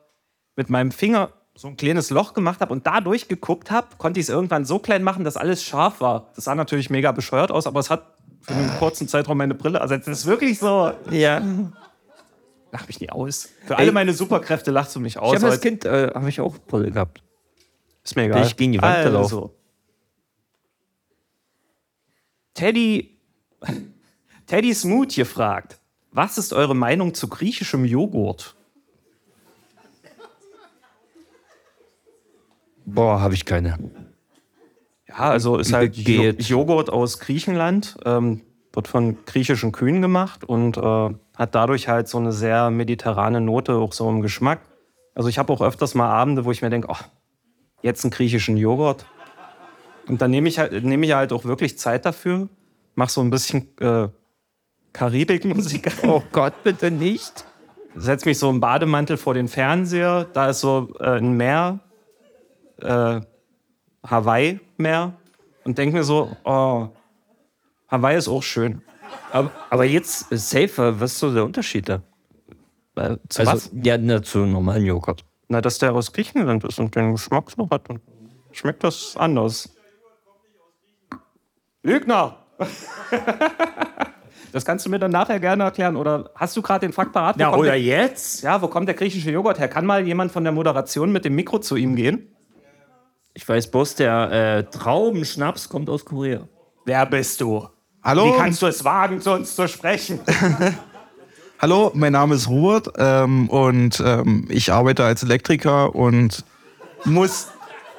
mit 0.56 0.70
meinem 0.70 0.92
Finger 0.92 1.34
so 1.56 1.68
ein 1.68 1.78
kleines 1.78 2.10
Loch 2.10 2.34
gemacht 2.34 2.62
habe 2.62 2.74
und 2.74 2.88
da 2.88 3.00
durchgeguckt 3.02 3.70
habe, 3.70 3.88
konnte 3.98 4.20
ich 4.20 4.26
es 4.26 4.30
irgendwann 4.30 4.66
so 4.66 4.80
klein 4.80 5.04
machen, 5.04 5.24
dass 5.24 5.38
alles 5.38 5.64
scharf 5.64 6.02
war. 6.02 6.32
Das 6.36 6.46
sah 6.46 6.56
natürlich 6.56 6.90
mega 6.90 7.12
bescheuert 7.12 7.52
aus, 7.52 7.68
aber 7.68 7.80
es 7.80 7.90
hat 7.90 8.16
für 8.42 8.54
einen 8.54 8.72
kurzen 8.80 9.08
Zeitraum 9.08 9.38
meine 9.38 9.54
Brille 9.54 9.80
ersetzt. 9.80 10.08
Das 10.08 10.20
ist 10.20 10.26
wirklich 10.26 10.58
so. 10.58 10.94
Ja. 11.12 11.42
Lach 12.72 12.88
mich 12.88 13.00
nie 13.02 13.10
aus. 13.10 13.50
Für 13.66 13.78
alle 13.78 13.92
meine 13.92 14.14
Superkräfte 14.14 14.72
lachst 14.72 14.96
du 14.96 15.00
mich 15.00 15.18
aus. 15.18 15.36
Ich 15.36 15.42
habe 15.42 15.52
als 15.52 15.62
Kind 15.62 15.86
äh, 15.86 16.12
habe 16.14 16.30
ich 16.30 16.40
auch 16.40 16.58
Brille 16.58 16.92
gehabt. 16.92 17.22
ist 18.04 18.16
mir 18.16 18.24
Bin 18.24 18.32
egal. 18.32 18.48
ich 18.48 18.56
gegen 18.56 18.72
die 18.72 18.82
Wand 18.82 19.04
gelaufen. 19.04 19.36
also. 19.36 19.56
Teddy, 22.54 23.18
Teddy 24.48 24.74
Smoot 24.74 25.12
hier 25.12 25.26
fragt, 25.26 25.80
was 26.12 26.38
ist 26.38 26.54
eure 26.54 26.76
Meinung 26.76 27.14
zu 27.14 27.28
griechischem 27.28 27.86
Joghurt? 27.86 28.56
Boah, 32.86 33.22
habe 33.22 33.34
ich 33.34 33.46
keine. 33.46 33.78
Ja, 35.08 35.30
also 35.30 35.58
ist 35.58 35.74
halt 35.74 35.94
Geht. 35.94 36.44
Joghurt 36.44 36.90
aus 36.90 37.20
Griechenland, 37.20 37.98
ähm, 38.06 38.42
wird 38.74 38.88
von 38.88 39.24
griechischen 39.26 39.72
Kühen 39.72 40.02
gemacht 40.02 40.44
und 40.44 40.78
äh, 40.78 41.10
hat 41.42 41.56
dadurch 41.56 41.88
halt 41.88 42.08
so 42.08 42.20
eine 42.20 42.32
sehr 42.32 42.70
mediterrane 42.70 43.42
Note, 43.42 43.74
auch 43.74 43.94
so 43.94 44.08
im 44.08 44.22
Geschmack. 44.22 44.60
Also 45.16 45.28
ich 45.28 45.40
habe 45.40 45.52
auch 45.52 45.62
öfters 45.62 45.96
mal 45.96 46.08
Abende, 46.08 46.46
wo 46.46 46.52
ich 46.52 46.62
mir 46.62 46.70
denke, 46.70 46.88
oh, 46.88 47.04
jetzt 47.82 48.06
einen 48.06 48.12
griechischen 48.12 48.58
Joghurt. 48.58 49.08
Und 50.08 50.22
dann 50.22 50.30
nehme 50.30 50.48
ich, 50.48 50.60
halt, 50.60 50.84
nehme 50.84 51.04
ich 51.04 51.14
halt 51.14 51.34
auch 51.34 51.44
wirklich 51.46 51.80
Zeit 51.80 52.06
dafür, 52.06 52.48
mach 52.94 53.10
so 53.10 53.22
ein 53.22 53.32
bisschen 53.32 53.76
äh, 53.80 54.10
Karibikmusik. 54.94 55.92
Oh 56.04 56.22
Gott, 56.32 56.54
bitte 56.64 56.92
nicht. 56.92 57.44
Setz 57.96 58.24
mich 58.26 58.38
so 58.38 58.48
im 58.52 58.60
Bademantel 58.60 59.18
vor 59.18 59.34
den 59.34 59.48
Fernseher. 59.48 60.28
Da 60.34 60.52
ist 60.52 60.60
so 60.60 60.94
äh, 61.00 61.18
ein 61.18 61.34
Meer, 61.38 61.80
äh, 62.82 63.20
Hawaii-Meer. 64.06 65.14
Und 65.64 65.78
denke 65.80 65.96
mir 65.98 66.04
so, 66.04 66.38
oh, 66.44 66.90
Hawaii 67.88 68.18
ist 68.18 68.28
auch 68.28 68.44
schön. 68.44 68.84
Aber, 69.32 69.52
aber 69.70 69.86
jetzt, 69.86 70.32
äh, 70.32 70.38
safer, 70.38 71.00
was 71.00 71.14
ist 71.14 71.20
so 71.20 71.34
der 71.34 71.46
Unterschied 71.46 71.90
da? 71.90 72.02
Äh, 72.96 73.18
zu 73.30 73.42
Also, 73.42 73.54
was? 73.54 73.72
ja, 73.84 73.98
na, 73.98 74.22
zu 74.22 74.40
normalen 74.40 74.86
Joghurt. 74.86 75.24
Na, 75.48 75.62
dass 75.62 75.78
der 75.80 75.94
aus 75.94 76.12
Griechenland 76.12 76.64
ist 76.64 76.80
und 76.80 76.96
den 76.96 77.14
Geschmack 77.14 77.52
so 77.52 77.70
hat. 77.70 77.90
Und 77.90 78.02
schmeckt 78.52 78.84
das 78.84 79.16
anders. 79.18 79.74
Lügner! 81.84 82.38
Das 84.54 84.66
kannst 84.66 84.86
du 84.86 84.90
mir 84.90 85.00
dann 85.00 85.12
nachher 85.12 85.40
gerne 85.40 85.64
erklären. 85.64 85.96
Oder 85.96 86.30
hast 86.36 86.58
du 86.58 86.62
gerade 86.62 86.86
den 86.86 86.94
Fakt 86.94 87.14
parat? 87.14 87.40
Ja, 87.40 87.54
oder 87.54 87.72
der, 87.72 87.82
jetzt? 87.82 88.44
ja, 88.44 88.62
wo 88.62 88.68
kommt 88.68 88.88
der 88.88 88.96
griechische 88.96 89.32
Joghurt 89.32 89.60
her? 89.60 89.68
Kann 89.68 89.86
mal 89.86 90.06
jemand 90.06 90.32
von 90.32 90.44
der 90.44 90.52
Moderation 90.52 91.12
mit 91.12 91.26
dem 91.26 91.36
Mikro 91.36 91.60
zu 91.60 91.76
ihm 91.76 91.96
gehen? 91.96 92.36
Ich 93.34 93.48
weiß 93.48 93.72
bloß, 93.72 93.96
der 93.96 94.32
äh, 94.32 94.64
Traubenschnaps 94.66 95.70
kommt 95.70 95.90
aus 95.90 96.04
Korea. 96.04 96.50
Wer 96.86 97.06
bist 97.06 97.40
du? 97.40 97.66
Hallo, 98.04 98.34
Wie 98.34 98.38
kannst 98.38 98.62
du 98.64 98.66
es 98.66 98.84
wagen, 98.84 99.22
zu 99.22 99.32
uns 99.32 99.56
zu 99.56 99.68
sprechen? 99.68 100.20
hallo, 101.60 101.92
mein 101.94 102.14
Name 102.14 102.34
ist 102.34 102.50
Robert 102.50 102.92
ähm, 102.98 103.48
und 103.48 104.02
ähm, 104.04 104.48
ich 104.50 104.74
arbeite 104.74 105.06
als 105.06 105.22
Elektriker 105.22 105.94
und 105.94 106.44
muss 107.06 107.50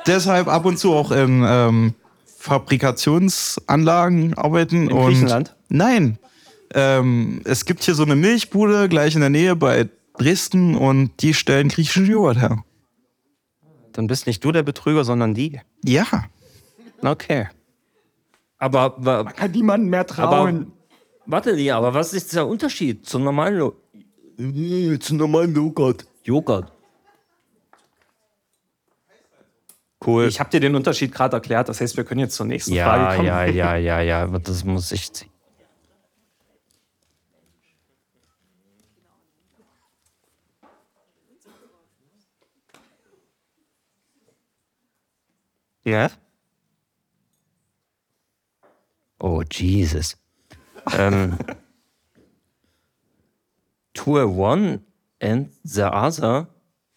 deshalb 0.07 0.48
ab 0.48 0.64
und 0.64 0.78
zu 0.78 0.92
auch 0.92 1.12
in 1.12 1.44
ähm, 1.46 1.94
Fabrikationsanlagen 2.36 4.34
arbeiten. 4.34 4.88
In 4.88 4.92
und 4.92 5.07
Griechenland? 5.07 5.55
Nein. 5.68 6.18
Ähm, 6.74 7.40
es 7.44 7.64
gibt 7.64 7.84
hier 7.84 7.94
so 7.94 8.03
eine 8.03 8.16
Milchbude 8.16 8.88
gleich 8.88 9.14
in 9.14 9.20
der 9.20 9.30
Nähe 9.30 9.55
bei 9.55 9.88
Dresden 10.18 10.74
und 10.74 11.12
die 11.20 11.32
stellen 11.32 11.68
griechischen 11.68 12.07
Joghurt 12.07 12.40
her. 12.40 12.64
Dann 13.92 14.09
bist 14.09 14.26
nicht 14.26 14.44
du 14.44 14.50
der 14.50 14.64
Betrüger, 14.64 15.05
sondern 15.05 15.34
die. 15.34 15.61
Ja. 15.84 16.07
Okay. 17.03 17.46
Aber, 18.62 18.94
wa- 18.98 19.24
Kann 19.24 19.50
niemandem 19.50 19.90
mehr 19.90 20.06
aber 20.18 20.64
warte, 21.26 21.50
Lia, 21.50 21.76
aber 21.78 21.94
was 21.94 22.14
ist 22.14 22.32
der 22.32 22.46
Unterschied 22.46 23.04
zum 23.04 23.24
normalen 23.24 23.72
Äh, 24.38 24.98
zum 25.00 25.16
normalen 25.16 25.52
Joghurt? 25.52 26.06
Joghurt. 26.22 26.70
Cool. 30.06 30.26
Ich 30.28 30.38
habe 30.38 30.48
dir 30.50 30.60
den 30.60 30.76
Unterschied 30.76 31.10
gerade 31.12 31.34
erklärt. 31.38 31.68
Das 31.68 31.80
heißt, 31.80 31.96
wir 31.96 32.04
können 32.04 32.20
jetzt 32.20 32.36
zur 32.36 32.46
nächsten 32.46 32.72
ja, 32.72 32.84
Frage 32.84 33.16
kommen. 33.16 33.26
ja, 33.26 33.44
ja, 33.46 33.74
ja, 33.76 34.00
ja, 34.00 34.22
aber 34.22 34.38
das 34.38 34.62
muss 34.64 34.92
ich 34.92 35.12
ziehen. 35.12 35.30
Ja? 45.84 46.10
Oh, 49.22 49.42
Jesus. 49.48 50.16
ähm, 50.98 51.38
Tour 53.94 54.26
One 54.36 54.80
and 55.20 55.50
the 55.62 55.82
Other. 55.84 56.48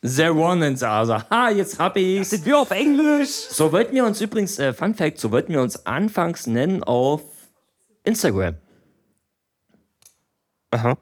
The 0.02 0.30
One 0.30 0.66
and 0.66 0.78
the 0.80 0.86
Other. 0.86 1.26
Ha, 1.30 1.50
jetzt 1.50 1.80
hab 1.80 1.96
ich's. 1.98 2.30
Sind 2.32 2.46
wir 2.46 2.58
auf 2.60 2.72
Englisch? 2.72 3.30
So 3.50 3.72
wollten 3.72 3.96
wir 3.96 4.06
uns 4.06 4.22
übrigens, 4.22 4.60
äh, 4.60 4.74
Fun 4.74 4.94
Fact, 4.96 5.20
so 5.20 5.32
wollten 5.32 5.54
wir 5.54 5.62
uns 5.62 5.86
anfangs 5.86 6.48
nennen 6.48 6.84
auf 6.84 7.22
Instagram. 8.04 8.56
Aha. 10.72 10.98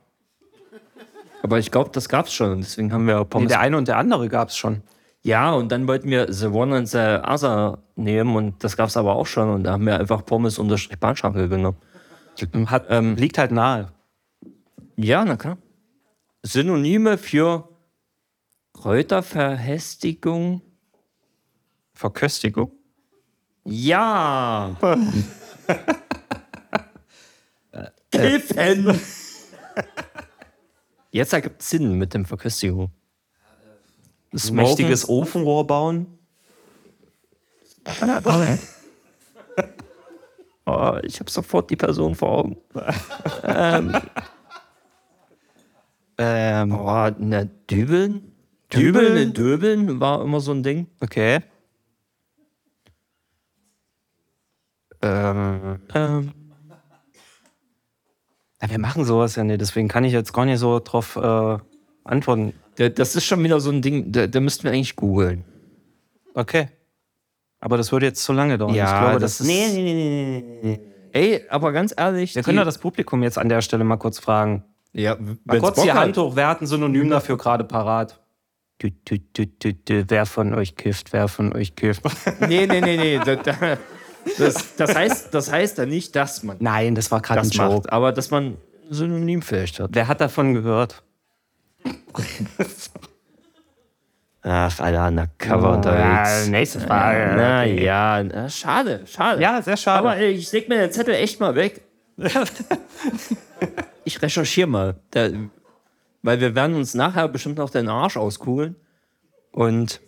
Aber 1.42 1.60
ich 1.60 1.72
glaube, 1.72 1.90
das 1.92 2.08
gab's 2.10 2.34
schon. 2.34 2.52
und 2.52 2.62
Deswegen 2.62 2.92
haben 2.94 3.06
wir 3.08 3.20
Nee, 3.20 3.26
Pommes. 3.26 3.50
der 3.50 3.60
eine 3.60 3.78
und 3.78 3.88
der 3.88 3.98
andere 3.98 4.30
gab 4.30 4.50
es 4.50 4.58
schon. 4.58 4.82
Ja, 5.24 5.54
und 5.54 5.72
dann 5.72 5.88
wollten 5.88 6.10
wir 6.10 6.32
The 6.32 6.48
One 6.48 6.76
and 6.76 6.90
the 6.90 6.98
Other 6.98 7.82
nehmen 7.96 8.36
und 8.36 8.62
das 8.64 8.76
gab's 8.76 8.98
aber 8.98 9.16
auch 9.16 9.26
schon. 9.26 9.50
Und 9.50 9.64
da 9.64 9.72
haben 9.72 9.86
wir 9.86 9.98
einfach 9.98 10.26
Pommes 10.26 10.60
unterstrich 10.60 11.00
Bahnschranke 11.00 11.48
genommen. 11.48 11.78
Hat, 12.66 12.88
Ähm, 12.90 13.16
liegt 13.16 13.38
halt 13.38 13.52
nahe. 13.52 13.94
Ja, 14.98 15.24
na 15.24 15.38
klar. 15.38 15.58
Synonyme 16.42 17.18
für 17.18 17.70
Kräuterverhästigung. 18.74 20.62
Verköstigung. 21.94 22.72
Ja. 23.64 24.76
Kiffen. 28.12 29.00
Jetzt 31.12 31.32
ergibt 31.32 31.62
Sinn 31.62 31.94
mit 31.94 32.14
dem 32.14 32.26
Verköstigung. 32.26 32.92
Ein 34.34 34.56
mächtiges 34.56 35.08
Ofenrohr 35.08 35.68
bauen. 35.68 36.08
Oh, 40.66 40.98
ich 41.04 41.20
habe 41.20 41.30
sofort 41.30 41.70
die 41.70 41.76
Person 41.76 42.16
vor 42.16 42.30
Augen. 42.30 42.58
Ähm, 46.18 46.72
Oh, 46.72 47.10
na, 47.18 47.46
Dübeln? 47.70 48.32
Dübeln 48.74 49.18
in 49.18 49.34
Döbeln 49.34 50.00
war 50.00 50.22
immer 50.24 50.40
so 50.40 50.52
ein 50.52 50.64
Ding. 50.64 50.88
okay. 51.00 51.42
Ähm, 55.02 55.80
Ähm. 55.94 56.34
Ja, 58.62 58.70
wir 58.70 58.80
machen 58.80 59.04
sowas 59.04 59.36
ja 59.36 59.44
nicht, 59.44 59.60
deswegen 59.60 59.90
kann 59.90 60.06
ich 60.06 60.14
jetzt 60.14 60.32
gar 60.32 60.46
nicht 60.46 60.60
so 60.60 60.80
drauf 60.80 61.18
äh, 61.18 61.58
antworten. 62.06 62.54
Da- 62.78 62.90
das 62.90 63.16
ist 63.16 63.26
schon 63.26 63.44
wieder 63.44 63.60
so 63.60 63.70
ein 63.72 63.82
Ding, 63.82 64.12
da, 64.12 64.28
da 64.28 64.40
müssten 64.40 64.64
wir 64.66 64.72
eigentlich 64.72 64.96
googeln. 64.96 65.44
Okay. 66.34 66.70
Aber 67.60 67.78
das 67.78 67.92
würde 67.92 68.08
jetzt 68.08 68.24
zu 68.24 68.34
lange 68.34 68.58
dauern. 68.58 68.74
Ja, 68.76 68.86
ich 68.96 69.00
glaube, 69.02 69.20
das 69.20 69.38
das, 69.38 69.42
ist- 69.42 69.48
Nee, 69.48 69.68
nee, 69.74 69.94
nee, 69.94 70.60
nee. 70.64 70.80
Ey, 71.12 71.46
aber 71.50 71.72
ganz 71.72 71.94
ehrlich. 71.96 72.36
Wir 72.36 72.42
die- 72.42 72.46
können 72.46 72.58
ja 72.58 72.64
das 72.66 72.78
Publikum 72.78 73.24
jetzt 73.24 73.38
an 73.38 73.48
der 73.50 73.62
Stelle 73.62 73.84
mal 73.84 73.98
kurz 73.98 74.20
fragen. 74.20 74.64
ja, 74.94 75.16
Mal 75.46 75.60
kurz 75.60 75.76
Bock 75.78 75.86
die 75.86 75.92
hat. 75.92 76.00
Hand 76.00 76.18
hoch. 76.18 76.36
Wer 76.36 76.48
hat 76.48 76.62
ein 76.62 76.68
Synonym 76.68 77.10
dafür 77.10 77.38
gerade 77.38 77.64
parat? 77.64 78.20
Dü, 78.82 78.90
dü, 78.92 79.20
dü, 79.20 79.46
dü, 79.46 79.74
dü. 79.74 80.04
Wer 80.08 80.26
von 80.26 80.54
euch 80.56 80.76
kifft? 80.76 81.14
Wer 81.14 81.28
von 81.28 81.56
euch 81.56 81.76
kifft? 81.76 82.02
Nee, 82.42 82.66
nee, 82.68 82.82
nee, 82.82 82.98
nee. 82.98 83.20
Da, 83.24 83.36
da, 83.36 83.78
das, 84.38 84.76
das, 84.76 84.96
heißt, 84.96 85.34
das 85.34 85.52
heißt 85.52 85.78
ja 85.78 85.86
nicht, 85.86 86.16
dass 86.16 86.44
man 86.44 86.58
Nein, 86.60 86.96
das 86.96 87.12
war 87.12 87.22
gerade 87.22 87.42
ein 87.42 87.48
das 87.48 87.56
Joke. 87.56 87.76
macht, 87.76 87.94
aber 87.94 88.12
dass 88.12 88.32
man 88.32 88.58
Synonym 88.90 89.42
vielleicht 89.42 89.80
hat. 89.80 89.92
Wer 89.94 90.08
hat 90.08 90.20
davon 90.20 90.54
gehört? 90.54 91.04
Ach, 94.46 94.80
alle 94.82 95.00
undercover 95.08 95.70
Ja, 95.70 95.76
unterwegs. 95.76 96.48
nächste 96.50 96.80
Frage. 96.82 97.34
Na 97.38 97.62
Okay. 97.62 97.84
ja, 97.86 98.24
na, 98.24 98.50
schade, 98.50 99.06
schade. 99.08 99.42
Ja, 99.42 99.62
sehr 99.62 99.78
schade. 99.78 100.00
Aber 100.00 100.18
ey, 100.18 100.32
ich 100.32 100.52
leg 100.52 100.68
mir 100.68 100.80
den 100.80 100.92
Zettel 100.92 101.16
echt 101.16 101.40
mal 101.40 101.56
weg. 101.56 101.82
ich 104.04 104.22
recherchiere 104.22 104.68
mal. 104.68 104.96
Da, 105.12 105.30
weil 106.24 106.42
wir 106.42 106.56
werden 106.56 106.76
uns 106.76 106.94
nachher 106.94 107.28
bestimmt 107.30 107.58
noch 107.58 107.70
den 107.70 107.88
Arsch 107.88 108.18
auskugeln. 108.18 108.76
Und 109.52 110.02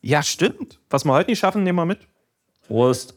Ja, 0.00 0.22
stimmt. 0.22 0.80
Was 0.90 1.04
wir 1.04 1.12
heute 1.12 1.30
nicht 1.30 1.38
schaffen, 1.38 1.62
nehmen 1.62 1.78
wir 1.78 1.86
mit. 1.86 2.00
Prost. 2.66 3.14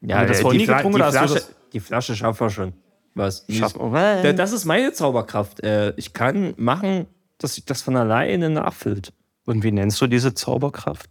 Ja, 0.00 0.16
Haben 0.16 0.22
wir 0.24 0.28
das 0.28 0.38
äh, 0.38 0.42
vorhin 0.42 0.60
die, 0.60 0.66
nie 0.66 0.72
getrunken 0.74 0.98
die, 0.98 1.10
Flasche, 1.10 1.34
das- 1.34 1.50
die 1.72 1.80
Flasche 1.80 2.16
schaffen 2.16 2.40
wir 2.40 2.50
schon. 2.50 2.72
Was? 3.18 3.44
Da- 3.46 4.32
Das 4.32 4.52
ist 4.52 4.64
meine 4.64 4.92
Zauberkraft. 4.92 5.60
Äh, 5.62 5.92
Ich 5.96 6.12
kann 6.12 6.54
machen, 6.56 7.06
dass 7.38 7.54
sich 7.56 7.64
das 7.64 7.82
von 7.82 7.96
alleine 7.96 8.48
nachfüllt. 8.48 9.12
Und 9.44 9.62
wie 9.64 9.72
nennst 9.72 10.00
du 10.00 10.06
diese 10.06 10.34
Zauberkraft? 10.34 11.10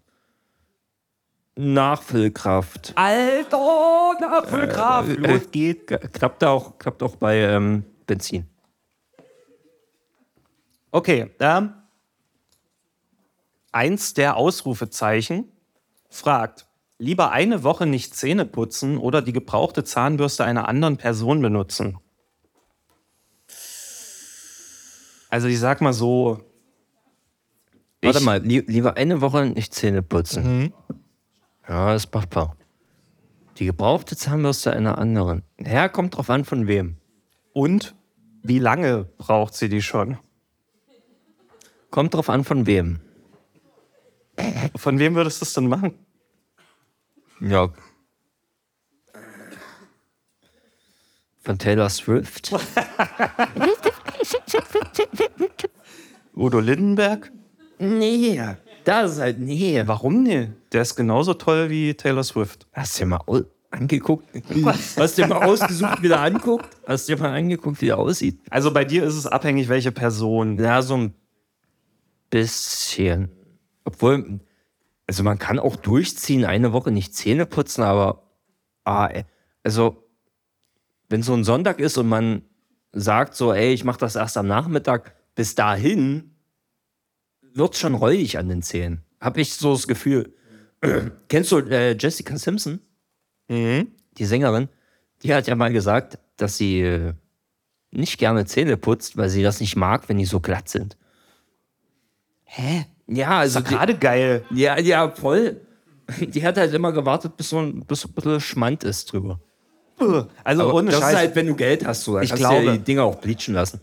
Nachfüllkraft. 1.55 2.93
Alter, 2.95 4.13
Nachfüllkraft. 4.21 5.09
Äh, 5.09 5.13
Los 5.13 5.51
geht. 5.51 5.87
Klappt 6.13 6.43
auch, 6.43 6.77
klappt 6.77 7.01
auch 7.01 7.15
bei 7.15 7.37
ähm, 7.39 7.83
Benzin. 8.05 8.45
Okay, 10.91 11.31
ähm, 11.39 11.73
eins 13.71 14.13
der 14.13 14.37
Ausrufezeichen 14.37 15.51
fragt, 16.09 16.66
lieber 16.99 17.31
eine 17.31 17.63
Woche 17.63 17.85
nicht 17.85 18.15
Zähne 18.15 18.45
putzen 18.45 18.97
oder 18.97 19.21
die 19.21 19.33
gebrauchte 19.33 19.83
Zahnbürste 19.83 20.43
einer 20.43 20.67
anderen 20.67 20.97
Person 20.97 21.41
benutzen. 21.41 21.97
Also 25.29 25.47
ich 25.47 25.59
sag 25.59 25.81
mal 25.81 25.93
so, 25.93 26.39
Warte 28.01 28.21
mal, 28.21 28.41
li 28.41 28.59
lieber 28.59 28.95
eine 28.95 29.21
Woche 29.21 29.47
nicht 29.47 29.73
Zähne 29.73 30.01
putzen. 30.01 30.73
Ja, 31.67 31.93
ist 31.93 32.13
machbar. 32.13 32.55
Die 33.57 33.65
gebrauchte 33.65 34.15
Zahnbürste 34.15 34.71
einer 34.71 34.97
anderen. 34.97 35.43
Ja, 35.59 35.89
kommt 35.89 36.15
drauf 36.15 36.29
an, 36.29 36.45
von 36.45 36.67
wem. 36.67 36.97
und 37.53 37.95
wie 38.43 38.59
lange 38.59 39.09
braucht 39.17 39.55
sie 39.55 39.67
die 39.67 39.81
schon? 39.81 40.17
Kommt 41.89 42.13
drauf 42.13 42.29
an, 42.29 42.43
von 42.45 42.65
wem. 42.65 43.01
Von 44.75 44.99
wem 44.99 45.15
würdest 45.15 45.41
du 45.41 45.45
es 45.45 45.53
denn 45.53 45.67
machen? 45.67 45.95
Ja. 47.39 47.69
Von 51.39 51.57
Taylor 51.57 51.89
Swift. 51.89 52.51
Udo 56.35 56.59
Lindenberg? 56.59 57.31
Nee, 57.79 58.41
das 58.83 59.13
ist 59.13 59.19
halt 59.19 59.39
nee. 59.39 59.81
Warum 59.85 60.23
nee? 60.23 60.49
Der 60.71 60.81
ist 60.81 60.95
genauso 60.95 61.33
toll 61.35 61.69
wie 61.69 61.93
Taylor 61.93 62.23
Swift. 62.23 62.67
Hast 62.73 62.95
du 62.95 63.03
dir 63.03 63.05
mal 63.05 63.45
angeguckt? 63.71 64.27
Hast 64.97 65.17
du 65.17 65.21
dir 65.21 65.27
mal 65.27 65.45
ausgesucht, 65.45 66.01
wie 66.01 66.07
der 66.07 66.21
anguckt? 66.21 66.67
Hast 66.85 67.07
du 67.07 67.15
dir 67.15 67.21
mal 67.21 67.33
angeguckt, 67.33 67.81
wie 67.81 67.87
der 67.87 67.97
aussieht? 67.97 68.39
Also 68.49 68.71
bei 68.73 68.83
dir 68.83 69.03
ist 69.03 69.15
es 69.15 69.27
abhängig, 69.27 69.69
welche 69.69 69.91
Person. 69.91 70.57
Ja, 70.57 70.81
so 70.81 70.95
ein 70.97 71.13
bisschen. 72.29 73.29
Obwohl, 73.85 74.39
also 75.07 75.23
man 75.23 75.39
kann 75.39 75.57
auch 75.57 75.77
durchziehen, 75.77 76.45
eine 76.45 76.73
Woche 76.73 76.91
nicht 76.91 77.15
Zähne 77.15 77.45
putzen, 77.45 77.81
aber 77.81 78.23
ah, 78.83 79.09
also 79.63 80.03
wenn 81.09 81.23
so 81.23 81.33
ein 81.33 81.45
Sonntag 81.45 81.79
ist 81.79 81.97
und 81.97 82.09
man 82.09 82.43
sagt 82.91 83.35
so, 83.35 83.53
ey, 83.53 83.73
ich 83.73 83.85
mache 83.85 83.99
das 83.99 84.15
erst 84.15 84.37
am 84.37 84.47
Nachmittag, 84.47 85.15
bis 85.35 85.55
dahin 85.55 86.35
wird 87.41 87.75
schon 87.77 87.95
räudig 87.95 88.37
an 88.37 88.49
den 88.49 88.61
Zähnen. 88.61 89.03
Habe 89.21 89.41
ich 89.41 89.53
so 89.53 89.73
das 89.73 89.87
Gefühl. 89.87 90.33
Kennst 91.29 91.51
du 91.51 91.59
äh, 91.59 91.95
Jessica 91.97 92.37
Simpson? 92.37 92.81
Die 94.17 94.25
Sängerin, 94.25 94.67
die 95.23 95.33
hat 95.33 95.47
ja 95.47 95.55
mal 95.55 95.71
gesagt, 95.71 96.19
dass 96.35 96.57
sie 96.57 96.81
äh, 96.81 97.13
nicht 97.91 98.17
gerne 98.17 98.45
Zähne 98.45 98.77
putzt, 98.77 99.15
weil 99.15 99.29
sie 99.29 99.41
das 99.41 99.61
nicht 99.61 99.75
mag, 99.75 100.09
wenn 100.09 100.17
die 100.17 100.25
so 100.25 100.39
glatt 100.39 100.67
sind. 100.69 100.97
Hä? 102.43 102.85
Ja, 103.07 103.39
also. 103.39 103.59
Ist 103.59 103.65
doch 103.67 103.71
gerade 103.77 103.95
geil. 103.95 104.43
Ja, 104.51 104.77
ja, 104.79 105.09
voll. 105.09 105.61
Die 106.19 106.45
hat 106.45 106.57
halt 106.57 106.73
immer 106.73 106.91
gewartet, 106.91 107.35
bis 107.37 107.49
so 107.49 107.59
ein, 107.59 107.85
bis 107.85 108.01
so 108.01 108.09
ein 108.09 108.13
bisschen 108.13 108.39
Schmand 108.39 108.83
ist 108.83 109.11
drüber. 109.11 109.39
Also 110.43 110.63
Aber 110.63 110.73
ohne 110.75 110.91
das 110.91 110.99
Scheiß. 110.99 111.11
ist 111.13 111.17
halt, 111.17 111.35
wenn 111.35 111.47
du 111.47 111.55
Geld 111.55 111.85
hast, 111.85 112.03
so, 112.03 112.13
dann 112.15 112.23
Ich 112.23 112.29
kannst 112.29 112.43
du 112.43 112.47
ja 112.53 112.61
glaube- 112.61 112.77
die 112.77 112.83
Dinger 112.83 113.03
auch 113.03 113.15
bleachen 113.15 113.53
lassen. 113.55 113.81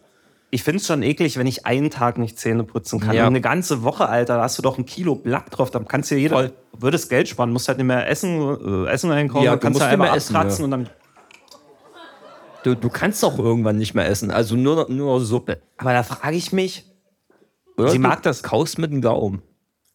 Ich 0.51 0.63
finde 0.63 0.79
es 0.79 0.87
schon 0.87 1.03
eklig, 1.03 1.37
wenn 1.37 1.49
ich 1.49 1.67
einen 1.67 1.91
Tag 1.91 2.17
nicht 2.17 2.39
Zähne 2.39 2.63
putzen 2.63 3.01
kann. 3.01 3.17
Ja. 3.17 3.27
Eine 3.27 3.41
ganze 3.41 3.83
Woche, 3.83 4.09
Alter, 4.09 4.37
da 4.37 4.43
hast 4.45 4.57
du 4.57 4.63
doch 4.63 4.79
ein 4.79 4.87
Kilo 4.87 5.17
Black 5.17 5.51
drauf. 5.51 5.73
Da 5.73 5.81
kannst 5.81 6.13
du 6.13 6.15
jeder, 6.15 6.37
Voll. 6.37 6.53
würdest 6.79 7.11
Geld 7.11 7.29
sparen, 7.29 7.51
musst 7.53 7.67
halt 7.67 7.79
nicht 7.79 7.89
mehr 7.89 8.09
essen, 8.09 8.85
äh, 8.87 8.89
Essen 8.91 9.11
einkaufen, 9.11 9.45
Ja, 9.45 9.51
dann 9.51 9.59
du 9.59 9.65
kannst 9.65 9.81
du 9.81 9.85
einmal 9.87 10.09
mehr 10.11 10.17
essen, 10.17 10.37
abkratzen 10.37 10.61
ja. 10.61 10.65
und 10.67 10.71
dann. 10.71 10.91
Du, 12.63 12.75
du 12.77 12.89
kannst 12.89 13.25
auch 13.25 13.39
irgendwann 13.39 13.77
nicht 13.79 13.95
mehr 13.95 14.09
essen. 14.09 14.31
Also 14.31 14.55
nur, 14.57 14.89
nur 14.89 15.21
Suppe. 15.21 15.61
Aber 15.77 15.93
da 15.93 16.03
frage 16.05 16.37
ich 16.37 16.53
mich, 16.53 16.85
Oder 17.77 17.91
Sie 17.91 17.99
mag 17.99 18.23
das. 18.23 18.43
Kaust 18.43 18.79
mit 18.79 18.93
dem 18.93 19.01
Gaumen. 19.01 19.43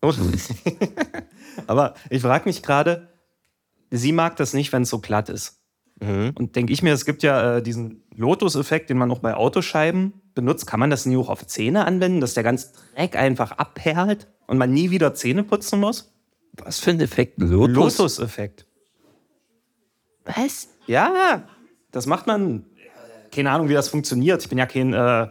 aber 1.68 1.94
ich 2.10 2.22
frage 2.22 2.48
mich 2.48 2.64
gerade, 2.64 3.10
sie 3.92 4.12
mag 4.12 4.38
das 4.38 4.54
nicht, 4.54 4.72
wenn 4.72 4.84
es 4.84 4.90
so 4.90 5.00
glatt 5.00 5.30
ist. 5.30 5.60
Und 6.02 6.56
denke 6.56 6.72
ich 6.72 6.82
mir, 6.82 6.94
es 6.94 7.06
gibt 7.06 7.24
ja 7.24 7.58
äh, 7.58 7.62
diesen 7.62 8.04
Lotus-Effekt, 8.16 8.90
den 8.90 8.98
man 8.98 9.12
auch 9.12 9.20
bei 9.20 9.34
Autoscheiben 9.34 10.14
benutzt. 10.34 10.66
Kann 10.66 10.80
man 10.80 10.90
das 10.90 11.06
nie 11.06 11.18
auch 11.18 11.28
auf 11.28 11.46
Zähne 11.46 11.86
anwenden, 11.86 12.22
dass 12.22 12.34
der 12.34 12.44
ganze 12.44 12.72
Dreck 12.96 13.18
einfach 13.18 13.52
abperlt 13.52 14.28
und 14.48 14.58
man 14.58 14.72
nie 14.72 14.92
wieder 14.92 15.14
Zähne 15.14 15.44
putzen 15.44 15.82
muss? 15.82 16.14
Was 16.54 16.80
für 16.80 16.92
ein 16.92 17.02
Effekt? 17.02 17.34
Lotus? 17.38 17.98
Lotus-Effekt. 17.98 18.66
Was? 20.24 20.70
Ja, 20.88 21.44
das 21.92 22.06
macht 22.06 22.28
man. 22.28 22.66
Keine 23.32 23.52
Ahnung, 23.52 23.68
wie 23.68 23.74
das 23.74 23.90
funktioniert. 23.90 24.42
Ich 24.42 24.50
bin 24.50 24.58
ja 24.58 24.66
kein 24.66 24.94
äh, 24.94 25.28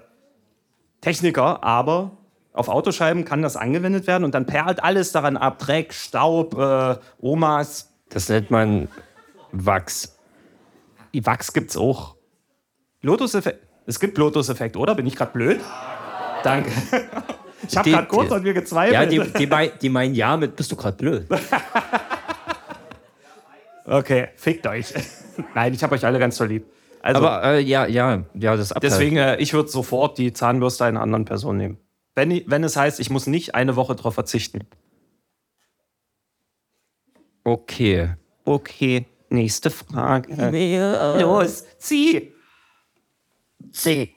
Techniker, 1.01 1.65
aber 1.65 2.19
auf 2.59 2.69
Autoscheiben 2.69 3.25
kann 3.25 3.41
das 3.43 3.57
angewendet 3.57 4.07
werden 4.07 4.25
und 4.25 4.35
dann 4.35 4.45
perlt 4.47 4.83
alles 4.83 5.13
daran 5.13 5.37
ab. 5.37 5.59
Dreck, 5.59 5.93
Staub, 5.95 6.59
äh, 6.59 6.97
Omas. 7.21 7.93
Das 8.09 8.29
nennt 8.29 8.51
man 8.51 8.89
Wachs. 9.53 10.17
Die 11.15 11.25
Wachs 11.25 11.53
gibt's 11.53 11.77
auch. 11.77 12.17
Lotus-Effekt. 13.03 13.67
Es 13.87 14.01
gibt 14.01 14.19
Lotus-Effekt, 14.19 14.77
oder? 14.77 14.95
Bin 14.95 15.07
ich 15.07 15.17
gerade 15.17 15.33
blöd? 15.33 15.61
Danke. 16.43 16.71
Ich 17.69 17.77
habe 17.77 17.91
gerade 17.91 18.07
kurz 18.07 18.31
an 18.31 18.45
mir 18.45 18.55
gezweifelt. 18.55 18.95
Ja, 18.95 19.05
die, 19.05 19.33
die, 19.37 19.47
mei- 19.49 19.73
die 19.83 19.89
meinen 19.89 20.15
ja 20.15 20.37
mit, 20.37 20.55
bist 20.55 20.71
du 20.71 20.77
gerade 20.77 20.97
blöd. 20.97 21.27
okay, 23.85 24.29
fickt 24.37 24.67
euch. 24.67 24.95
Nein, 25.55 25.75
ich 25.75 25.83
habe 25.83 25.97
euch 25.97 26.05
alle 26.05 26.21
ganz 26.21 26.37
so 26.37 26.45
lieb. 26.45 26.67
Also, 27.03 27.27
Aber 27.27 27.45
äh, 27.45 27.61
ja, 27.61 27.87
ja, 27.87 28.23
ja, 28.35 28.57
das 28.57 28.73
Abteil. 28.73 28.91
Deswegen, 28.91 29.17
äh, 29.17 29.37
ich 29.37 29.53
würde 29.55 29.69
sofort 29.69 30.19
die 30.19 30.33
Zahnbürste 30.33 30.85
einer 30.85 31.01
anderen 31.01 31.25
Person 31.25 31.57
nehmen. 31.57 31.79
Wenn, 32.19 32.43
wenn 32.51 32.65
es 32.65 32.75
heißt, 32.75 32.99
ich 32.99 33.11
muss 33.11 33.29
nicht 33.29 33.55
eine 33.55 33.77
Woche 33.77 33.95
darauf 33.95 34.15
verzichten. 34.15 34.67
Okay. 37.45 38.17
Okay, 38.45 39.07
nächste 39.29 39.71
Frage. 39.71 40.35
Los. 40.35 41.21
Los, 41.21 41.65
zieh. 41.79 42.33
C. 43.71 44.17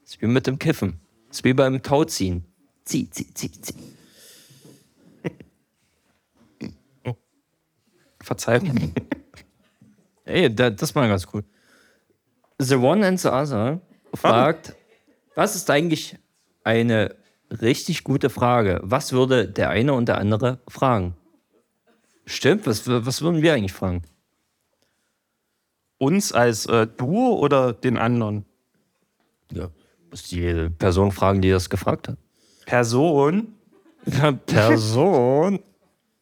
Das 0.00 0.12
ist 0.12 0.22
wie 0.22 0.26
mit 0.26 0.46
dem 0.46 0.58
Kiffen. 0.58 0.98
Das 1.28 1.36
ist 1.36 1.44
wie 1.44 1.52
beim 1.52 1.82
Tauziehen. 1.82 2.46
Zieh, 2.86 3.10
zieh, 3.10 3.34
zieh, 3.34 3.52
zieh. 3.52 3.74
Verzeihung. 8.20 8.94
Ey, 10.24 10.54
da, 10.54 10.70
das 10.70 10.94
war 10.94 11.06
ganz 11.08 11.26
cool. 11.34 11.44
The 12.58 12.76
One 12.76 13.06
and 13.06 13.18
the 13.18 13.28
Other 13.28 13.80
fragt, 14.14 14.74
was 15.34 15.56
ist 15.56 15.70
eigentlich 15.70 16.16
eine 16.64 17.16
richtig 17.50 18.04
gute 18.04 18.30
Frage? 18.30 18.80
Was 18.82 19.12
würde 19.12 19.48
der 19.48 19.70
eine 19.70 19.94
und 19.94 20.06
der 20.08 20.18
andere 20.18 20.60
fragen? 20.68 21.16
Stimmt, 22.24 22.66
was, 22.66 22.86
was 22.86 23.22
würden 23.22 23.42
wir 23.42 23.54
eigentlich 23.54 23.72
fragen? 23.72 24.02
Uns 25.98 26.32
als 26.32 26.66
äh, 26.66 26.86
Duo 26.86 27.38
oder 27.38 27.72
den 27.72 27.96
anderen? 27.96 28.44
Ja, 29.52 29.70
muss 30.10 30.24
die 30.24 30.68
Person 30.78 31.12
fragen, 31.12 31.42
die 31.42 31.50
das 31.50 31.70
gefragt 31.70 32.08
hat. 32.08 32.18
Person? 32.66 33.54
Person? 34.46 35.60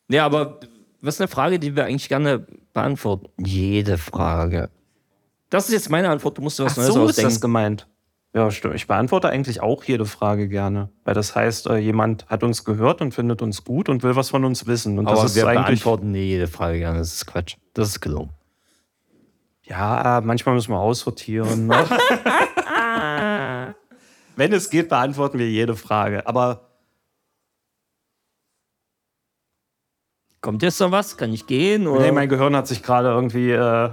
Ja, 0.08 0.26
aber 0.26 0.60
was 1.00 1.14
ist 1.14 1.20
eine 1.20 1.28
Frage, 1.28 1.58
die 1.58 1.76
wir 1.76 1.84
eigentlich 1.84 2.08
gerne 2.08 2.46
beantworten? 2.72 3.28
Jede 3.38 3.96
Frage. 3.96 4.70
Das 5.50 5.66
ist 5.66 5.72
jetzt 5.72 5.90
meine 5.90 6.08
Antwort, 6.08 6.38
du 6.38 6.42
musst 6.42 6.58
dir 6.58 6.64
was 6.64 6.72
Ach 6.72 6.76
Neues 6.78 6.94
so 6.94 7.04
ist 7.04 7.10
ausdenken. 7.10 7.30
das 7.30 7.40
gemeint. 7.40 7.86
Ja, 8.32 8.48
stimmt. 8.52 8.76
Ich 8.76 8.86
beantworte 8.86 9.28
eigentlich 9.28 9.60
auch 9.60 9.82
jede 9.82 10.06
Frage 10.06 10.48
gerne. 10.48 10.88
Weil 11.04 11.14
das 11.14 11.34
heißt, 11.34 11.66
äh, 11.66 11.78
jemand 11.78 12.26
hat 12.28 12.44
uns 12.44 12.64
gehört 12.64 13.00
und 13.00 13.12
findet 13.12 13.42
uns 13.42 13.64
gut 13.64 13.88
und 13.88 14.04
will 14.04 14.14
was 14.14 14.30
von 14.30 14.44
uns 14.44 14.68
wissen. 14.68 14.98
Und 15.00 15.08
aber 15.08 15.16
das 15.16 15.32
ist 15.32 15.36
wir 15.36 15.48
eigentlich. 15.48 15.64
beantworten 15.64 16.12
nie 16.12 16.26
jede 16.28 16.46
Frage 16.46 16.78
gerne, 16.78 16.98
das 16.98 17.12
ist 17.12 17.26
Quatsch. 17.26 17.56
Das 17.74 17.88
ist 17.88 18.00
gelungen. 18.00 18.30
Ja, 19.64 20.20
manchmal 20.24 20.54
müssen 20.54 20.70
wir 20.72 20.78
aussortieren. 20.78 21.66
Ne? 21.66 21.74
Wenn 24.36 24.52
es 24.52 24.70
geht, 24.70 24.88
beantworten 24.88 25.38
wir 25.38 25.48
jede 25.50 25.74
Frage. 25.76 26.26
Aber 26.26 26.68
Kommt 30.40 30.62
jetzt 30.62 30.80
noch 30.80 30.90
was? 30.90 31.16
Kann 31.16 31.32
ich 31.32 31.46
gehen? 31.46 31.86
Oder? 31.86 32.00
nee, 32.00 32.12
mein 32.12 32.28
Gehirn 32.28 32.56
hat 32.56 32.66
sich 32.66 32.82
gerade 32.82 33.08
irgendwie 33.08 33.50
äh, 33.50 33.90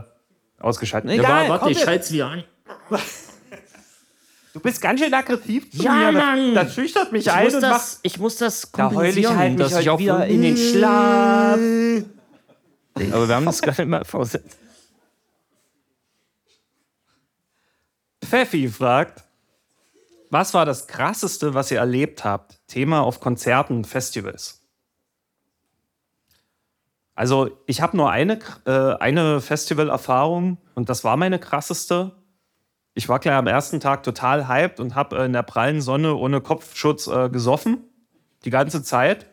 ausgeschaltet. 0.59 1.11
ja, 1.11 1.17
Egal, 1.17 1.49
warte, 1.49 1.63
komm 1.63 1.71
ich 1.71 1.79
schalte 1.79 2.03
es 2.03 2.11
wieder 2.11 2.27
an. 2.27 2.43
Du 4.53 4.59
bist 4.59 4.81
ganz 4.81 4.99
schön 4.99 5.13
aggressiv 5.13 5.69
zu 5.71 5.83
Ja, 5.83 6.11
mir. 6.11 6.11
Mann. 6.13 6.55
Das, 6.55 6.65
das 6.67 6.75
schüchtert 6.75 7.11
mich 7.11 7.27
Ich 7.27 7.31
ein 7.31 7.43
muss, 7.45 7.53
und 7.55 7.61
das, 7.61 7.99
ich 8.01 8.17
muss 8.19 8.37
das 8.37 8.71
Da 8.71 8.91
heul 8.91 9.05
ich 9.05 9.23
kompensieren, 9.25 9.37
halt 9.37 9.51
mich 9.53 9.59
dass 9.59 9.71
ich 9.71 9.77
heute 9.77 9.91
auch 9.91 9.99
wieder 9.99 10.25
in 10.25 10.41
den 10.41 10.57
Schlaf. 10.57 11.59
Aber 13.13 13.27
wir 13.27 13.35
haben 13.35 13.45
das 13.45 13.61
gar 13.61 13.71
nicht 13.77 13.85
mal 13.87 14.03
versetzt. 14.03 14.57
Pfeffi 18.25 18.67
fragt, 18.67 19.23
was 20.29 20.53
war 20.53 20.65
das 20.65 20.87
Krasseste, 20.87 21.53
was 21.53 21.71
ihr 21.71 21.77
erlebt 21.79 22.25
habt? 22.25 22.59
Thema 22.67 23.01
auf 23.01 23.19
Konzerten, 23.19 23.85
Festivals. 23.85 24.61
Also 27.17 27.49
ich 27.65 27.81
habe 27.81 27.97
nur 27.97 28.11
eine, 28.11 28.37
äh, 28.67 28.93
eine 28.99 29.41
Festivalerfahrung 29.41 30.59
und 30.75 30.87
das 30.87 31.03
war 31.03 31.17
meine 31.17 31.39
krasseste. 31.39 32.11
Ich 32.93 33.09
war 33.09 33.17
gleich 33.17 33.33
am 33.33 33.47
ersten 33.47 33.79
Tag 33.79 34.03
total 34.03 34.47
hyped 34.47 34.79
und 34.79 34.93
habe 34.93 35.17
in 35.23 35.33
der 35.33 35.41
prallen 35.41 35.81
Sonne 35.81 36.15
ohne 36.15 36.41
Kopfschutz 36.41 37.07
äh, 37.07 37.29
gesoffen. 37.29 37.79
Die 38.45 38.51
ganze 38.51 38.83
Zeit. 38.83 39.25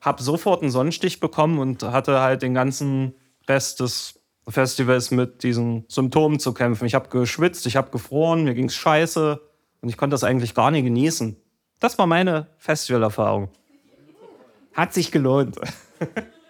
Hab 0.00 0.20
sofort 0.20 0.62
einen 0.62 0.70
Sonnenstich 0.70 1.20
bekommen 1.20 1.58
und 1.58 1.82
hatte 1.82 2.20
halt 2.22 2.40
den 2.40 2.54
ganzen 2.54 3.14
Rest 3.46 3.80
des 3.80 4.18
Festivals 4.48 5.10
mit 5.10 5.42
diesen 5.42 5.84
Symptomen 5.88 6.38
zu 6.38 6.54
kämpfen. 6.54 6.86
Ich 6.86 6.94
habe 6.94 7.10
geschwitzt, 7.10 7.66
ich 7.66 7.76
habe 7.76 7.90
gefroren, 7.90 8.44
mir 8.44 8.54
ging's 8.54 8.74
scheiße 8.74 9.38
und 9.82 9.88
ich 9.90 9.98
konnte 9.98 10.14
das 10.14 10.24
eigentlich 10.24 10.54
gar 10.54 10.70
nicht 10.70 10.84
genießen. 10.84 11.36
Das 11.78 11.98
war 11.98 12.06
meine 12.06 12.48
Festivalerfahrung. 12.56 13.50
Hat 14.72 14.94
sich 14.94 15.12
gelohnt. 15.12 15.60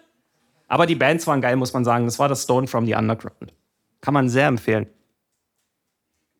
Aber 0.72 0.86
die 0.86 0.94
Bands 0.94 1.26
waren 1.26 1.42
geil, 1.42 1.56
muss 1.56 1.74
man 1.74 1.84
sagen. 1.84 2.06
Das 2.06 2.18
war 2.18 2.30
das 2.30 2.44
Stone 2.44 2.66
from 2.66 2.86
the 2.86 2.94
Underground. 2.94 3.52
Kann 4.00 4.14
man 4.14 4.30
sehr 4.30 4.46
empfehlen. 4.46 4.86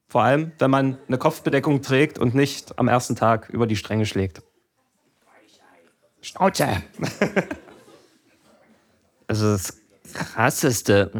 Vor 0.08 0.22
allem, 0.22 0.52
wenn 0.58 0.70
man 0.70 0.96
eine 1.06 1.18
Kopfbedeckung 1.18 1.82
trägt 1.82 2.18
und 2.18 2.34
nicht 2.34 2.78
am 2.78 2.88
ersten 2.88 3.14
Tag 3.14 3.50
über 3.50 3.66
die 3.66 3.76
Stränge 3.76 4.06
schlägt. 4.06 4.40
Schnauze. 6.22 6.66
also 9.26 9.52
das 9.52 9.76
Krasseste. 10.14 11.10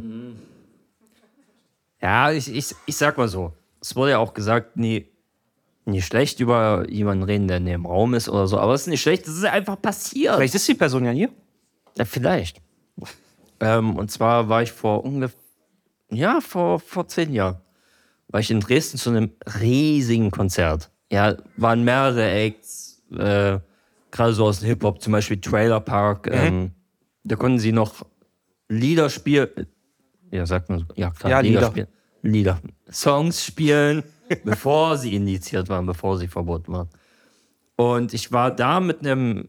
Ja, 2.01 2.33
ich, 2.33 2.51
ich, 2.51 2.75
ich 2.87 2.97
sag 2.97 3.19
mal 3.19 3.29
so. 3.29 3.53
Es 3.83 3.95
wurde 3.95 4.13
ja 4.13 4.21
auch 4.21 4.33
gesagt, 4.33 4.79
nie, 4.79 5.07
nicht 5.85 6.07
schlecht 6.07 6.41
über 6.41 6.89
jemanden 6.89 7.25
reden, 7.25 7.47
der 7.47 7.59
in 7.59 7.67
dem 7.67 7.85
Raum 7.85 8.15
ist 8.15 8.31
oder 8.31 8.47
so. 8.47 8.59
Aber 8.59 8.73
es 8.73 8.83
ist 8.83 8.87
nicht 8.87 9.03
schlecht, 9.03 9.27
das 9.27 9.37
ist 9.37 9.45
einfach 9.45 9.79
passiert. 9.83 10.37
Vielleicht 10.37 10.55
ist 10.55 10.67
die 10.67 10.73
Person 10.73 11.05
ja 11.05 11.11
hier. 11.11 11.29
Ja, 11.99 12.07
vielleicht. 12.07 12.63
Ähm, 13.63 13.97
und 13.97 14.11
zwar 14.11 14.49
war 14.49 14.63
ich 14.63 14.73
vor 14.73 15.05
ungefähr, 15.05 15.39
ja, 16.11 16.41
vor, 16.41 16.81
vor 16.81 17.07
zehn 17.07 17.33
Jahren, 17.33 17.59
war 18.27 18.41
ich 18.41 18.51
in 18.51 18.59
Dresden 18.59 18.99
zu 18.99 19.11
einem 19.11 19.31
riesigen 19.61 20.33
Konzert. 20.33 20.91
Ja, 21.13 21.37
waren 21.57 21.85
mehrere 21.85 22.29
Acts, 22.29 23.03
äh, 23.13 23.61
gerade 24.11 24.33
so 24.33 24.47
aus 24.47 24.61
dem 24.61 24.69
Hip-Hop, 24.69 25.01
zum 25.01 25.13
Beispiel 25.13 25.41
Trailer 25.41 25.79
Park. 25.79 26.27
Mhm. 26.27 26.33
Ähm, 26.35 26.71
da 27.23 27.37
konnten 27.37 27.61
sie 27.61 27.71
noch 27.71 28.05
Lieder 28.69 29.09
spielen. 29.09 29.67
Ja, 30.33 30.45
sagt 30.45 30.69
man 30.69 30.81
so. 30.81 30.87
Ja, 30.97 31.11
klar. 31.11 31.31
Ja, 31.31 31.41
Lieder. 31.41 31.67
spielen. 31.69 31.89
Lieder. 32.23 32.61
Songs 32.91 33.45
spielen, 33.45 34.03
bevor 34.45 34.99
sie 34.99 35.15
indiziert 35.15 35.69
waren, 35.69 35.87
bevor 35.87 36.19
sie 36.19 36.27
verboten 36.27 36.73
waren. 36.73 36.89
Und 37.77 38.13
ich 38.13 38.33
war 38.33 38.51
da 38.51 38.81
mit 38.81 39.01
einem 39.01 39.49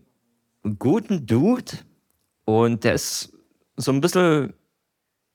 guten 0.78 1.26
Dude 1.26 1.72
und 2.46 2.84
der 2.84 2.94
ist 2.94 3.33
so 3.76 3.92
ein 3.92 4.02
bisschen 4.02 4.54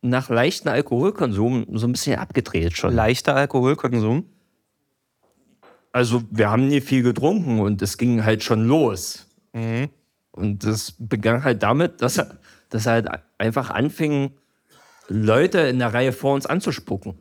nach 0.00 0.28
leichten 0.28 0.68
Alkoholkonsum 0.68 1.66
so 1.72 1.86
ein 1.86 1.92
bisschen 1.92 2.18
abgedreht 2.18 2.76
schon. 2.76 2.94
Leichter 2.94 3.34
Alkoholkonsum. 3.34 4.26
Also 5.92 6.22
wir 6.30 6.50
haben 6.50 6.68
nie 6.68 6.80
viel 6.80 7.02
getrunken 7.02 7.60
und 7.60 7.82
es 7.82 7.98
ging 7.98 8.24
halt 8.24 8.44
schon 8.44 8.66
los. 8.66 9.26
Und 10.30 10.64
das 10.64 10.94
begann 10.98 11.42
halt 11.42 11.62
damit, 11.62 12.00
dass 12.00 12.18
er, 12.18 12.38
dass 12.68 12.86
er 12.86 12.92
halt 12.92 13.08
einfach 13.38 13.70
anfing, 13.70 14.32
Leute 15.08 15.60
in 15.60 15.78
der 15.78 15.92
Reihe 15.92 16.12
vor 16.12 16.34
uns 16.34 16.46
anzuspucken. 16.46 17.18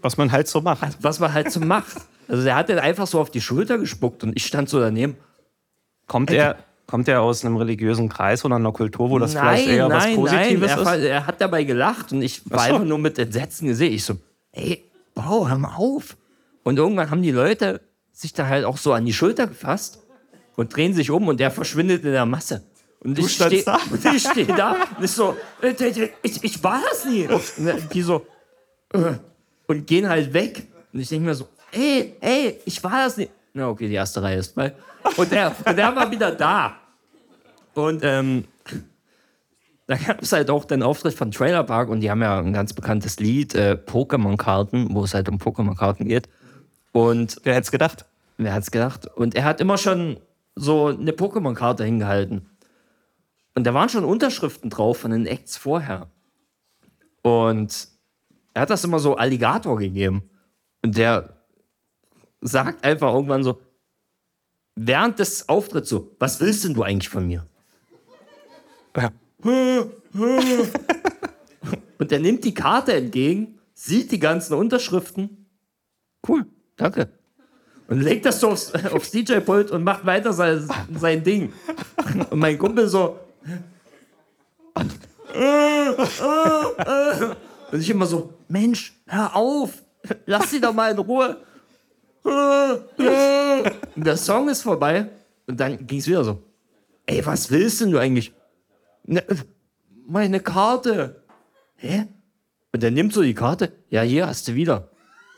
Was 0.00 0.16
man 0.16 0.30
halt 0.30 0.46
so 0.46 0.60
macht. 0.60 0.98
Was 1.02 1.18
man 1.18 1.32
halt 1.32 1.50
so 1.50 1.58
macht. 1.58 1.96
Also 2.28 2.44
der 2.44 2.54
hat 2.54 2.68
dann 2.68 2.78
einfach 2.78 3.06
so 3.06 3.20
auf 3.20 3.30
die 3.30 3.40
Schulter 3.40 3.78
gespuckt 3.78 4.22
und 4.22 4.36
ich 4.36 4.46
stand 4.46 4.68
so 4.68 4.78
daneben. 4.78 5.16
Kommt 6.06 6.30
er, 6.30 6.58
kommt 6.86 7.08
er 7.08 7.22
aus 7.22 7.44
einem 7.44 7.56
religiösen 7.56 8.08
Kreis 8.08 8.44
oder 8.44 8.56
einer 8.56 8.72
Kultur, 8.72 9.10
wo 9.10 9.18
das 9.18 9.32
vielleicht 9.32 9.68
eher 9.68 9.88
was 9.88 10.14
Positives 10.14 10.70
nein, 10.70 10.80
ist? 10.80 10.86
er, 10.86 11.10
er 11.10 11.26
hat 11.26 11.40
dabei 11.40 11.64
gelacht 11.64 12.12
und 12.12 12.22
ich 12.22 12.42
war 12.50 12.60
so. 12.60 12.64
einfach 12.74 12.84
nur 12.86 12.98
mit 12.98 13.18
Entsetzen 13.18 13.68
gesehen. 13.68 13.92
Ich 13.92 14.04
so, 14.04 14.16
ey, 14.52 14.84
Bro, 15.14 15.48
hör 15.48 15.58
mal 15.58 15.74
auf. 15.76 16.16
Und 16.62 16.78
irgendwann 16.78 17.10
haben 17.10 17.22
die 17.22 17.30
Leute 17.30 17.80
sich 18.12 18.32
da 18.32 18.46
halt 18.46 18.64
auch 18.64 18.76
so 18.78 18.92
an 18.92 19.04
die 19.04 19.12
Schulter 19.12 19.46
gefasst 19.46 19.98
und 20.56 20.74
drehen 20.74 20.94
sich 20.94 21.10
um 21.10 21.28
und 21.28 21.40
der 21.40 21.50
verschwindet 21.50 22.04
in 22.04 22.12
der 22.12 22.26
Masse. 22.26 22.62
Und 23.00 23.18
Du 23.18 23.22
ich 23.26 23.34
standst 23.34 23.62
steh- 23.62 23.64
da? 23.64 23.78
Ich 24.14 24.26
stehe 24.26 24.46
da 24.46 24.76
und 24.98 25.04
ich 25.04 25.10
so, 25.10 25.36
äh, 25.60 25.74
ich, 26.22 26.42
ich 26.42 26.64
war 26.64 26.80
das 26.90 27.04
nie. 27.04 27.26
Und 27.28 27.92
die 27.92 28.02
so, 28.02 28.26
äh, 28.92 29.12
und 29.66 29.86
gehen 29.86 30.08
halt 30.08 30.32
weg. 30.32 30.66
Und 30.92 31.00
ich 31.00 31.08
denke 31.08 31.26
mir 31.26 31.34
so, 31.34 31.48
ey, 31.72 32.14
ey, 32.20 32.60
ich 32.64 32.82
war 32.82 33.04
das 33.04 33.16
nicht. 33.16 33.30
Na, 33.54 33.68
okay, 33.68 33.88
die 33.88 33.94
erste 33.94 34.20
Reihe 34.20 34.38
ist 34.38 34.54
frei. 34.54 34.74
Und 35.16 35.30
der, 35.30 35.50
der 35.50 35.94
war 35.94 36.10
wieder 36.10 36.32
da. 36.32 36.76
Und 37.74 38.02
ähm, 38.02 38.44
da 39.86 39.96
gab 39.96 40.22
es 40.22 40.32
halt 40.32 40.50
auch 40.50 40.64
den 40.64 40.82
Auftritt 40.82 41.14
von 41.14 41.30
Trailer 41.30 41.62
Park 41.62 41.88
und 41.88 42.00
die 42.00 42.10
haben 42.10 42.20
ja 42.20 42.38
ein 42.38 42.52
ganz 42.52 42.72
bekanntes 42.72 43.20
Lied, 43.20 43.54
äh, 43.54 43.78
Pokémon-Karten, 43.86 44.94
wo 44.94 45.04
es 45.04 45.14
halt 45.14 45.28
um 45.28 45.38
Pokémon-Karten 45.38 46.08
geht. 46.08 46.28
Und 46.92 47.36
wer 47.44 47.54
hätte 47.54 47.64
es 47.64 47.70
gedacht? 47.70 48.06
Wer 48.38 48.52
hat's 48.52 48.72
gedacht? 48.72 49.06
Und 49.06 49.36
er 49.36 49.44
hat 49.44 49.60
immer 49.60 49.78
schon 49.78 50.18
so 50.56 50.88
eine 50.88 51.12
Pokémon-Karte 51.12 51.84
hingehalten. 51.84 52.50
Und 53.54 53.64
da 53.64 53.72
waren 53.72 53.88
schon 53.88 54.04
Unterschriften 54.04 54.68
drauf 54.68 54.98
von 54.98 55.12
den 55.12 55.26
Acts 55.26 55.56
vorher. 55.56 56.08
Und 57.22 57.88
er 58.52 58.62
hat 58.62 58.70
das 58.70 58.82
immer 58.82 58.98
so 58.98 59.16
Alligator 59.16 59.76
gegeben. 59.78 60.28
Und 60.82 60.96
der 60.96 61.33
sagt 62.44 62.84
einfach 62.84 63.12
irgendwann 63.12 63.42
so, 63.42 63.60
während 64.76 65.18
des 65.18 65.48
Auftritts 65.48 65.88
so, 65.88 66.14
was 66.18 66.40
willst 66.40 66.64
denn 66.64 66.74
du 66.74 66.82
eigentlich 66.82 67.08
von 67.08 67.26
mir? 67.26 67.46
Ja. 68.96 69.10
Und 71.98 72.12
er 72.12 72.18
nimmt 72.18 72.44
die 72.44 72.54
Karte 72.54 72.92
entgegen, 72.92 73.58
sieht 73.72 74.12
die 74.12 74.18
ganzen 74.18 74.54
Unterschriften. 74.54 75.46
Cool, 76.26 76.46
danke. 76.76 77.08
Und 77.88 78.00
legt 78.00 78.26
das 78.26 78.40
so 78.40 78.50
aufs, 78.50 78.72
aufs 78.92 79.10
DJ-Pult 79.10 79.70
und 79.70 79.84
macht 79.84 80.06
weiter 80.06 80.32
sein, 80.32 80.68
sein 80.94 81.22
Ding. 81.22 81.52
Und 82.30 82.38
mein 82.38 82.58
Kumpel 82.58 82.88
so. 82.88 83.18
Und 87.72 87.80
ich 87.80 87.90
immer 87.90 88.06
so, 88.06 88.32
Mensch, 88.48 88.94
hör 89.06 89.34
auf, 89.34 89.82
lass 90.26 90.50
sie 90.50 90.60
doch 90.60 90.72
mal 90.72 90.92
in 90.92 90.98
Ruhe. 90.98 91.38
Und 92.24 92.84
der 94.04 94.16
Song 94.16 94.48
ist 94.48 94.62
vorbei 94.62 95.08
und 95.46 95.60
dann 95.60 95.86
ging 95.86 95.98
es 95.98 96.06
wieder 96.08 96.24
so. 96.24 96.42
Ey, 97.06 97.24
was 97.24 97.50
willst 97.50 97.80
denn 97.82 97.90
du 97.90 97.98
eigentlich? 97.98 98.32
Ne, 99.04 99.22
meine 100.06 100.40
Karte. 100.40 101.22
Hä? 101.76 102.06
Und 102.72 102.82
er 102.82 102.90
nimmt 102.90 103.12
so 103.12 103.22
die 103.22 103.34
Karte. 103.34 103.72
Ja, 103.90 104.02
hier 104.02 104.26
hast 104.26 104.48
du 104.48 104.54
wieder. 104.54 104.88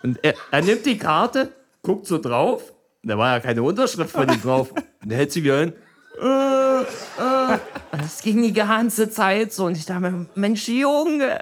Und 0.03 0.19
er, 0.23 0.35
er 0.53 0.63
nimmt 0.63 0.87
die 0.87 0.97
Karte, 0.97 1.53
guckt 1.83 2.07
so 2.07 2.19
drauf. 2.19 2.73
Da 3.03 3.19
war 3.19 3.35
ja 3.35 3.41
keine 3.41 3.63
Unterschrift 3.63 4.11
von 4.11 4.29
ihm 4.29 4.41
drauf. 4.41 4.71
Und 4.73 5.11
er 5.11 5.19
hält 5.19 5.33
sie 5.33 5.43
wieder 5.45 5.61
hin. 5.61 5.73
Äh, 6.21 6.83
äh. 6.83 7.59
Das 7.93 8.23
ging 8.23 8.43
die 8.43 8.53
ganze 8.53 9.11
Zeit 9.11 9.53
so. 9.53 9.67
Und 9.67 9.77
ich 9.77 9.85
dachte 9.87 10.01
mir, 10.03 10.27
Mensch, 10.35 10.69
Junge. 10.69 11.41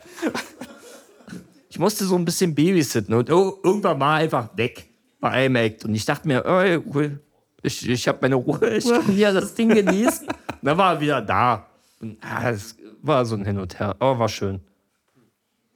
Ich 1.69 1.79
musste 1.79 2.05
so 2.07 2.17
ein 2.17 2.25
bisschen 2.25 2.55
babysitten 2.55 3.15
und 3.15 3.29
ir- 3.29 3.59
irgendwann 3.63 4.01
er 4.01 4.11
einfach 4.13 4.57
weg 4.57 4.89
Act. 5.33 5.85
Und 5.85 5.95
ich 5.95 6.05
dachte 6.05 6.29
mir, 6.29 6.45
ey, 6.45 6.79
cool, 6.93 7.21
ich, 7.63 7.89
ich 7.89 8.09
habe 8.09 8.19
meine 8.21 8.35
Ruhe, 8.35 8.77
ich 8.77 8.85
kann 8.89 9.03
hier 9.07 9.33
das 9.33 9.55
Ding 9.55 9.71
genießen. 9.71 10.29
Und 10.29 10.37
dann 10.63 10.77
war 10.79 10.95
er 10.95 11.01
wieder 11.01 11.23
da. 11.23 11.67
Und 12.01 12.19
ah, 12.23 12.51
es 12.51 12.77
war 13.01 13.25
so 13.25 13.37
ein 13.37 13.45
Hin 13.45 13.59
und 13.59 13.79
Her, 13.79 13.97
aber 13.99 14.19
war 14.19 14.29
schön. 14.29 14.61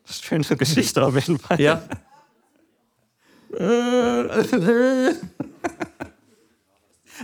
Schöne 0.04 0.44
Geschichte 0.44 1.04
auf 1.04 1.14
jeden 1.14 1.38
Fall. 1.38 1.60
Ja. 1.60 1.82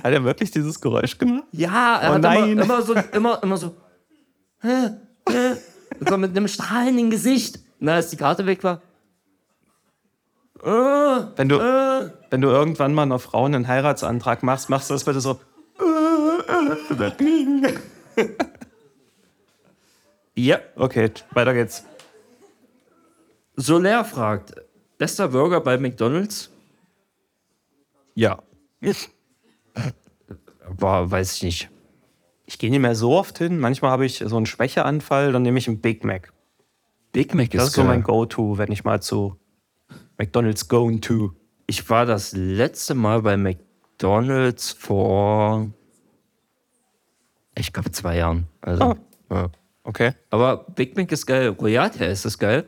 Hat 0.03 0.13
er 0.13 0.25
wirklich 0.25 0.51
dieses 0.51 0.81
Geräusch 0.81 1.17
gemacht? 1.17 1.45
Ja, 1.53 1.99
er 2.01 2.11
Oh 2.11 2.15
hat 2.15 2.23
nein. 2.23 2.53
Immer, 2.53 2.65
immer 2.65 2.83
so, 2.83 2.95
immer, 3.13 3.43
immer 3.43 3.57
so, 3.57 3.77
äh, 4.63 4.87
äh, 5.31 5.57
so 6.01 6.17
mit 6.19 6.31
einem 6.31 6.49
strahlenden 6.49 7.11
Gesicht. 7.11 7.61
Na, 7.79 7.95
als 7.95 8.11
die 8.11 8.17
Karte 8.17 8.47
weg 8.47 8.65
war. 8.65 8.81
Äh, 10.65 11.27
Wenn 11.37 11.49
du, 11.49 11.57
äh, 11.57 12.11
wenn 12.31 12.41
du 12.41 12.49
irgendwann 12.49 12.95
mal 12.95 13.03
einer 13.03 13.19
Frau 13.19 13.45
einen 13.45 13.69
Heiratsantrag 13.69 14.43
machst, 14.43 14.71
machst 14.71 14.89
du 14.91 14.95
das 14.95 15.05
bitte 15.05 15.21
so. 15.21 15.39
Ja. 20.37 20.59
Okay, 20.77 21.13
weiter 21.33 21.55
geht's. 21.55 21.85
Soler 23.57 24.05
fragt, 24.05 24.55
bester 24.99 25.29
Burger 25.29 25.61
bei 25.61 25.79
McDonalds? 25.79 26.51
Ja. 28.15 28.43
War, 30.69 31.11
weiß 31.11 31.37
ich 31.37 31.43
nicht. 31.45 31.71
Ich 32.47 32.59
gehe 32.59 32.71
nicht 32.71 32.81
mehr 32.81 32.95
so 32.97 33.13
oft 33.13 33.39
hin. 33.39 33.59
Manchmal 33.61 33.91
habe 33.93 34.05
ich 34.07 34.23
so 34.27 34.37
einen 34.37 34.47
Schwächeanfall, 34.47 35.33
dann 35.33 35.43
nehme 35.43 35.59
ich 35.59 35.69
einen 35.69 35.81
Big 35.81 36.05
Mac. 36.05 36.33
Big 37.13 37.33
Mac 37.35 37.55
ist, 37.55 37.61
Das 37.61 37.69
ist 37.69 37.75
so 37.75 37.83
geil. 37.83 37.89
mein 37.91 38.03
Go-To, 38.03 38.59
wenn 38.59 38.73
ich 38.73 38.83
mal 38.85 39.01
zu 39.01 39.37
McDonalds 40.19 40.69
going 40.69 41.01
to. 41.01 41.33
Ich 41.67 41.89
war 41.91 42.07
das 42.07 42.33
letzte 42.33 42.95
Mal 42.95 43.23
bei 43.23 43.37
McDonalds 43.37 44.73
vor, 44.73 45.71
ich 47.57 47.73
glaube, 47.73 47.91
zwei 47.93 48.19
Jahren. 48.19 48.47
Also, 48.61 48.83
Ah. 48.85 48.97
ja. 49.31 49.51
Okay. 49.85 50.13
Aber 50.31 50.65
Big 50.75 50.97
Mac 50.97 51.11
ist 51.13 51.27
geil. 51.27 51.49
Royale 51.51 52.07
ist 52.07 52.25
das 52.25 52.39
geil. 52.39 52.65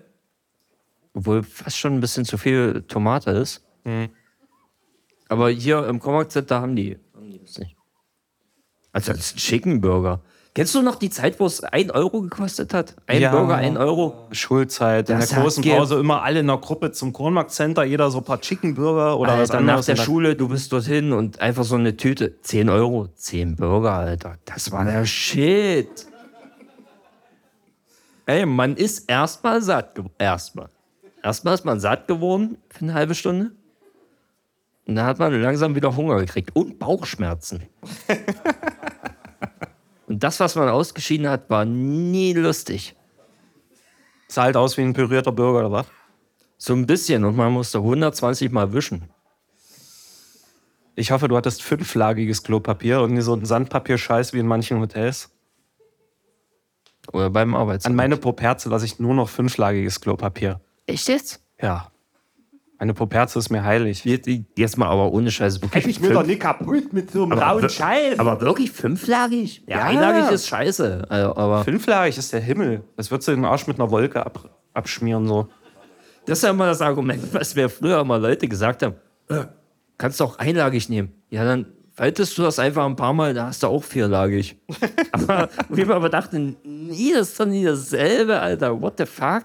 Obwohl 1.15 1.43
fast 1.43 1.79
schon 1.79 1.95
ein 1.95 2.01
bisschen 2.01 2.25
zu 2.27 2.37
viel 2.37 2.83
Tomate 2.89 3.31
ist. 3.31 3.65
Mhm. 3.85 4.11
Aber 5.29 5.49
hier 5.49 5.87
im 5.87 5.99
Comac 5.99 6.31
Center 6.31 6.61
haben 6.61 6.77
die, 6.77 6.99
haben 7.15 7.31
die 7.31 7.41
das 7.41 7.59
nicht. 7.59 7.75
Also 8.93 9.13
das 9.13 9.21
ist 9.27 9.37
ein 9.37 9.39
Chicken 9.39 9.81
Burger. 9.81 10.23
Kennst 10.57 10.75
du 10.75 10.81
noch 10.81 10.97
die 10.97 11.11
Zeit, 11.11 11.39
wo 11.39 11.45
es 11.45 11.63
1 11.63 11.91
Euro 11.93 12.23
gekostet 12.23 12.73
hat? 12.73 12.95
Ein 13.07 13.21
Ja. 13.21 13.31
Burger, 13.31 13.57
1 13.57 13.77
Euro. 13.77 14.27
Schulzeit, 14.33 15.11
in 15.11 15.19
Das 15.19 15.29
der 15.29 15.37
hat 15.37 15.45
großen 15.45 15.63
Pause 15.63 15.99
immer 16.01 16.23
alle 16.23 16.41
in 16.41 16.47
der 16.47 16.57
Gruppe 16.57 16.93
zum 16.93 17.13
Kronmarkt 17.13 17.51
Center, 17.51 17.85
jeder 17.85 18.11
so 18.11 18.19
ein 18.19 18.25
paar 18.25 18.41
Chicken 18.41 18.75
Burger 18.75 19.19
oder 19.19 19.33
was 19.39 19.51
Alter, 19.51 19.61
nach 19.61 19.73
anderes. 19.75 19.87
der 19.87 19.93
Und 19.93 19.99
dann- 19.99 20.05
Schule, 20.07 20.35
du 20.35 20.49
bist 20.49 20.73
dorthin 20.73 21.13
und 21.13 21.41
einfach 21.41 21.65
so 21.65 21.75
eine 21.75 21.95
Tüte. 21.99 22.41
10 22.41 22.71
Euro, 22.71 23.09
10 23.17 23.55
Burger, 23.57 23.93
Alter. 23.93 24.39
Das 24.47 24.73
war 24.73 24.87
der 24.87 25.05
Shit. 25.05 26.07
Ey, 28.25 28.47
man 28.47 28.77
ist 28.77 29.11
erstmal 29.11 29.61
satt 29.61 29.95
geworden. 29.95 30.15
Erstmal. 30.19 30.69
Erstmal 31.23 31.53
ist 31.55 31.65
man 31.67 31.81
satt 31.81 32.09
geworden 32.09 32.57
für 32.71 32.81
eine 32.81 32.95
halbe 32.95 33.15
Stunde. 33.15 33.53
Und 34.87 34.95
dann 34.97 35.05
hat 35.05 35.19
man 35.19 35.39
langsam 35.43 35.75
wieder 35.75 35.95
Hunger 35.97 36.17
gekriegt 36.17 36.51
und 36.55 36.79
Bauchschmerzen. 36.79 37.65
Und 40.17 40.25
das, 40.25 40.41
was 40.41 40.55
man 40.55 40.71
ausgeschieden 40.71 41.29
hat, 41.29 41.51
war 41.51 41.67
nie 41.67 42.33
lustig. 42.33 42.97
Sah 44.29 44.45
halt 44.45 44.57
aus 44.57 44.79
wie 44.79 44.81
ein 44.81 44.95
pürierter 44.95 45.31
Burger, 45.31 45.59
oder 45.59 45.73
was? 45.73 45.87
So 46.57 46.73
ein 46.73 46.87
bisschen. 46.87 47.23
Und 47.27 47.37
man 47.37 47.53
musste 47.53 47.77
120 47.77 48.51
Mal 48.51 48.73
wischen. 48.73 49.11
Ich 50.95 51.11
hoffe, 51.11 51.29
du 51.29 51.37
hattest 51.37 51.63
fünflagiges 51.63 52.43
Klopapier 52.43 53.03
und 53.03 53.13
nicht 53.13 53.25
so 53.25 53.35
einen 53.35 53.45
Sandpapierscheiß 53.45 54.33
wie 54.33 54.39
in 54.39 54.47
manchen 54.47 54.81
Hotels. 54.81 55.29
Oder 57.13 57.29
beim 57.29 57.55
Arbeitsplatz. 57.55 57.91
An 57.91 57.95
meine 57.95 58.17
Poperze 58.17 58.71
lasse 58.71 58.87
ich 58.87 58.99
nur 58.99 59.13
noch 59.13 59.29
fünflagiges 59.29 60.01
Klopapier. 60.01 60.63
Echt 60.87 61.09
jetzt? 61.09 61.43
Ja. 61.61 61.93
Meine 62.79 62.93
Poperze 62.93 63.39
ist 63.39 63.49
mir 63.51 63.65
heilig. 63.65 64.05
Jetzt, 64.05 64.29
jetzt 64.57 64.77
mal 64.77 64.89
aber 64.89 65.11
ohne 65.11 65.31
Scheiß. 65.31 65.63
Wirklich 65.63 65.87
Ich 65.87 66.03
will 66.03 66.13
doch 66.13 66.27
nicht 66.27 66.41
kaputt 66.41 66.93
mit 66.93 67.11
so 67.11 67.23
einem 67.23 67.33
aber, 67.33 67.43
rauen 67.43 67.63
wir- 67.63 67.69
Scheiß. 67.71 68.19
aber 68.19 68.39
wirklich 68.43 68.71
fünflagig? 68.71 69.63
Ja, 69.67 69.79
Ja. 69.79 69.85
einlagig 69.87 70.31
ist 70.33 70.47
scheiße. 70.49 71.07
Also, 71.09 71.37
aber 71.37 71.65
Fünflagig 71.65 72.19
ist 72.19 72.33
der 72.35 72.41
Himmel. 72.41 72.85
Das 72.97 73.11
wird 73.11 73.23
so 73.23 73.33
den 73.35 73.45
Arsch 73.47 73.67
mit 73.67 73.81
einer 73.81 73.91
Wolke 73.91 74.25
ab, 74.25 74.51
abschmieren. 74.75 75.27
So. 75.27 75.49
das 76.27 76.39
ist 76.39 76.45
ja 76.45 76.51
immer 76.51 76.67
das 76.67 76.83
Argument, 76.83 77.23
was 77.33 77.55
mir 77.55 77.69
früher 77.71 78.01
immer 78.01 78.19
Leute 78.19 78.47
gesagt 78.47 78.83
haben. 78.83 78.97
Äh, 79.31 79.45
kannst 79.97 80.21
du 80.21 80.25
auch 80.25 80.39
einlagig 80.39 80.89
nehmen. 80.91 81.13
Ja, 81.31 81.45
dann 81.45 81.65
faltest 81.95 82.37
du 82.37 82.43
das 82.43 82.59
einfach 82.59 82.85
ein 82.85 82.95
paar 82.97 83.15
Mal, 83.15 83.33
da 83.33 83.47
hast 83.47 83.63
du 83.63 83.69
auch 83.69 83.83
vierlagig. 83.83 84.57
aber 85.13 85.49
ich 85.75 85.87
mir 85.87 85.95
aber 85.95 86.11
dachte, 86.11 86.39
nie, 86.39 87.15
das 87.15 87.29
ist 87.31 87.41
doch 87.41 87.47
nie 87.47 87.65
dasselbe, 87.65 88.39
Alter. 88.39 88.79
What 88.83 88.95
the 88.99 89.07
fuck? 89.07 89.45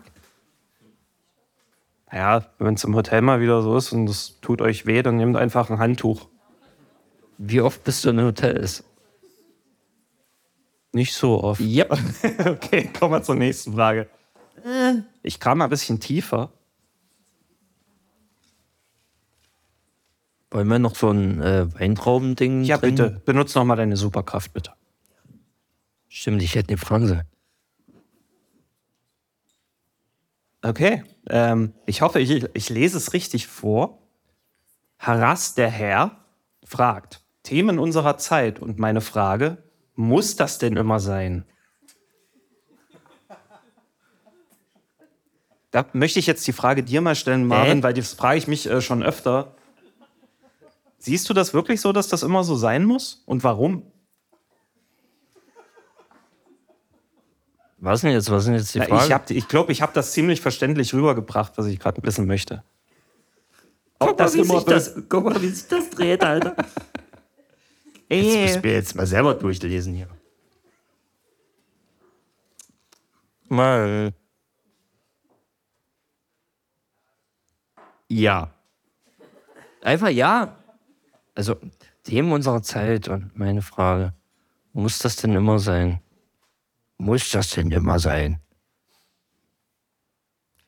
Ja, 2.13 2.45
wenn 2.59 2.73
es 2.73 2.83
im 2.83 2.95
Hotel 2.95 3.21
mal 3.21 3.39
wieder 3.39 3.61
so 3.61 3.77
ist 3.77 3.93
und 3.93 4.09
es 4.09 4.39
tut 4.41 4.61
euch 4.61 4.85
weh, 4.85 5.01
dann 5.01 5.17
nehmt 5.17 5.37
einfach 5.37 5.69
ein 5.69 5.79
Handtuch. 5.79 6.27
Wie 7.37 7.61
oft 7.61 7.83
bist 7.83 8.03
du 8.05 8.09
in 8.09 8.21
Hotels? 8.21 8.83
Nicht 10.93 11.13
so 11.13 11.41
oft. 11.41 11.61
Yep. 11.61 11.91
okay, 12.47 12.89
kommen 12.97 13.13
wir 13.13 13.23
zur 13.23 13.35
nächsten 13.35 13.73
Frage. 13.73 14.09
Ich 15.23 15.39
kam 15.39 15.59
mal 15.59 15.65
ein 15.65 15.69
bisschen 15.69 15.99
tiefer. 16.01 16.51
Wollen 20.51 20.67
wir 20.67 20.79
noch 20.79 20.95
so 20.95 21.09
ein 21.11 21.41
äh, 21.41 21.73
Weintraubending 21.79 22.65
Ja, 22.65 22.77
drin? 22.77 22.95
bitte. 22.95 23.21
Benutz 23.25 23.55
noch 23.55 23.63
mal 23.63 23.77
deine 23.77 23.95
Superkraft, 23.95 24.51
bitte. 24.53 24.73
Stimmt, 26.09 26.41
ich 26.43 26.55
hätte 26.55 26.69
eine 26.69 26.77
Franse. 26.77 27.23
Okay. 30.61 31.03
Ähm, 31.29 31.73
ich 31.85 32.01
hoffe, 32.01 32.19
ich, 32.19 32.47
ich 32.53 32.69
lese 32.69 32.97
es 32.97 33.13
richtig 33.13 33.47
vor. 33.47 33.99
Harass 34.97 35.55
der 35.55 35.69
Herr 35.69 36.17
fragt: 36.63 37.21
Themen 37.43 37.79
unserer 37.79 38.17
Zeit 38.17 38.59
und 38.59 38.79
meine 38.79 39.01
Frage: 39.01 39.57
Muss 39.95 40.35
das 40.35 40.57
denn 40.57 40.77
immer 40.77 40.99
sein? 40.99 41.45
Da 45.71 45.85
möchte 45.93 46.19
ich 46.19 46.27
jetzt 46.27 46.45
die 46.47 46.53
Frage 46.53 46.83
dir 46.83 46.99
mal 47.01 47.15
stellen, 47.15 47.47
Marvin, 47.47 47.77
Hä? 47.77 47.83
weil 47.83 47.93
das 47.93 48.13
frage 48.13 48.37
ich 48.37 48.47
mich 48.47 48.69
äh, 48.69 48.81
schon 48.81 49.01
öfter. 49.01 49.55
Siehst 50.97 51.29
du 51.29 51.33
das 51.33 51.53
wirklich 51.53 51.81
so, 51.81 51.93
dass 51.93 52.09
das 52.09 52.23
immer 52.23 52.43
so 52.43 52.55
sein 52.55 52.83
muss? 52.83 53.23
Und 53.25 53.43
warum? 53.43 53.90
Was 57.81 58.01
denn 58.01 58.11
jetzt? 58.11 58.29
Was 58.29 58.43
sind 58.43 58.53
jetzt 58.53 58.75
die 58.75 58.79
Na, 58.79 58.85
Fragen? 58.85 59.01
ich 59.01 59.07
glaube, 59.07 59.33
ich, 59.33 59.47
glaub, 59.47 59.69
ich 59.71 59.81
habe 59.81 59.91
das 59.93 60.11
ziemlich 60.11 60.39
verständlich 60.39 60.93
rübergebracht, 60.93 61.53
was 61.55 61.65
ich 61.65 61.79
gerade 61.79 62.01
wissen 62.03 62.27
möchte. 62.27 62.63
guck, 63.97 64.17
das 64.17 64.35
mal, 64.35 64.37
wie 64.37 64.47
immer 64.47 64.59
sich 64.59 64.65
das, 64.65 64.95
guck 65.09 65.25
mal, 65.25 65.41
wie 65.41 65.47
sich 65.47 65.67
das 65.67 65.89
dreht, 65.89 66.23
Alter. 66.23 66.55
Jetzt 68.07 68.25
muss 68.25 68.55
ich 68.57 68.63
mir 68.63 68.73
jetzt 68.73 68.95
mal 68.95 69.07
selber 69.07 69.33
durchlesen 69.35 69.93
hier. 69.93 70.09
Mal. 73.47 74.13
Ja. 78.09 78.53
Einfach 79.81 80.09
ja. 80.09 80.57
Also, 81.35 81.55
Themen 82.03 82.33
unserer 82.33 82.61
Zeit 82.61 83.07
und 83.07 83.31
meine 83.39 83.61
Frage. 83.61 84.13
Muss 84.73 84.99
das 84.99 85.15
denn 85.15 85.33
immer 85.33 85.57
sein? 85.57 86.01
Muss 87.01 87.31
das 87.31 87.49
denn 87.49 87.71
immer 87.71 87.97
sein? 87.97 88.39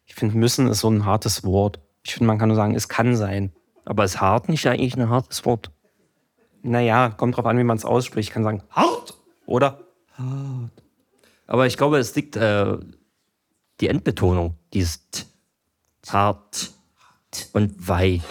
Ich 0.07 0.15
finde, 0.15 0.35
müssen 0.35 0.67
ist 0.67 0.79
so 0.79 0.89
ein 0.89 1.05
hartes 1.05 1.43
Wort. 1.43 1.79
Ich 2.01 2.15
finde, 2.15 2.25
man 2.25 2.39
kann 2.39 2.49
nur 2.49 2.55
sagen, 2.55 2.73
es 2.73 2.87
kann 2.87 3.15
sein. 3.15 3.53
Aber 3.85 4.03
ist 4.03 4.19
hart 4.19 4.49
nicht 4.49 4.65
eigentlich 4.65 4.97
ein 4.97 5.09
hartes 5.09 5.45
Wort? 5.45 5.69
Naja, 6.63 7.09
kommt 7.09 7.37
drauf 7.37 7.45
an, 7.45 7.59
wie 7.59 7.63
man 7.63 7.77
es 7.77 7.85
ausspricht. 7.85 8.29
Ich 8.29 8.33
kann 8.33 8.43
sagen, 8.43 8.63
hart 8.71 9.13
oder 9.45 9.83
Aber 11.45 11.67
ich 11.67 11.77
glaube, 11.77 11.99
es 11.99 12.15
liegt 12.15 12.35
äh, 12.35 12.79
die 13.79 13.89
Endbetonung, 13.89 14.57
dieses 14.73 15.07
T, 15.11 15.25
hart 16.09 16.71
und 17.53 17.87
weich. 17.87 18.23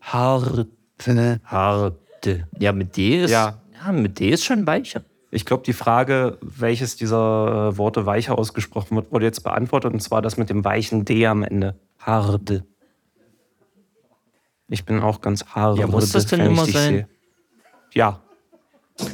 hart. 0.00 1.44
Harte. 1.44 2.48
Ja, 2.58 2.72
mit 2.72 2.96
D 2.96 3.22
ist, 3.22 3.30
Ja. 3.30 3.60
Ja. 3.86 3.92
mit 3.92 4.18
D 4.18 4.30
ist 4.30 4.44
schon 4.44 4.66
weicher. 4.66 5.04
Ich 5.30 5.44
glaube, 5.44 5.64
die 5.64 5.72
Frage, 5.72 6.38
welches 6.40 6.96
dieser 6.96 7.70
äh, 7.72 7.78
Worte 7.78 8.06
weicher 8.06 8.38
ausgesprochen 8.38 8.96
wird, 8.96 9.10
wurde 9.10 9.24
jetzt 9.24 9.42
beantwortet. 9.42 9.92
Und 9.92 10.00
zwar 10.00 10.22
das 10.22 10.36
mit 10.36 10.48
dem 10.50 10.64
weichen 10.64 11.04
D 11.04 11.26
am 11.26 11.42
Ende. 11.42 11.78
Harde. 11.98 12.64
Ich 14.68 14.84
bin 14.84 15.00
auch 15.00 15.20
ganz 15.20 15.44
hart. 15.46 15.78
Ja, 15.78 15.86
muss 15.86 16.12
das 16.12 16.26
denn 16.26 16.40
immer 16.40 16.64
sein? 16.66 17.08
Ja. 17.92 18.22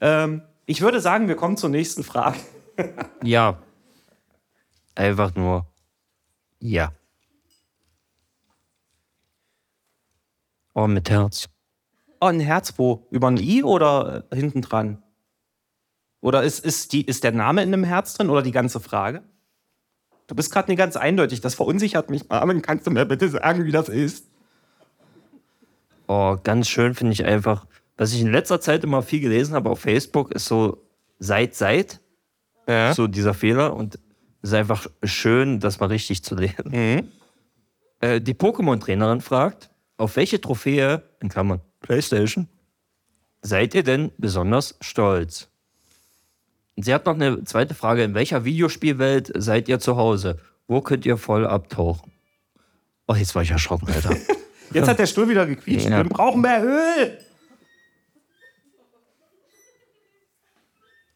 ähm, 0.00 0.42
ich 0.66 0.82
würde 0.82 1.00
sagen, 1.00 1.28
wir 1.28 1.36
kommen 1.36 1.56
zur 1.56 1.70
nächsten 1.70 2.04
Frage. 2.04 2.38
Ja. 3.22 3.58
Einfach 4.94 5.34
nur 5.34 5.66
ja. 6.60 6.92
Oh, 10.74 10.86
mit 10.86 11.10
Herz. 11.10 11.48
Oh, 12.20 12.26
ein 12.26 12.40
Herz 12.40 12.74
wo? 12.76 13.06
Über 13.10 13.28
ein 13.28 13.38
I 13.38 13.62
oder 13.62 14.24
äh, 14.30 14.36
hinten 14.36 14.60
dran? 14.60 15.02
Oder 16.20 16.42
ist, 16.42 16.64
ist, 16.64 16.92
die, 16.92 17.02
ist 17.02 17.24
der 17.24 17.32
Name 17.32 17.62
in 17.62 17.72
einem 17.72 17.84
Herz 17.84 18.14
drin 18.14 18.28
oder 18.28 18.42
die 18.42 18.52
ganze 18.52 18.78
Frage? 18.78 19.22
Du 20.26 20.34
bist 20.34 20.52
gerade 20.52 20.70
nicht 20.70 20.78
ganz 20.78 20.96
eindeutig. 20.96 21.40
Das 21.40 21.54
verunsichert 21.54 22.10
mich. 22.10 22.28
Marvin, 22.28 22.62
kannst 22.62 22.86
du 22.86 22.90
mir 22.90 23.06
bitte 23.06 23.28
sagen, 23.30 23.64
wie 23.64 23.72
das 23.72 23.88
ist? 23.88 24.26
Oh, 26.06 26.36
ganz 26.42 26.68
schön 26.68 26.94
finde 26.94 27.14
ich 27.14 27.24
einfach. 27.24 27.66
Was 27.96 28.12
ich 28.12 28.20
in 28.20 28.30
letzter 28.30 28.60
Zeit 28.60 28.84
immer 28.84 29.02
viel 29.02 29.20
gelesen 29.20 29.54
habe 29.54 29.70
auf 29.70 29.80
Facebook, 29.80 30.32
ist 30.32 30.44
so 30.44 30.86
seit, 31.18 31.54
seit. 31.54 32.00
Ja. 32.68 32.92
So 32.94 33.06
dieser 33.06 33.32
Fehler. 33.32 33.74
Und 33.74 33.98
es 34.42 34.50
ist 34.50 34.54
einfach 34.54 34.86
schön, 35.02 35.58
das 35.58 35.80
mal 35.80 35.86
richtig 35.86 36.22
zu 36.22 36.34
lesen. 36.34 36.70
Mhm. 36.70 37.08
Äh, 38.00 38.20
die 38.20 38.34
Pokémon-Trainerin 38.34 39.20
fragt, 39.20 39.70
auf 39.96 40.16
welche 40.16 40.40
Trophäe, 40.40 41.02
in 41.20 41.28
Klammern, 41.28 41.60
Playstation, 41.80 42.48
seid 43.42 43.74
ihr 43.74 43.82
denn 43.82 44.12
besonders 44.18 44.76
stolz? 44.80 45.48
Und 46.76 46.84
sie 46.84 46.94
hat 46.94 47.06
noch 47.06 47.14
eine 47.14 47.44
zweite 47.44 47.74
Frage. 47.74 48.04
In 48.04 48.14
welcher 48.14 48.44
Videospielwelt 48.44 49.32
seid 49.34 49.68
ihr 49.68 49.80
zu 49.80 49.96
Hause? 49.96 50.38
Wo 50.66 50.80
könnt 50.80 51.04
ihr 51.04 51.16
voll 51.16 51.46
abtauchen? 51.46 52.12
Oh, 53.06 53.14
jetzt 53.14 53.34
war 53.34 53.42
ich 53.42 53.50
erschrocken, 53.50 53.88
Alter. 53.92 54.16
Jetzt 54.72 54.86
hat 54.86 55.00
der 55.00 55.06
Stuhl 55.06 55.28
wieder 55.28 55.46
gequietscht. 55.46 55.88
Ja. 55.88 55.96
Wir 55.96 56.04
brauchen 56.04 56.42
mehr 56.42 56.62
Öl. 56.62 57.18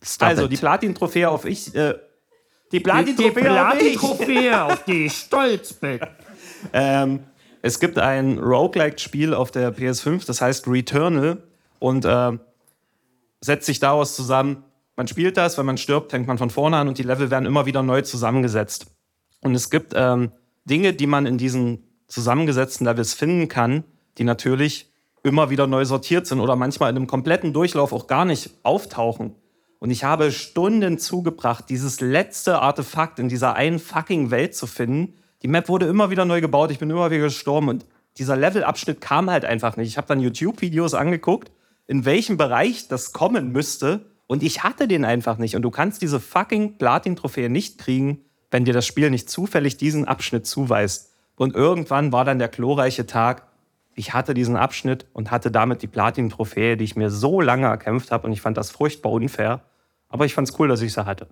Stop 0.02 0.28
also, 0.28 0.44
it. 0.44 0.50
die 0.50 0.56
Platin-Trophäe 0.56 1.30
auf 1.30 1.44
ich. 1.44 1.72
Äh, 1.72 1.94
die 2.72 2.80
Platin-Trophäe 2.80 3.68
auf 3.68 3.80
ich. 3.80 3.96
Trophäe, 3.96 4.64
auf 4.64 4.84
die 4.84 5.06
ich 5.06 5.12
stolz 5.12 5.72
bin. 5.72 6.00
Ähm, 6.72 7.20
es 7.66 7.80
gibt 7.80 7.98
ein 7.98 8.38
Roguelike-Spiel 8.38 9.32
auf 9.32 9.50
der 9.50 9.74
PS5, 9.74 10.26
das 10.26 10.42
heißt 10.42 10.68
Returnal. 10.68 11.42
Und 11.78 12.04
ähm, 12.06 12.40
setzt 13.40 13.64
sich 13.64 13.80
daraus 13.80 14.14
zusammen, 14.14 14.64
man 14.96 15.08
spielt 15.08 15.38
das, 15.38 15.56
wenn 15.56 15.64
man 15.64 15.78
stirbt, 15.78 16.10
fängt 16.10 16.26
man 16.26 16.36
von 16.36 16.50
vorne 16.50 16.76
an 16.76 16.88
und 16.88 16.98
die 16.98 17.02
Level 17.02 17.30
werden 17.30 17.46
immer 17.46 17.64
wieder 17.64 17.82
neu 17.82 18.02
zusammengesetzt. 18.02 18.88
Und 19.40 19.54
es 19.54 19.70
gibt 19.70 19.94
ähm, 19.96 20.32
Dinge, 20.66 20.92
die 20.92 21.06
man 21.06 21.24
in 21.24 21.38
diesen 21.38 21.84
zusammengesetzten 22.06 22.86
Levels 22.86 23.14
finden 23.14 23.48
kann, 23.48 23.84
die 24.18 24.24
natürlich 24.24 24.92
immer 25.22 25.48
wieder 25.48 25.66
neu 25.66 25.86
sortiert 25.86 26.26
sind 26.26 26.40
oder 26.40 26.56
manchmal 26.56 26.90
in 26.90 26.96
einem 26.96 27.06
kompletten 27.06 27.54
Durchlauf 27.54 27.94
auch 27.94 28.08
gar 28.08 28.26
nicht 28.26 28.50
auftauchen. 28.62 29.36
Und 29.78 29.90
ich 29.90 30.04
habe 30.04 30.32
Stunden 30.32 30.98
zugebracht, 30.98 31.70
dieses 31.70 32.02
letzte 32.02 32.58
Artefakt 32.58 33.18
in 33.18 33.30
dieser 33.30 33.54
einen 33.54 33.78
fucking 33.78 34.30
Welt 34.30 34.54
zu 34.54 34.66
finden. 34.66 35.14
Die 35.44 35.48
Map 35.48 35.68
wurde 35.68 35.84
immer 35.84 36.08
wieder 36.08 36.24
neu 36.24 36.40
gebaut, 36.40 36.70
ich 36.70 36.78
bin 36.78 36.88
immer 36.88 37.10
wieder 37.10 37.24
gestorben 37.24 37.68
und 37.68 37.84
dieser 38.16 38.34
Levelabschnitt 38.34 39.02
kam 39.02 39.28
halt 39.28 39.44
einfach 39.44 39.76
nicht. 39.76 39.88
Ich 39.88 39.98
habe 39.98 40.06
dann 40.06 40.18
YouTube-Videos 40.18 40.94
angeguckt, 40.94 41.52
in 41.86 42.06
welchem 42.06 42.38
Bereich 42.38 42.88
das 42.88 43.12
kommen 43.12 43.52
müsste 43.52 44.06
und 44.26 44.42
ich 44.42 44.62
hatte 44.62 44.88
den 44.88 45.04
einfach 45.04 45.36
nicht. 45.36 45.54
Und 45.54 45.60
du 45.60 45.70
kannst 45.70 46.00
diese 46.00 46.18
fucking 46.18 46.78
Platin-Trophäe 46.78 47.50
nicht 47.50 47.76
kriegen, 47.76 48.24
wenn 48.50 48.64
dir 48.64 48.72
das 48.72 48.86
Spiel 48.86 49.10
nicht 49.10 49.28
zufällig 49.28 49.76
diesen 49.76 50.06
Abschnitt 50.06 50.46
zuweist. 50.46 51.12
Und 51.36 51.54
irgendwann 51.54 52.10
war 52.10 52.24
dann 52.24 52.38
der 52.38 52.48
glorreiche 52.48 53.04
Tag, 53.04 53.46
ich 53.94 54.14
hatte 54.14 54.32
diesen 54.32 54.56
Abschnitt 54.56 55.04
und 55.12 55.30
hatte 55.30 55.50
damit 55.50 55.82
die 55.82 55.88
Platin-Trophäe, 55.88 56.78
die 56.78 56.84
ich 56.84 56.96
mir 56.96 57.10
so 57.10 57.42
lange 57.42 57.66
erkämpft 57.66 58.12
habe 58.12 58.26
und 58.26 58.32
ich 58.32 58.40
fand 58.40 58.56
das 58.56 58.70
furchtbar 58.70 59.12
unfair. 59.12 59.60
Aber 60.08 60.24
ich 60.24 60.32
fand 60.32 60.48
es 60.48 60.58
cool, 60.58 60.68
dass 60.68 60.80
ich 60.80 60.94
sie 60.94 61.04
hatte. 61.04 61.28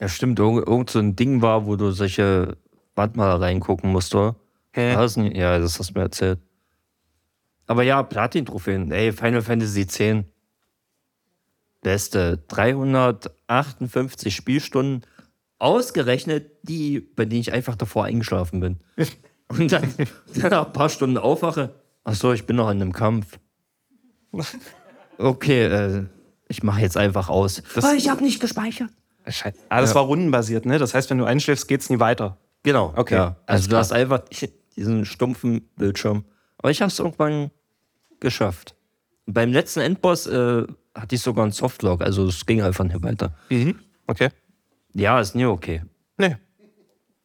Ja, 0.00 0.08
stimmt. 0.08 0.38
Irgend, 0.38 0.66
irgend 0.66 0.90
so 0.90 0.98
ein 0.98 1.16
Ding 1.16 1.42
war, 1.42 1.66
wo 1.66 1.76
du 1.76 1.90
solche 1.90 2.56
Wandmaler 2.94 3.40
reingucken 3.40 3.90
musst, 3.90 4.14
oder? 4.14 4.36
Hä? 4.72 4.94
Das? 4.94 5.16
Ja, 5.16 5.58
das 5.58 5.78
hast 5.78 5.90
du 5.90 5.94
mir 5.94 6.02
erzählt. 6.04 6.38
Aber 7.66 7.82
ja, 7.82 8.02
Platin-Trophäen. 8.02 8.90
Ey, 8.92 9.12
Final 9.12 9.42
Fantasy 9.42 9.82
X. 9.82 9.98
Beste. 11.82 12.38
358 12.48 14.34
Spielstunden. 14.34 15.02
Ausgerechnet 15.58 16.50
die, 16.62 17.00
bei 17.00 17.24
denen 17.24 17.40
ich 17.40 17.52
einfach 17.52 17.74
davor 17.76 18.04
eingeschlafen 18.04 18.60
bin. 18.60 18.76
Und 19.48 19.72
dann, 19.72 19.92
dann 20.36 20.50
nach 20.50 20.66
ein 20.66 20.72
paar 20.72 20.88
Stunden 20.90 21.16
aufwache. 21.18 21.74
Achso, 22.04 22.32
ich 22.32 22.46
bin 22.46 22.56
noch 22.56 22.70
in 22.70 22.80
einem 22.82 22.92
Kampf. 22.92 23.38
Okay, 25.20 25.64
äh, 25.64 26.04
ich 26.46 26.62
mache 26.62 26.80
jetzt 26.80 26.96
einfach 26.96 27.28
aus. 27.28 27.60
Das- 27.74 27.92
ich 27.94 28.08
habe 28.08 28.22
nicht 28.22 28.38
gespeichert. 28.38 28.90
Scheiße. 29.28 29.58
Ah, 29.68 29.80
das 29.80 29.90
Ja. 29.90 29.96
war 29.96 30.02
rundenbasiert, 30.04 30.64
ne? 30.66 30.78
Das 30.78 30.94
heißt, 30.94 31.10
wenn 31.10 31.18
du 31.18 31.24
einschläfst, 31.24 31.68
geht's 31.68 31.90
nie 31.90 32.00
weiter. 32.00 32.36
Genau. 32.62 32.92
Okay. 32.96 33.14
Ja. 33.14 33.36
alles 33.46 33.62
Also 33.62 33.70
du 33.70 33.76
hast 33.76 33.92
einfach 33.92 34.22
diesen 34.76 35.04
stumpfen 35.04 35.68
Bildschirm. 35.76 36.24
Aber 36.58 36.70
ich 36.70 36.80
habe 36.80 36.90
es 36.90 36.98
irgendwann 36.98 37.50
geschafft. 38.20 38.74
Beim 39.26 39.52
letzten 39.52 39.80
Endboss 39.80 40.26
äh, 40.26 40.64
hatte 40.94 41.14
ich 41.14 41.20
sogar 41.20 41.44
einen 41.44 41.52
Softlog, 41.52 42.02
also 42.02 42.26
es 42.26 42.44
ging 42.46 42.62
einfach 42.62 42.84
nicht 42.84 43.02
weiter. 43.02 43.34
Mhm. 43.50 43.78
Okay. 44.06 44.30
Ja, 44.94 45.20
ist 45.20 45.34
nie 45.34 45.44
okay. 45.44 45.82
Nee. 46.16 46.36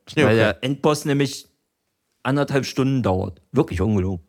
Ist 0.06 0.16
nie 0.18 0.24
Weil 0.24 0.28
okay. 0.30 0.36
der 0.36 0.64
Endboss 0.64 1.06
nämlich 1.06 1.48
anderthalb 2.22 2.66
Stunden 2.66 3.02
dauert. 3.02 3.42
Wirklich 3.52 3.82
ungelogen. 3.82 4.26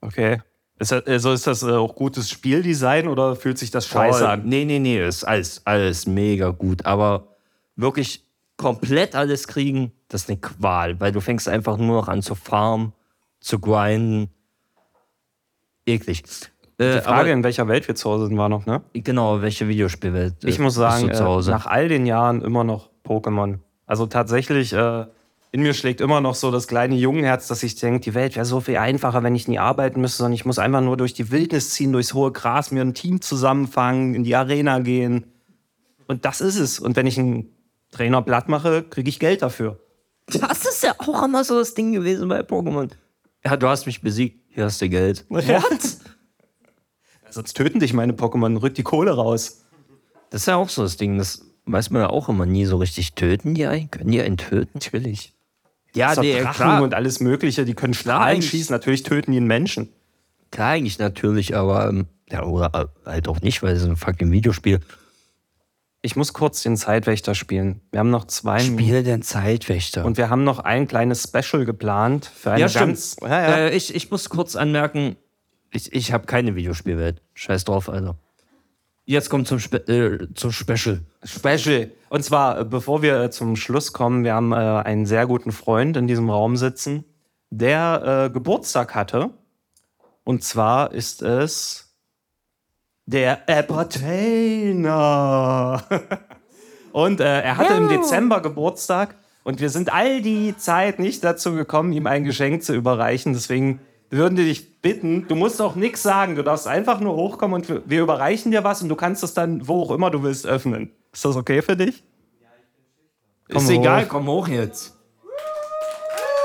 Okay. 0.00 0.40
Ist 0.78 0.92
das, 0.92 1.06
also 1.06 1.32
ist 1.32 1.46
das 1.46 1.62
äh, 1.62 1.72
auch 1.72 1.94
gutes 1.94 2.30
Spieldesign 2.30 3.08
oder 3.08 3.34
fühlt 3.36 3.58
sich 3.58 3.70
das 3.70 3.86
scheiße 3.88 4.20
Voll. 4.20 4.28
an? 4.28 4.42
Nee, 4.44 4.64
nee, 4.64 4.78
nee, 4.78 5.04
ist 5.04 5.24
alles, 5.24 5.62
alles 5.64 6.06
mega 6.06 6.50
gut. 6.50 6.86
Aber 6.86 7.36
wirklich 7.76 8.24
komplett 8.56 9.14
alles 9.14 9.48
kriegen, 9.48 9.92
das 10.08 10.22
ist 10.22 10.28
eine 10.30 10.38
Qual, 10.38 11.00
weil 11.00 11.12
du 11.12 11.20
fängst 11.20 11.48
einfach 11.48 11.76
nur 11.78 11.96
noch 12.00 12.08
an 12.08 12.22
zu 12.22 12.34
farmen, 12.34 12.92
zu 13.40 13.58
grinden. 13.58 14.30
Eklig. 15.86 16.22
Äh, 16.78 16.94
Die 16.96 17.00
Frage, 17.00 17.32
in 17.32 17.42
welcher 17.42 17.66
Welt 17.66 17.88
wir 17.88 17.94
zu 17.94 18.10
Hause 18.10 18.26
sind, 18.26 18.36
war 18.38 18.48
noch, 18.48 18.66
ne? 18.66 18.82
Genau, 18.92 19.42
welche 19.42 19.66
Videospielwelt? 19.68 20.44
äh, 20.44 20.48
Ich 20.48 20.58
muss 20.58 20.74
bist 20.74 20.78
sagen, 20.78 21.08
äh, 21.08 21.50
nach 21.50 21.66
all 21.66 21.88
den 21.88 22.06
Jahren 22.06 22.42
immer 22.42 22.62
noch 22.64 22.90
Pokémon. 23.04 23.58
Also 23.86 24.06
tatsächlich, 24.06 24.72
äh, 24.72 25.06
in 25.50 25.62
mir 25.62 25.72
schlägt 25.72 26.00
immer 26.00 26.20
noch 26.20 26.34
so 26.34 26.50
das 26.50 26.68
kleine 26.68 26.94
Jungenherz, 26.94 27.46
dass 27.48 27.62
ich 27.62 27.74
denke, 27.76 28.00
die 28.00 28.14
Welt 28.14 28.36
wäre 28.36 28.44
so 28.44 28.60
viel 28.60 28.76
einfacher, 28.76 29.22
wenn 29.22 29.34
ich 29.34 29.48
nie 29.48 29.58
arbeiten 29.58 30.00
müsste, 30.00 30.18
sondern 30.18 30.34
ich 30.34 30.44
muss 30.44 30.58
einfach 30.58 30.82
nur 30.82 30.96
durch 30.96 31.14
die 31.14 31.30
Wildnis 31.30 31.70
ziehen, 31.70 31.92
durchs 31.92 32.12
hohe 32.12 32.32
Gras, 32.32 32.70
mir 32.70 32.82
ein 32.82 32.94
Team 32.94 33.20
zusammenfangen, 33.20 34.14
in 34.14 34.24
die 34.24 34.36
Arena 34.36 34.80
gehen. 34.80 35.32
Und 36.06 36.24
das 36.24 36.40
ist 36.40 36.58
es. 36.58 36.78
Und 36.78 36.96
wenn 36.96 37.06
ich 37.06 37.18
einen 37.18 37.50
Trainer 37.90 38.20
platt 38.22 38.48
mache, 38.48 38.82
kriege 38.82 39.08
ich 39.08 39.18
Geld 39.18 39.42
dafür. 39.42 39.80
Das 40.26 40.64
ist 40.66 40.82
ja 40.82 40.94
auch 40.98 41.22
immer 41.22 41.42
so 41.44 41.58
das 41.58 41.72
Ding 41.74 41.92
gewesen 41.92 42.28
bei 42.28 42.40
Pokémon. 42.40 42.90
Ja, 43.44 43.56
du 43.56 43.68
hast 43.68 43.86
mich 43.86 44.02
besiegt, 44.02 44.44
hier 44.50 44.64
hast 44.64 44.80
du 44.80 44.88
Geld. 44.88 45.24
Ja. 45.46 45.62
Sonst 47.30 47.54
töten 47.54 47.78
dich 47.78 47.92
meine 47.92 48.14
Pokémon, 48.14 48.60
rück 48.62 48.74
die 48.74 48.82
Kohle 48.82 49.10
raus. 49.10 49.62
Das 50.30 50.42
ist 50.42 50.46
ja 50.46 50.56
auch 50.56 50.70
so 50.70 50.82
das 50.82 50.96
Ding, 50.96 51.18
das 51.18 51.44
weiß 51.66 51.90
man 51.90 52.00
ja 52.00 52.08
auch 52.08 52.30
immer 52.30 52.46
nie 52.46 52.64
so 52.64 52.78
richtig. 52.78 53.14
Töten 53.14 53.54
die 53.54 53.66
einen? 53.66 53.90
Können 53.90 54.10
die 54.10 54.20
einen 54.22 54.38
töten? 54.38 54.70
Natürlich. 54.74 55.34
Ja, 55.98 56.20
nee, 56.20 56.40
Drachen 56.40 56.54
klar. 56.54 56.82
und 56.82 56.94
alles 56.94 57.20
Mögliche, 57.20 57.64
die 57.64 57.74
können 57.74 57.94
Strahlen 57.94 58.42
schießen. 58.42 58.72
Natürlich 58.72 59.02
töten 59.02 59.32
die 59.32 59.36
einen 59.38 59.46
Menschen. 59.46 59.88
Klar, 60.50 60.70
eigentlich 60.70 60.98
natürlich, 60.98 61.56
aber 61.56 61.88
ähm, 61.88 62.06
ja, 62.30 62.44
oder 62.44 62.90
halt 63.04 63.28
auch 63.28 63.40
nicht, 63.40 63.62
weil 63.62 63.74
es 63.74 63.82
ist 63.82 63.88
ein 63.88 63.96
fucking 63.96 64.30
Videospiel. 64.30 64.80
Ich 66.00 66.14
muss 66.14 66.32
kurz 66.32 66.62
den 66.62 66.76
Zeitwächter 66.76 67.34
spielen. 67.34 67.80
Wir 67.90 68.00
haben 68.00 68.10
noch 68.10 68.26
zwei 68.26 68.60
Spiel 68.60 69.02
den 69.02 69.22
Zeitwächter. 69.22 70.04
Und 70.04 70.16
wir 70.16 70.30
haben 70.30 70.44
noch 70.44 70.60
ein 70.60 70.86
kleines 70.86 71.24
Special 71.24 71.64
geplant 71.64 72.24
für 72.24 72.52
eine 72.52 72.60
ja, 72.60 72.68
stimmt. 72.68 72.86
ganz. 72.86 73.16
Ja, 73.20 73.28
ja. 73.28 73.56
Äh, 73.56 73.76
ich, 73.76 73.94
ich 73.94 74.10
muss 74.10 74.28
kurz 74.28 74.54
anmerken, 74.54 75.16
ich, 75.72 75.92
ich 75.92 76.12
habe 76.12 76.26
keine 76.26 76.54
Videospielwelt. 76.54 77.20
Scheiß 77.34 77.64
drauf, 77.64 77.88
Alter. 77.88 78.16
Jetzt 79.08 79.30
kommt 79.30 79.48
zum, 79.48 79.58
Spe 79.58 79.78
äh, 79.88 80.28
zum 80.34 80.52
Special. 80.52 81.00
Special. 81.24 81.90
Und 82.10 82.22
zwar, 82.24 82.60
äh, 82.60 82.64
bevor 82.66 83.00
wir 83.00 83.18
äh, 83.18 83.30
zum 83.30 83.56
Schluss 83.56 83.94
kommen, 83.94 84.22
wir 84.22 84.34
haben 84.34 84.52
äh, 84.52 84.56
einen 84.56 85.06
sehr 85.06 85.26
guten 85.26 85.50
Freund 85.50 85.96
in 85.96 86.06
diesem 86.06 86.28
Raum 86.28 86.58
sitzen, 86.58 87.06
der 87.48 88.26
äh, 88.26 88.30
Geburtstag 88.30 88.94
hatte. 88.94 89.30
Und 90.24 90.44
zwar 90.44 90.92
ist 90.92 91.22
es 91.22 91.96
der 93.06 93.48
Appertainer. 93.48 94.82
Und 96.92 97.20
äh, 97.20 97.40
er 97.40 97.56
hatte 97.56 97.72
im 97.72 97.88
Dezember 97.88 98.42
Geburtstag 98.42 99.14
und 99.44 99.60
wir 99.60 99.70
sind 99.70 99.90
all 99.92 100.20
die 100.20 100.56
Zeit 100.56 100.98
nicht 100.98 101.22
dazu 101.24 101.54
gekommen, 101.54 101.92
ihm 101.92 102.06
ein 102.06 102.24
Geschenk 102.24 102.62
zu 102.62 102.74
überreichen. 102.74 103.32
Deswegen 103.34 103.80
würden 104.10 104.36
wir 104.38 104.44
dich 104.44 104.80
bitten, 104.80 105.26
du 105.28 105.34
musst 105.34 105.60
auch 105.60 105.74
nichts 105.74 106.02
sagen, 106.02 106.34
du 106.36 106.42
darfst 106.42 106.66
einfach 106.66 107.00
nur 107.00 107.14
hochkommen 107.14 107.54
und 107.54 107.68
wir, 107.68 108.02
überreichen 108.02 108.50
dir 108.50 108.64
was 108.64 108.82
und 108.82 108.88
du 108.88 108.96
kannst 108.96 109.22
es 109.22 109.34
dann, 109.34 109.66
wo 109.66 109.82
auch 109.82 109.90
immer 109.90 110.10
du 110.10 110.22
willst, 110.22 110.46
öffnen. 110.46 110.92
Ist 111.12 111.24
das 111.24 111.36
okay 111.36 111.62
für 111.62 111.76
dich? 111.76 112.02
Komm 113.50 113.62
ist 113.62 113.70
egal, 113.70 114.04
hoch. 114.04 114.08
komm 114.08 114.26
hoch 114.26 114.48
jetzt. 114.48 114.96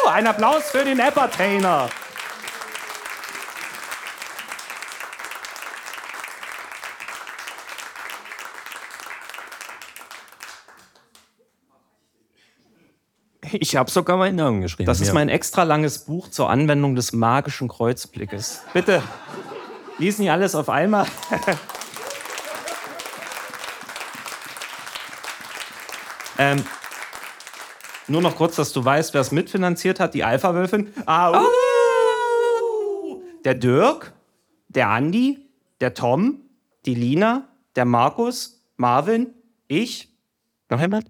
Uh, 0.05 0.09
Ein 0.09 0.27
Applaus 0.27 0.63
für 0.63 0.83
den 0.83 0.99
Appertainer. 0.99 1.89
Ich 13.59 13.75
habe 13.75 13.91
sogar 13.91 14.17
meinen 14.17 14.35
Namen 14.35 14.61
geschrieben. 14.61 14.87
Das 14.87 14.99
ist 14.99 15.09
ja. 15.09 15.13
mein 15.13 15.29
extra 15.29 15.63
langes 15.63 15.99
Buch 15.99 16.29
zur 16.29 16.49
Anwendung 16.49 16.95
des 16.95 17.13
magischen 17.13 17.67
Kreuzblickes. 17.67 18.63
Bitte, 18.73 19.03
lies 19.99 20.17
nicht 20.17 20.31
alles 20.31 20.55
auf 20.55 20.69
einmal. 20.69 21.05
ähm, 26.39 26.63
nur 28.07 28.21
noch 28.21 28.35
kurz, 28.35 28.55
dass 28.55 28.73
du 28.73 28.83
weißt, 28.83 29.13
wer 29.13 29.21
es 29.21 29.31
mitfinanziert 29.31 29.99
hat, 29.99 30.13
die 30.13 30.23
Alpha-Wölfin. 30.23 30.91
Ah, 31.05 31.39
uh, 31.39 31.43
Der 33.45 33.53
Dirk, 33.53 34.13
der 34.67 34.89
Andi, 34.89 35.47
der 35.79 35.93
Tom, 35.93 36.41
die 36.85 36.95
Lina, 36.95 37.47
der 37.75 37.85
Markus, 37.85 38.61
Marvin, 38.77 39.33
ich. 39.67 40.09
Noch 40.69 40.81
jemand? 40.81 41.05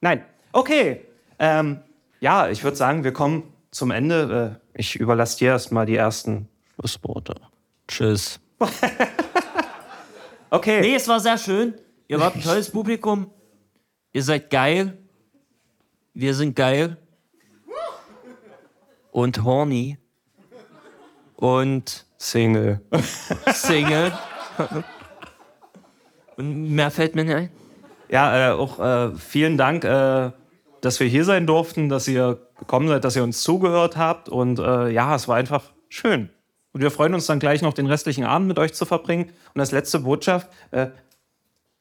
Nein. 0.00 0.24
Okay. 0.52 1.06
Ähm, 1.38 1.80
ja, 2.20 2.48
ich 2.48 2.64
würde 2.64 2.76
sagen, 2.76 3.04
wir 3.04 3.12
kommen 3.12 3.52
zum 3.70 3.90
Ende. 3.90 4.60
Äh, 4.74 4.78
ich 4.78 4.96
überlasse 4.96 5.38
dir 5.38 5.48
erstmal 5.48 5.86
die 5.86 5.96
ersten 5.96 6.48
Schlussworte. 6.74 7.34
Tschüss. 7.88 8.40
Okay. 10.50 10.80
Nee, 10.80 10.96
es 10.96 11.06
war 11.06 11.20
sehr 11.20 11.38
schön. 11.38 11.74
Ihr 12.08 12.18
wart 12.18 12.34
ein 12.34 12.42
tolles 12.42 12.70
Publikum. 12.70 13.30
Ihr 14.12 14.22
seid 14.24 14.50
geil. 14.50 14.98
Wir 16.12 16.34
sind 16.34 16.56
geil. 16.56 16.96
Und 19.12 19.44
horny. 19.44 19.96
Und 21.36 22.04
Single. 22.18 22.80
Single. 23.54 24.12
Und 26.36 26.74
mehr 26.74 26.90
fällt 26.90 27.14
mir 27.14 27.24
nicht 27.24 27.34
ein. 27.34 27.50
Ja, 28.10 28.50
äh, 28.50 28.52
auch 28.52 28.78
äh, 28.80 29.14
vielen 29.16 29.56
Dank, 29.56 29.84
äh, 29.84 30.30
dass 30.80 30.98
wir 31.00 31.06
hier 31.06 31.24
sein 31.24 31.46
durften, 31.46 31.88
dass 31.88 32.08
ihr 32.08 32.38
gekommen 32.58 32.88
seid, 32.88 33.04
dass 33.04 33.16
ihr 33.16 33.22
uns 33.22 33.42
zugehört 33.42 33.96
habt. 33.96 34.28
Und 34.28 34.58
äh, 34.58 34.88
ja, 34.90 35.14
es 35.14 35.28
war 35.28 35.36
einfach 35.36 35.62
schön. 35.88 36.30
Und 36.72 36.82
wir 36.82 36.90
freuen 36.90 37.14
uns 37.14 37.26
dann 37.26 37.38
gleich 37.38 37.62
noch 37.62 37.72
den 37.74 37.86
restlichen 37.86 38.24
Abend 38.24 38.48
mit 38.48 38.58
euch 38.58 38.74
zu 38.74 38.84
verbringen. 38.84 39.30
Und 39.54 39.60
als 39.60 39.72
letzte 39.72 40.00
Botschaft, 40.00 40.48
äh, 40.70 40.88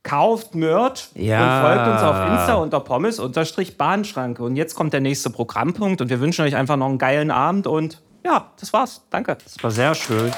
kauft 0.04 0.56
Merch 0.56 1.10
Ja. 1.14 1.60
und 1.62 1.68
folgt 1.68 1.88
uns 1.92 2.02
auf 2.02 2.32
Insta 2.32 2.54
unter 2.56 2.80
Pommes-Bahnschranke. 2.80 4.44
Und 4.44 4.56
jetzt 4.56 4.74
kommt 4.76 4.94
der 4.94 5.02
nächste 5.02 5.30
Programmpunkt 5.30 6.02
und 6.02 6.10
wir 6.10 6.20
wünschen 6.20 6.46
euch 6.46 6.56
einfach 6.56 6.78
noch 6.78 6.88
einen 6.88 6.98
geilen 6.98 7.32
Abend 7.32 7.68
und 7.68 8.02
ja, 8.26 8.52
das 8.60 8.74
war's. 8.74 9.02
Danke. 9.10 9.38
Das 9.44 9.62
war 9.64 9.72
sehr 9.72 9.96
schön. 9.96 10.32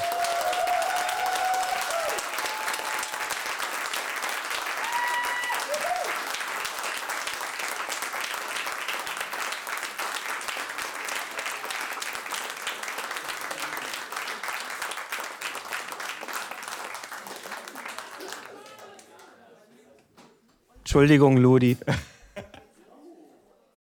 Entschuldigung, 20.92 21.38
Ludi. 21.38 21.78